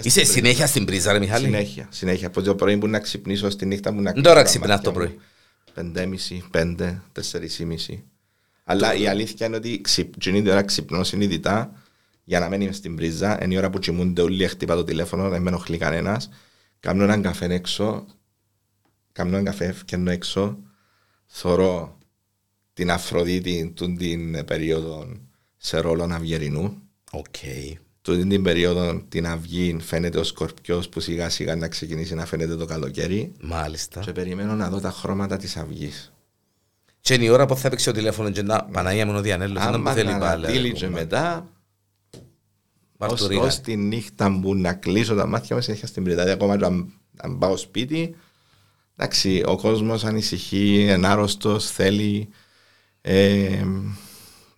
[0.03, 0.33] Είσαι πρίζα.
[0.33, 1.45] συνέχεια στην πρίζα ρε Μιχάλη.
[1.45, 2.27] Συνέχεια, συνέχεια.
[2.27, 4.85] Από το πρωί που να ξυπνήσω στη νύχτα μου να Τώρα κλείνω τα ξυπνάς μάτια
[4.85, 4.97] το μου.
[5.07, 5.18] πρωί.
[5.75, 8.05] Πεντέμιση, πέντε, τεσσερισήμιση.
[8.64, 11.72] Αλλά η αλήθεια είναι ότι ξυπ, την ίδια ώρα ξυπνώ συνειδητά
[12.25, 13.45] για να μην είμαι στην πρίζα.
[13.45, 16.29] Είναι η ώρα που κοιμούνται όλοι, χτυπά το τηλέφωνο, δεν με ενοχλεί κανένας.
[16.81, 18.07] Κάνω έναν καφέ έξω,
[19.12, 20.59] κάνω έναν καφέ, φτιάχνω έξω,
[21.27, 21.99] θωρώ
[22.72, 25.07] την Αφροδίτη του την περίοδο
[25.57, 26.83] σε ρόλο αυγερινού.
[27.11, 27.35] Οκ.
[28.05, 32.57] Τούτη την περίοδο την αυγή φαίνεται ο σκορπιός που σιγά σιγά να ξεκινήσει να φαίνεται
[32.57, 34.01] το καλοκαίρι Μάλιστα.
[34.01, 36.13] και περιμένω να δω τα χρώματα της αυγής.
[37.01, 39.63] Και είναι η ώρα που θα παίξει ο τηλέφωνο και να Παναγία μου ο Διανέλος
[39.65, 40.45] να μου Άμα θέλει να πάλι.
[40.47, 41.47] ανατείλει και μετά
[42.13, 42.19] ως,
[42.97, 43.43] Βαρτουρίνα.
[43.43, 46.93] ως τη νύχτα που να κλείσω τα μάτια μου συνέχεια στην Πριτάδη ακόμα και αν,
[47.17, 48.15] αν πάω σπίτι
[48.97, 52.29] εντάξει ο κόσμος ανησυχεί είναι άρρωστος θέλει
[53.01, 53.65] ε,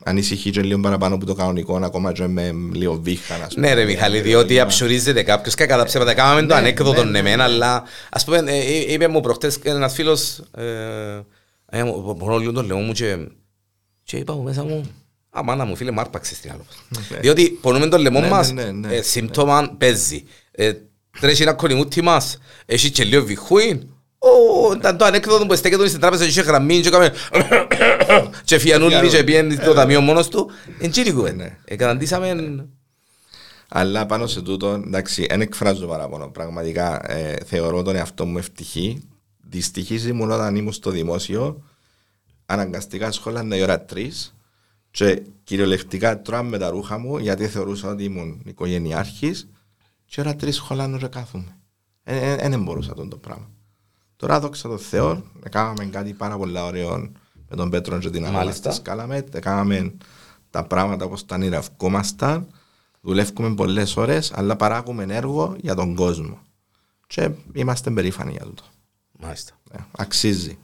[0.08, 3.84] ανησυχεί και λίγο παραπάνω από το κανονικό ακόμα και με λίγο βήχα να Ναι ρε
[3.84, 6.14] Μιχάλη, διότι αψουρίζεται κάποιος και κατά ψέματα.
[6.14, 7.42] Κάμαμε το Ναι, ανέκδοτο ναι, ναι, εμένα, ναι.
[7.42, 11.20] αλλά ας πούμε, ε, ε, είπε μου προχτές ένας φίλος, ε,
[11.70, 13.16] ε, μου- πονώ λίγο τον λαιμό μου και,
[14.02, 14.90] και είπα μου μέσα μου,
[15.30, 16.64] Α, μάνα μου, φίλε, μ' άρπαξες την άλλο.
[17.20, 18.94] Διότι πονούμε τον λαιμό Ναι, μας, ναι, ναι, ναι.
[18.94, 20.24] ε, σύμπτωμα παίζει.
[20.50, 20.72] Ε,
[21.20, 23.88] Τρέχει ένα κονιμούτι μας, έχει και λίγο βιχούιν.
[24.26, 27.12] Ω, ήταν το ανέκδοτο που στέκεται στην τράπεζα και είχε γραμμή και έκαμε
[28.44, 30.50] και φιανούλη και πιένει το ταμείο μόνος του.
[30.80, 31.44] Εν τσίρι κουβέντα.
[31.44, 31.56] Ναι.
[31.64, 32.66] Ε, καταντήσαμε
[33.68, 36.28] Αλλά πάνω σε τούτο, εντάξει, δεν εκφράζω παράπονο.
[36.28, 39.02] Πραγματικά ε, θεωρώ τον εαυτό μου ευτυχή.
[39.48, 41.62] Δυστυχής ήμουν όταν ήμουν στο δημόσιο.
[42.46, 44.34] Αναγκαστικά σχόλανα η ώρα τρεις
[44.90, 49.48] και κυριολεκτικά τρώαμε τα ρούχα μου γιατί θεωρούσα ότι ήμουν οικογενειάρχης.
[50.06, 51.56] Και ώρα τρεις σχολάνω και κάθομαι.
[52.04, 53.55] Δεν μπορούσα αυτό το πράγμα.
[54.16, 57.10] Τώρα δόξα τω Θεώ, κάναμε κάτι πάρα πολύ ωραίο
[57.48, 58.70] με τον Πέτρο και την Ανώνα Μάλιστα.
[58.70, 59.38] στη Σκάλαμετ.
[59.38, 59.92] Κάναμε
[60.50, 62.46] τα πράγματα όπως τα ονειρευκόμασταν.
[63.00, 66.38] Δουλεύουμε πολλές ώρες, αλλά παράγουμε έργο για τον κόσμο.
[67.06, 68.62] Και είμαστε περήφανοι για τούτο.
[69.20, 69.52] Μάλιστα.
[69.72, 70.58] Ε, αξίζει.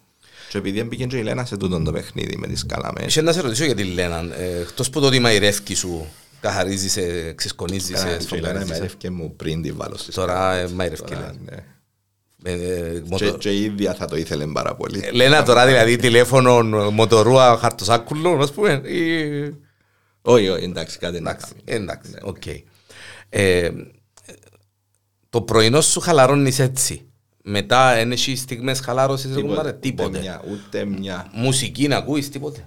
[0.49, 3.07] Και επειδή έμπηκε και η Λένα σε τούτο το παιχνίδι με τη Σκάλαμετ.
[3.07, 4.35] Είχε να σε ρωτήσω για τη Λένα.
[4.39, 6.07] Ε, εκτός που το ότι μαϊρεύκει σου,
[6.41, 8.71] καθαρίζεις, ε, ξεσκονίζεις, ε, Και η Λένα σφογγαρίζεις.
[8.71, 8.73] ε.
[8.73, 10.71] μερεύκε μου πριν τη βάλω στη Τώρα, Σκάλαμετ.
[10.71, 11.35] ε, μαϊρεύκει, Τώρα, Λένα.
[11.51, 11.65] ναι.
[12.45, 15.01] Ε, ε, Και, μοτο- και η ίδια θα το ήθελε πάρα πολύ.
[15.05, 18.73] Ε, Λένα τώρα δηλαδή τηλέφωνο μοτορούα χαρτοσάκουλο, ας πούμε.
[18.85, 19.55] ή-
[20.23, 21.83] Όχι, όχι, εντάξει, κάτι να Εντάξει, κάνει.
[21.83, 22.43] εντάξει, οκ.
[23.29, 23.71] Ε,
[25.31, 27.07] Το πρωινό σου χαλαρώνεις έτσι.
[27.45, 30.19] Μετά δεν έχει στιγμές χαλάρωσης, ρε κουμπάρε, Ούτε τίποτε.
[30.19, 31.31] μια, ούτε μια.
[31.33, 32.67] Μουσική να ακούεις, τίποτε.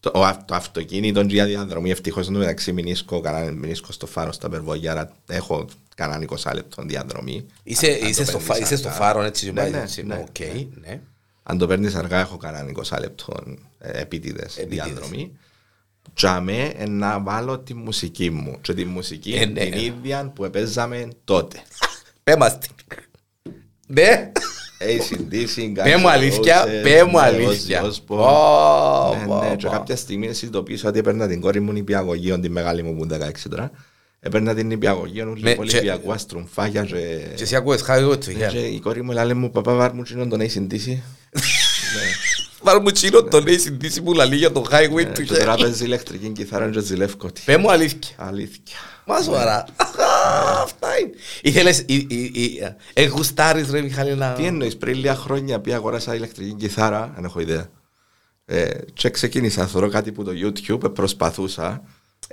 [0.00, 3.92] Το, ο αυ- το αυτοκίνητο και για διαδρομή ευτυχώς εν τω μεταξύ μεινίσκω, κανένα μεινίσκω
[3.92, 5.66] στο φάρος στα Περβόλια, άρα έχω
[5.96, 7.46] κανένα 20 λεπτών διαδρομή.
[7.62, 9.00] Είσαι, Αν- αν είσαι, το στο, φα, παίρνεις είσαι στο αργά.
[9.00, 9.46] φάρο έτσι.
[9.46, 10.02] Ναι, πάει, ναι, έτσι.
[10.02, 10.66] ναι, Οκ, ναι.
[10.88, 11.00] ναι.
[11.42, 14.84] Αν το παίρνεις αργά έχω κανένα 20 λεπτών ε, επίτηδες Επίτηδες.
[14.86, 15.36] διαδρομή.
[16.18, 19.64] Για με ε, να βάλω τη μουσική μου και τη μουσική Ε, ναι.
[19.64, 21.62] την ίδια που παίζαμε τότε.
[22.24, 22.70] Πέ μας την.
[23.86, 24.32] Ναι.
[24.78, 27.82] ACDC, Πέ μου αλήθεια, πέ μου αλήθεια.
[27.82, 29.72] Ω, Ναι, πω, ναι, και πω.
[29.72, 33.48] κάποια στιγμή συνειδητοποίησα ότι έπαιρνα την κόρη μου νηπιαγωγείο, την μεγάλη μου που είναι 16
[33.50, 33.70] τώρα.
[34.24, 37.26] Έπαιρνα την νηπιαγωγείο, Ναι, ούλη πολύ και- νηπιακού αστρουμφάγια και...
[37.34, 38.18] Και εσύ ακούες χάρη του.
[38.50, 40.96] και η κόρη μου λέει μου παπά βάρ μου τσινόν τον ACDC.
[42.64, 45.22] Πάρ' μου τσίνο τον ACDC που λαλεί για το highway του.
[45.22, 47.42] Και τώρα παίζει ηλεκτρική κιθάρα και ζηλεύκω τη.
[47.44, 48.16] Πέ μου αλήθεια.
[48.16, 48.76] Αλήθεια.
[49.06, 49.64] Μα σοβαρά.
[50.62, 51.10] Αυτά είναι.
[51.42, 54.32] Ήθελες, ε, ε, ε, ε, γουστάρεις ρε Μιχάλη να...
[54.32, 57.66] Τι εννοείς, πριν λίγα χρόνια πια αγοράσα ηλεκτρική κιθάρα, δεν έχω ιδέα.
[58.44, 61.82] Ε, και ξεκίνησα, θεωρώ κάτι που το YouTube, ε, προσπαθούσα.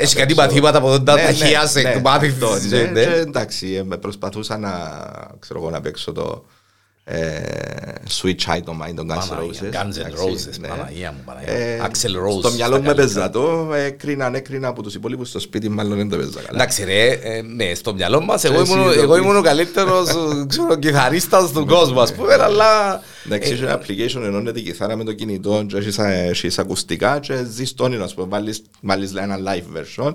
[0.01, 2.71] Έχει να κάτι παίξω- παθήματα από τα Ναι, ταχεία ναι, σε ναι, μάθει αυτό, της
[2.71, 3.03] ναι, ζωής, ναι.
[3.03, 4.71] και Εντάξει, ε, προσπαθούσα να,
[5.39, 6.58] ξέρω εγώ, να παίξω το ε,
[8.21, 9.73] Sweet Child of Mine, τον Guns N' Παναγία, Roses.
[9.75, 10.67] Guns N' εντάξει, Roses, ναι.
[10.67, 11.53] Παναγία μου, Παναγία.
[11.53, 12.91] Ε, Axl Rose, Στο μυαλό τα μου καλύτερα.
[12.91, 16.49] έπαιζα το, έκρινα, έκρινα από τους υπόλοιπους στο σπίτι, μάλλον δεν το έπαιζα καλά.
[16.53, 19.23] Εντάξει ρε, ε, ναι, στο μυαλό μας εγώ Εσύ ήμουν, το εγώ πεις.
[19.23, 23.01] ήμουν ο καλύτερος ε, ξέρω, κιθαρίστας του κόσμου ας πούμε, αλλά...
[23.25, 27.19] Εντάξει, έχει ένα application ενώνεται η κιθάρα με το κινητό και έχεις, ε, έχεις ακουστικά
[27.19, 30.13] και ζεις το όνειρο, ας πούμε, βάλεις, βάλεις λέει, ένα live version,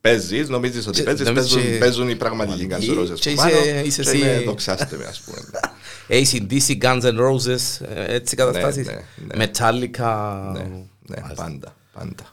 [0.00, 3.30] παίζεις, νομίζεις ότι Και- παίζεις, νομίζεις παίζουν, και- παίζουν οι πραγματικοί Guns N' Roses Και
[3.30, 5.38] που είσαι- πάνω είσαι και εσύ- είναι δοξάστε με, ας πούμε.
[6.10, 8.86] ACDC, Guns N' Roses, ε, έτσι καταστάσεις.
[8.86, 9.04] ναι,
[9.34, 9.44] ναι.
[9.44, 10.50] Metallica.
[10.52, 11.34] Ναι, ναι, Μάλιστα.
[11.44, 12.30] πάντα, πάντα.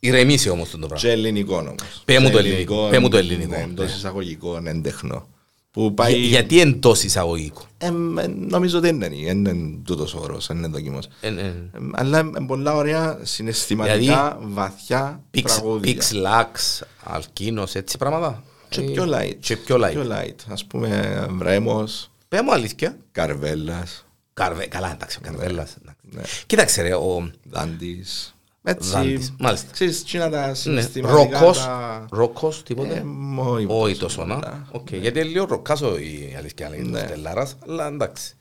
[0.00, 1.08] Ηρεμήσει όμως τον το πράγμα.
[1.08, 2.02] Και ελληνικό όμως.
[2.04, 3.62] Πέ μου Και το ελληνικό, πέ μου το ελληνικό, Ναι, ναι.
[3.62, 5.28] εντός εισαγωγικών, εντεχνό.
[5.70, 6.12] Που πάει...
[6.18, 7.62] Για- Γιατί εντός εισαγωγικού.
[7.78, 11.08] Ε, ε, νομίζω δεν είναι, δεν είναι τούτος ο όρος, δεν είναι δοκιμός.
[11.20, 11.52] Ε, ε, Ε,
[11.92, 15.94] Αλλά είναι πολλά ωραία συναισθηματικά, βαθιά Pix, τραγούδια.
[15.94, 16.82] Pix, Lux,
[17.16, 18.42] Alkinos, έτσι πράγματα.
[18.68, 19.34] Και Ε, πιο light.
[19.40, 19.90] Και πιο light.
[19.90, 20.34] Πιο light.
[20.48, 22.96] Ας πούμε, Βρέμος, Πέ μου αλήθεια.
[23.12, 25.76] Καρβέλας, Καρβέ, καλά, εντάξει, ο Καρβέλλας.
[25.82, 26.00] εντάξει.
[26.02, 26.22] ναι.
[26.46, 28.34] Κοίταξε ρε, ο Δάντης.
[28.62, 29.72] Έτσι, Δάντης, μάλιστα.
[29.72, 32.94] Ξέρεις, τσίνα τα ναι, συναισθηματικά ροκός, τα- ροκός, τίποτε.
[32.94, 34.34] Ε, μόι Όχι τόσο τόσο να.
[34.34, 34.66] πολλά.
[34.70, 37.00] Οκ, Γιατί είναι λίγο ροκάσο η αλήθεια λέγεται Ναι.
[37.00, 38.34] ο Στελάρας, αλλά εντάξει.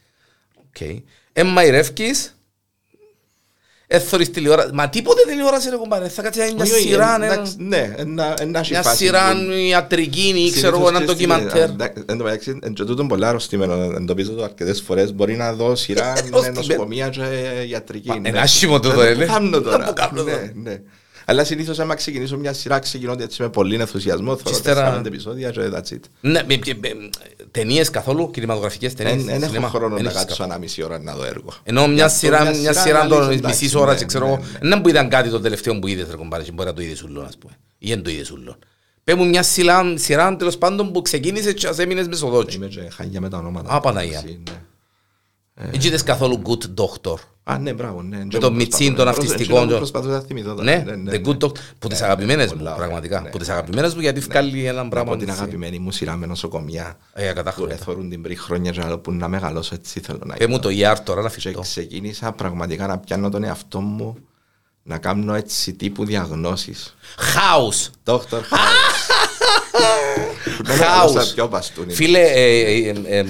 [0.58, 0.82] Οκ.
[1.34, 2.36] Ε, μαϊρεύκεις,
[3.96, 4.70] έθωρεις τηλεόραση.
[4.74, 7.26] Μα τίποτε τηλεόραση ρε κουμπάρε, θα κάτσει να είναι μια Όχι, όχι, σειρά, ναι.
[7.26, 11.14] εντάξει, Ναι, ένα- ένα έχει μια φάση σειρά που- ιατρική ή ξέρω εγώ Συνήθως ένα
[11.14, 11.56] ξέρεις τι ντοκιμαντέρ.
[11.56, 15.36] γίνεται, εντάξει, Εν τω μεταξύ, εν και τούτον πολλά αρρωστημένο, εντοπίζω το αρκετές φορές, μπορεί
[15.36, 16.54] να δω σειρά Αρρωστημένο.
[16.54, 17.22] νοσοκομεία και
[17.70, 18.08] ιατρική.
[18.08, 18.30] Μα, ναι.
[18.30, 19.26] είναι άσχημο τούτο, Δεν ε, το ναι.
[19.26, 19.86] κάνω Δεν τώρα.
[19.86, 20.52] το κάνω Ναι, τώρα.
[20.54, 20.78] ναι.
[21.26, 25.52] Αλλά συνήθως άμα ξεκινήσω μια σειρά ξεκινώ έτσι με πολύ ενθουσιασμό, θέλω ύστερα- 4-5 επεισόδια
[25.52, 26.00] και that's it.
[26.22, 27.10] Ναι, με- με- με-
[27.52, 29.24] ταινίες καθόλου, κινηματογραφικές ταινίες.
[29.24, 29.70] Δεν έχω σινέμα.
[29.70, 30.50] χρόνο Εν να έχεις κάτσω καθόλου.
[30.52, 31.54] ένα μισή ώρα να δω έργο.
[31.64, 34.32] Ενώ μια Γι' αυτό σειρά, μια σειρά των αναλύσω, μισής εντάξει, ώρας, ναι, ξέρω ναι,
[34.32, 34.70] εγώ, ναι.
[34.70, 37.04] δεν που ήταν κάτι το τελευταίο που είδες ρε κομπάρε, και μπορεί να το είδες
[37.04, 37.54] ούλον, ας πούμε.
[37.78, 38.58] Ή δεν το είδες ούλον.
[39.04, 42.56] Πες μου μια σειρά, σειρά τέλος πάντων που ξεκίνησες και ας έμεινες μεσοδότσι.
[42.58, 43.74] Είμαι και χάγια με τα ονόματα.
[43.74, 44.22] Α, Παναγία.
[44.26, 45.70] Εσύ, ναι.
[45.74, 47.16] Έτσι είδες καθόλου Good Doctor.
[47.46, 48.18] Α, ναι, μπράβο, ναι.
[48.32, 49.66] Με τον Μιτσίν, τον αυτιστικό.
[49.66, 50.54] Προσπαθούσα να θυμηθώ.
[50.54, 50.64] τώρα.
[50.64, 51.52] Ναι, The Good Doctor.
[51.80, 52.84] Που τις αγαπημένες μου, πολλά ωραία.
[52.86, 53.22] πραγματικά.
[53.22, 53.54] Ναι, Που τις ναι.
[53.54, 55.18] αγαπημένες μου γιατί βγάλει ένα Από πράγμα.
[55.18, 55.40] την έτσι.
[55.42, 56.98] αγαπημένη μου σειρά με νοσοκομεία.
[57.14, 57.74] Ε, Που κατάχροντα.
[57.74, 60.70] εθώρουν την πριν χρόνια και άλλο που να μεγαλώσω έτσι θέλω να Πες μου το
[60.72, 61.60] ER τώρα να Και φυτώ.
[61.62, 64.18] ξεκίνησα πραγματικά να πιάνω τον εαυτό μου
[64.84, 66.96] να κάνω έτσι τύπου διαγνώσεις.
[67.18, 67.90] House.
[68.14, 68.20] Dr.
[68.40, 68.44] House.
[70.58, 71.94] Που να μεγαλώσα πιο μπαστούνι.
[71.94, 72.58] Φίλε, ε,
[72.90, 73.26] ε, ε, ε,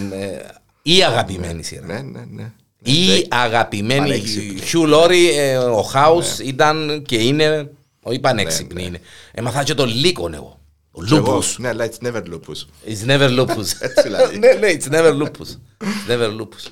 [0.81, 1.85] η αγαπημένη σειρά.
[1.85, 2.51] Ναι, ναι, ναι.
[2.83, 4.59] Η αγαπημένη Πανέξυπνη.
[4.71, 7.71] Hugh Laurie, ε, ο House ήταν και είναι,
[8.03, 9.01] όχι πανέξυπνη είναι.
[9.31, 10.59] Έμαθα και τον Λίκον εγώ.
[10.91, 11.55] Ο Και εγώ, Lupus.
[11.57, 12.67] Ναι, αλλά it's never lupus.
[12.87, 13.65] It's never lupus.
[13.79, 14.37] Έτσι λέει.
[14.39, 15.57] Ναι, ναι, it's never lupus.
[15.81, 16.71] It's never lupus.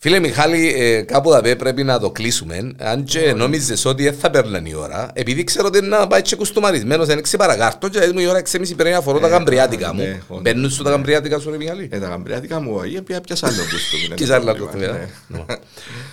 [0.00, 2.72] Φίλε Μιχάλη, ε, κάπου θα πρέπει να το κλείσουμε.
[2.78, 6.22] Αν και νόμιζες ότι δεν θα παίρναν η ώρα, επειδή ξέρω ότι είναι να πάει
[6.22, 9.30] και κουστομαρισμένος, είναι 6 παρακάρτο και μου η ώρα 6.30 πρέπει να φορώ τα Ε,
[9.30, 10.22] γαμπριάτικα ναι, μου.
[10.28, 10.42] όντως.
[10.42, 11.88] Μπαίνουν σου τα γαμπριάτικα σου ρε Μιχάλη.
[11.92, 14.14] Ε, τα γαμπριάτικα μου, όχι, πια πιάσα άλλο κουστούμι.
[14.14, 14.70] Και άλλα το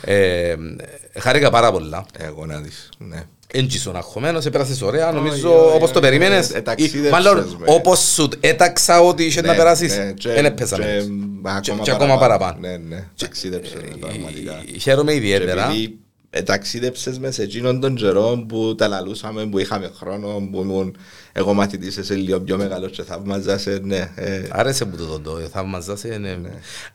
[0.01, 0.55] Ε,
[1.19, 2.05] Χάρηκα πάρα πολλά.
[2.17, 3.23] Εγώ να δεις, ναι.
[3.57, 6.49] Έντζησον αγχωμένος, έπαιρασες ωραία, Όχι, νομίζω όχι, όπως το όχι, περίμενες.
[6.49, 7.65] ε, εταξίδευσες Ή Μάλλον με.
[7.67, 10.83] όπως σου έταξα ότι είχε να Ναι, περάσεις, ναι, και- δεν έπαιζα και
[11.41, 11.57] μέσα.
[11.57, 12.57] ακόμα Και ακόμα παραπάνω.
[12.59, 14.63] Ναι, ναι, ταξίδεψες με πραγματικά.
[14.75, 15.65] Ε, Χαίρομαι Και ιδιαίτερα.
[15.65, 15.99] επειδή
[16.29, 20.97] ε, ταξίδεψες μες σε εκείνον τον καιρό που τα λαλούσαμε, που είχαμε χρόνο, που ήμουν
[21.31, 24.11] εγώ μαθητής, εσύ λίγο πιο μεγάλος και θαύμαζα σε, ναι.
[24.15, 26.07] ε, Άρεσε μου το δοντό, θαύμαζα σε...
[26.07, 26.29] ναι.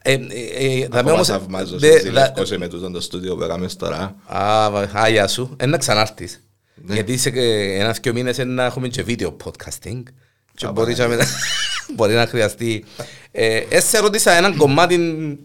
[0.01, 0.17] Ε, ε,
[0.57, 1.27] ε, θα με Ακόμα όμως...
[1.27, 4.15] θαυμάζω δε- σε δα- ζηλεύκωσε με τούτον το στούντιο που έκαμες τώρα.
[4.25, 5.55] Α, βα- α, γεια σου.
[5.57, 6.31] Ε, να ξανάρθεις.
[6.31, 6.39] Ναι.
[6.87, 10.03] Γιατί σε ε, ένας δυο μήνες ε, να έχουμε και βίντεο podcasting.
[10.55, 11.25] Και μπορεί, και μετά-
[11.95, 12.83] μπορεί να χρειαστεί.
[13.31, 14.97] Ε, ε, σε ρώτησα έναν κομμάτι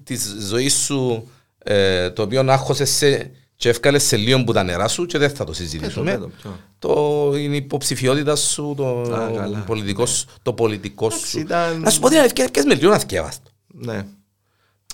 [0.05, 4.89] της ζωής σου ε, το οποίο άγχωσε σε και έφκαλες σε λίγο που τα νερά
[4.89, 6.11] σου και δεν θα το Πες το, συζητήσουμε.
[6.11, 6.59] πες το, ποιο.
[6.79, 9.59] Το, είναι η υποψηφιότητα σου, το, Α, καλά.
[9.59, 11.39] πολιτικός, το πολιτικό Εντάξει, σου.
[11.39, 13.51] ήταν- Να σου πω την αλήθεια, πιες με λίγο να θυκεύας το.
[13.67, 14.07] Ναι.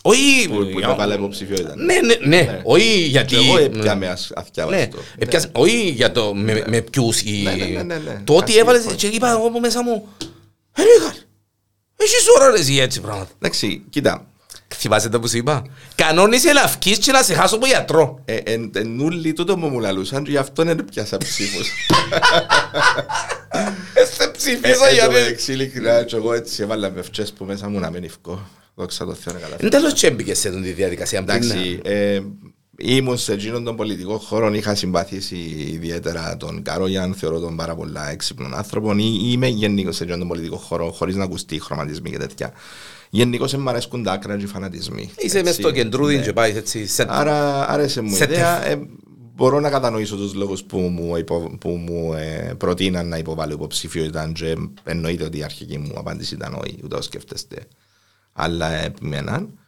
[0.04, 1.74] Όχι, Που, που είπε καλά υποψηφιότητα.
[1.76, 3.34] ναι, ναι, ναι, όχι γιατί...
[3.34, 4.98] Και εγώ έπια με ας- Ναι, αθιάβαστο.
[5.18, 7.40] έπιασε- όχι για το με, με ποιους ή...
[7.44, 8.20] Ναι, ναι, ναι, ναι, ναι.
[8.24, 8.96] Το ότι Κάτι έβαλες λοιπόν.
[8.96, 10.08] και είπα εγώ από μέσα μου
[10.76, 11.18] «Ε, Μιχάλη,
[11.96, 13.30] έχεις ώρα ρε εσύ έτσι πράγματα».
[13.38, 14.26] Εντάξει, κοίτα.
[14.74, 15.62] Θυμάσαι τα που σου είπα;
[15.94, 18.20] Κανόνισε να βγεις και να σε χάσω από γιατρό.
[18.24, 21.68] Ε, εν, εν ούλοι τούτο μου μου λαλούσαν και γι' αυτό δεν πιάσα ψήφους.
[23.94, 25.12] Ε, Σε Ε, ψηφίζω εν τω γιατί...
[25.12, 28.48] μεταξύ, ειλικρινά, και εγώ έτσι έβαλα με φτσές που μέσα μου να μην ευκώ.
[28.74, 29.56] Δόξα τω Θεώ, είναι καλά.
[29.60, 31.24] Εν τέλος και έμπηκες σε αυτή τη διαδικασία.
[31.24, 32.20] πριν, Εντάξει, ε,
[32.78, 35.36] ήμουν σε εκείνον τον πολιτικό χώρο, είχα συμπαθήσει
[35.72, 38.92] ιδιαίτερα τον Καρόγιαν, θεωρώ τον πάρα πολλά έξυπνον άνθρωπο.
[38.96, 42.52] Ή, είμαι γενικώ σε εκείνον τον πολιτικό χώρο, χωρίς να ακουστεί χρωματισμοί και τέτοια.
[43.10, 45.10] Γενικώς δεν μου αρέσκουν τα άκρα και οι φανατισμοί.
[45.18, 46.22] Είσαι μες Έτσι, στο κεντρούδι ναι.
[46.22, 46.86] και πάεις έτσι.
[46.86, 48.66] σε- Άρα άρεσε μου η Σε ιδέα.
[48.66, 48.80] Ε,
[49.34, 54.30] μπορώ να κατανοήσω τους λόγους που μου, υπο, που μου ε, προτείναν να υποβάλω υποψηφιότητα
[54.34, 57.56] και εννοείται ότι η αρχική μου απάντηση ήταν όχι, ούτε το σκέφτεστε.
[58.32, 59.58] Αλλά επιμέναν.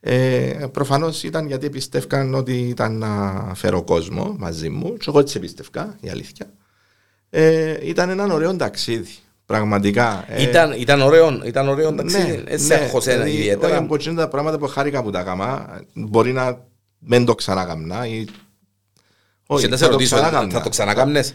[0.00, 5.38] Ε, Προφανώς ήταν γιατί πιστεύκαν ότι ήταν να φέρω κόσμο μαζί μου, και εγώ έτσι
[5.38, 6.46] πίστευκα, η αλήθεια.
[7.30, 9.14] Ε, ήταν έναν ωραίο ταξίδι.
[9.46, 10.24] Πραγματικά.
[10.28, 12.42] Ε, Ήταν, ήταν ωραίο, ήταν ωραίο ταξίδι.
[12.46, 13.76] Ε, σε έχω δηλαδή, όχι ιδιαίτερα.
[13.76, 16.64] από εκείνα τα πράγματα που χάρηκα που τα έκανα, μπορεί να
[16.98, 18.24] μην το ξανακαμνά ή...
[19.46, 20.52] Όχι, Και να σε θα το ρωτήσω, ξανάκαμνα.
[20.52, 21.34] θα το ξανακάμνες.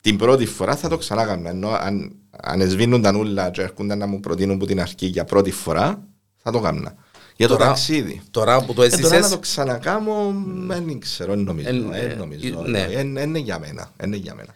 [0.00, 1.50] Την πρώτη φορά θα το ξανάκαμνα.
[1.50, 5.24] Ενώ αν, αν εσβήνουν τα νουλά και έρχονταν να μου προτείνουν που την αρχή για
[5.24, 6.02] πρώτη φορά,
[6.42, 6.94] θα το κάμνα.
[7.36, 8.22] Για το Τώρα- ταξίδι.
[8.30, 10.34] Τώρα που το Ε, τώρα να το έζησες, ξανακάμω,
[10.66, 11.68] δεν ξέρω, δεν νομίζω.
[11.68, 12.62] Εν- ε, ε, νομίζω.
[12.66, 12.78] ναι.
[12.80, 13.90] Ε, εν- Είναι για μένα.
[14.04, 14.54] Είναι για μένα.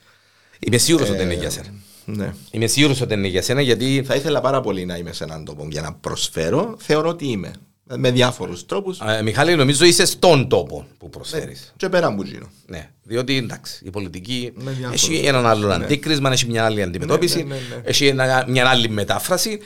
[0.59, 1.69] είμαι σίγουρος ότι είναι Ε, για σένα.
[2.05, 2.35] Ναι.
[2.51, 5.45] Είμαι σίγουρος ότι είναι για σένα γιατί Θα ήθελα πάρα πολύ να είμαι σε έναν
[5.45, 6.75] τόπο για να προσφέρω.
[6.79, 7.51] Θεωρώ ότι είμαι.
[7.97, 8.99] Με διάφορους τρόπους.
[9.01, 11.73] ε, Μιχάλη νομίζω είσαι στον τόπο που προσφέρεις.
[11.77, 12.51] Και πέρα μου γίνω.
[12.67, 14.93] Ναι, διότι εντάξει, η πολιτική Με διάφορα.
[14.93, 17.83] έχει έναν άλλο αντίκρισμα, έχει μια άλλη αντιμετώπιση, ναι, ναι, ναι.
[17.85, 19.59] έχει ένα- μια άλλη μετάφραση.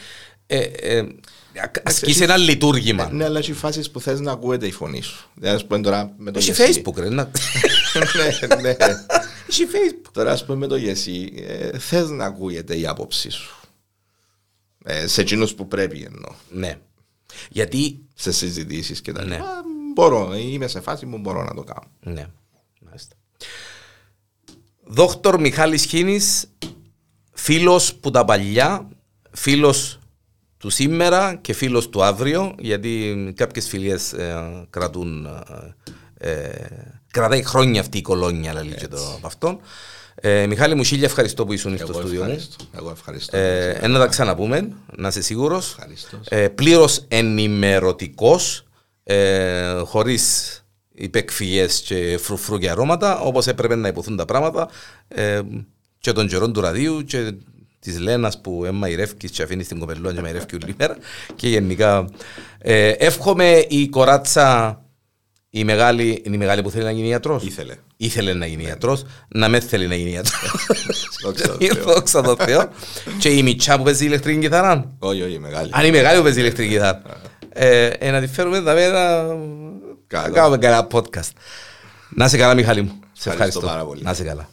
[0.46, 1.06] Ε, ε,
[1.82, 3.08] ασκείς ένα λειτουργήμα.
[3.12, 5.28] Ναι, αλλά έχει φάσεις που θες να ακούεται η φωνή σου.
[5.34, 6.82] Δηλαδή, ας πούμε τώρα με το Έχει Γεσί.
[6.86, 7.08] facebook ρε.
[7.08, 7.30] να-
[8.60, 8.76] ναι, ναι.
[9.48, 10.10] Έχει facebook.
[10.12, 13.54] Τώρα, ας πούμε με το Γεσί, ε, θες να ακούγεται η άποψή σου.
[14.84, 16.32] Ε, σε εκείνους που πρέπει εννοώ.
[16.50, 16.78] Ναι.
[17.50, 19.34] Γιατί Σε συζητήσεις και τα Ναι.
[19.34, 19.62] λοιπά.
[19.94, 21.90] Μπορώ, είμαι σε φάση που μπορώ να το κάνω.
[22.00, 22.26] Ναι,
[22.86, 23.16] μάλιστα.
[24.84, 26.46] Δόκτωρ Μιχάλης Χίνης,
[27.32, 28.88] φίλος που τα παλιά,
[29.30, 29.98] φίλος
[30.56, 35.26] του σήμερα και φίλος του αύριο, γιατί κάποιες φιλίες ε, κρατούν,
[36.18, 36.66] ε, ε,
[37.10, 39.60] κρατάει χρόνια αυτή η κολόνια, λέει και το από αυτόν.
[40.14, 42.30] Ε, Μιχάλη μου, χίλια ευχαριστώ που ήσουν στο Εγώ στούντιο μου.
[42.30, 42.64] ευχαριστώ.
[42.78, 43.36] Εγώ ευχαριστώ.
[43.36, 45.70] Ε, ε, να τα ξαναπούμε, να είσαι σίγουρος.
[45.70, 46.20] Ευχαριστώ.
[46.28, 48.64] Ε, πλήρως ενημερωτικός,
[49.02, 50.58] ε, χωρίς
[50.94, 54.68] υπεκφυγές και φρουφρού και αρώματα, όπως έπρεπε να υποθούν τα πράγματα
[55.08, 55.40] ε,
[55.98, 57.34] και των καιρών του ραδίου και
[57.78, 60.96] της Λένας που μαϊρεύκεις και αφήνεις την κοπελούα και μαϊρεύκει όλη μέρα
[61.34, 62.08] και γενικά
[62.58, 64.78] ε, εύχομαι η κοράτσα
[65.50, 67.44] η μεγάλη, είναι η μεγάλη που θέλει να γίνει ιατρός.
[67.44, 67.76] Ήθελε.
[67.96, 70.66] Ήθελε να γίνει ιατρός, να με θέλει να γίνει ιατρός.
[71.24, 71.84] Δόξα τω Θεώ.
[71.94, 72.68] Δόξα τω Θεώ.
[73.18, 74.90] Και η Μιτσά που παίζει ηλεκτρική κιθαρά.
[74.98, 75.70] Όχι, όχι, μεγάλη.
[75.72, 77.02] Αν η μεγάλη που παίζει ηλεκτρική κιθαρά.
[77.52, 79.34] Ε, ε, να τη φέρουμε τα μέρα να
[80.06, 80.34] Καλό.
[80.34, 81.30] κάνουμε κανένα podcast.
[82.08, 82.92] Να είσαι καλά Μιχάλη μου.
[83.12, 83.66] Σε Ευχαριστώ ευχαριστώ.
[83.66, 84.02] πάρα πολύ.
[84.02, 84.48] Να είσαι καλά.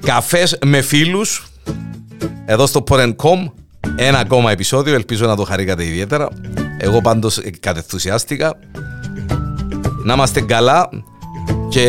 [0.00, 1.46] Καφές με φίλους
[2.46, 3.50] εδώ στο Porn.com
[3.96, 6.28] ένα ακόμα επεισόδιο, ελπίζω να το χαρήκατε ιδιαίτερα.
[6.78, 8.58] Εγώ πάντως ε, κατενθουσιάστηκα.
[10.06, 10.88] Να είμαστε καλά
[11.68, 11.82] και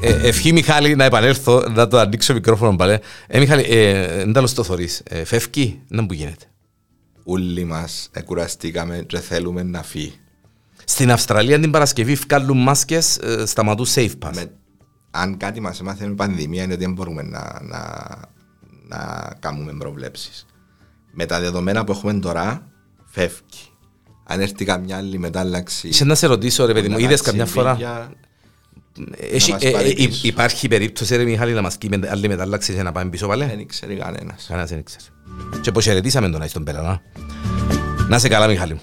[0.00, 2.98] ε, ευχή Μιχάλη να επανέλθω, να το ανοίξω μικρόφωνο πάλι.
[3.26, 5.02] Ε, Μιχάλη, ε, δεν το θωρείς.
[5.04, 6.44] Ε, φεύγει, να που γίνεται.
[7.24, 10.12] Όλοι μας εκουραστήκαμε και θέλουμε να φύγει.
[10.84, 14.34] Στην Αυστραλία την Παρασκευή βγάλουν μάσκες, ε, σταματούν safe pass.
[14.34, 14.50] Με,
[15.10, 18.06] αν κάτι μας έμαθε με πανδημία είναι ότι δεν μπορούμε να, να,
[18.88, 20.46] να κάνουμε προβλέψεις.
[21.12, 22.70] Με τα δεδομένα που έχουμε τώρα,
[23.04, 23.75] φεύγει.
[24.28, 25.92] Αν έρθει καμιά άλλη μετάλλαξη...
[25.92, 28.10] Σε να σε ρωτήσω ρε παιδί μου, να είδες αλλάξει καμιά φορά, βία,
[29.30, 30.20] έχει, μας ε, πάρει ε, υ- πίσω.
[30.26, 33.44] υπάρχει περίπτωση ρε Μιχάλη να μας πει άλλη μετάλλαξη για να πάμε πίσω πάλι.
[33.44, 34.44] Δεν ξέρει κανένας.
[34.48, 35.04] Κανένας δεν ξέρει.
[35.60, 37.02] Και πως χαιρετήσαμε τον Άιστον Πέλα, να.
[38.08, 38.80] Να σε καλά Μιχάλη μου.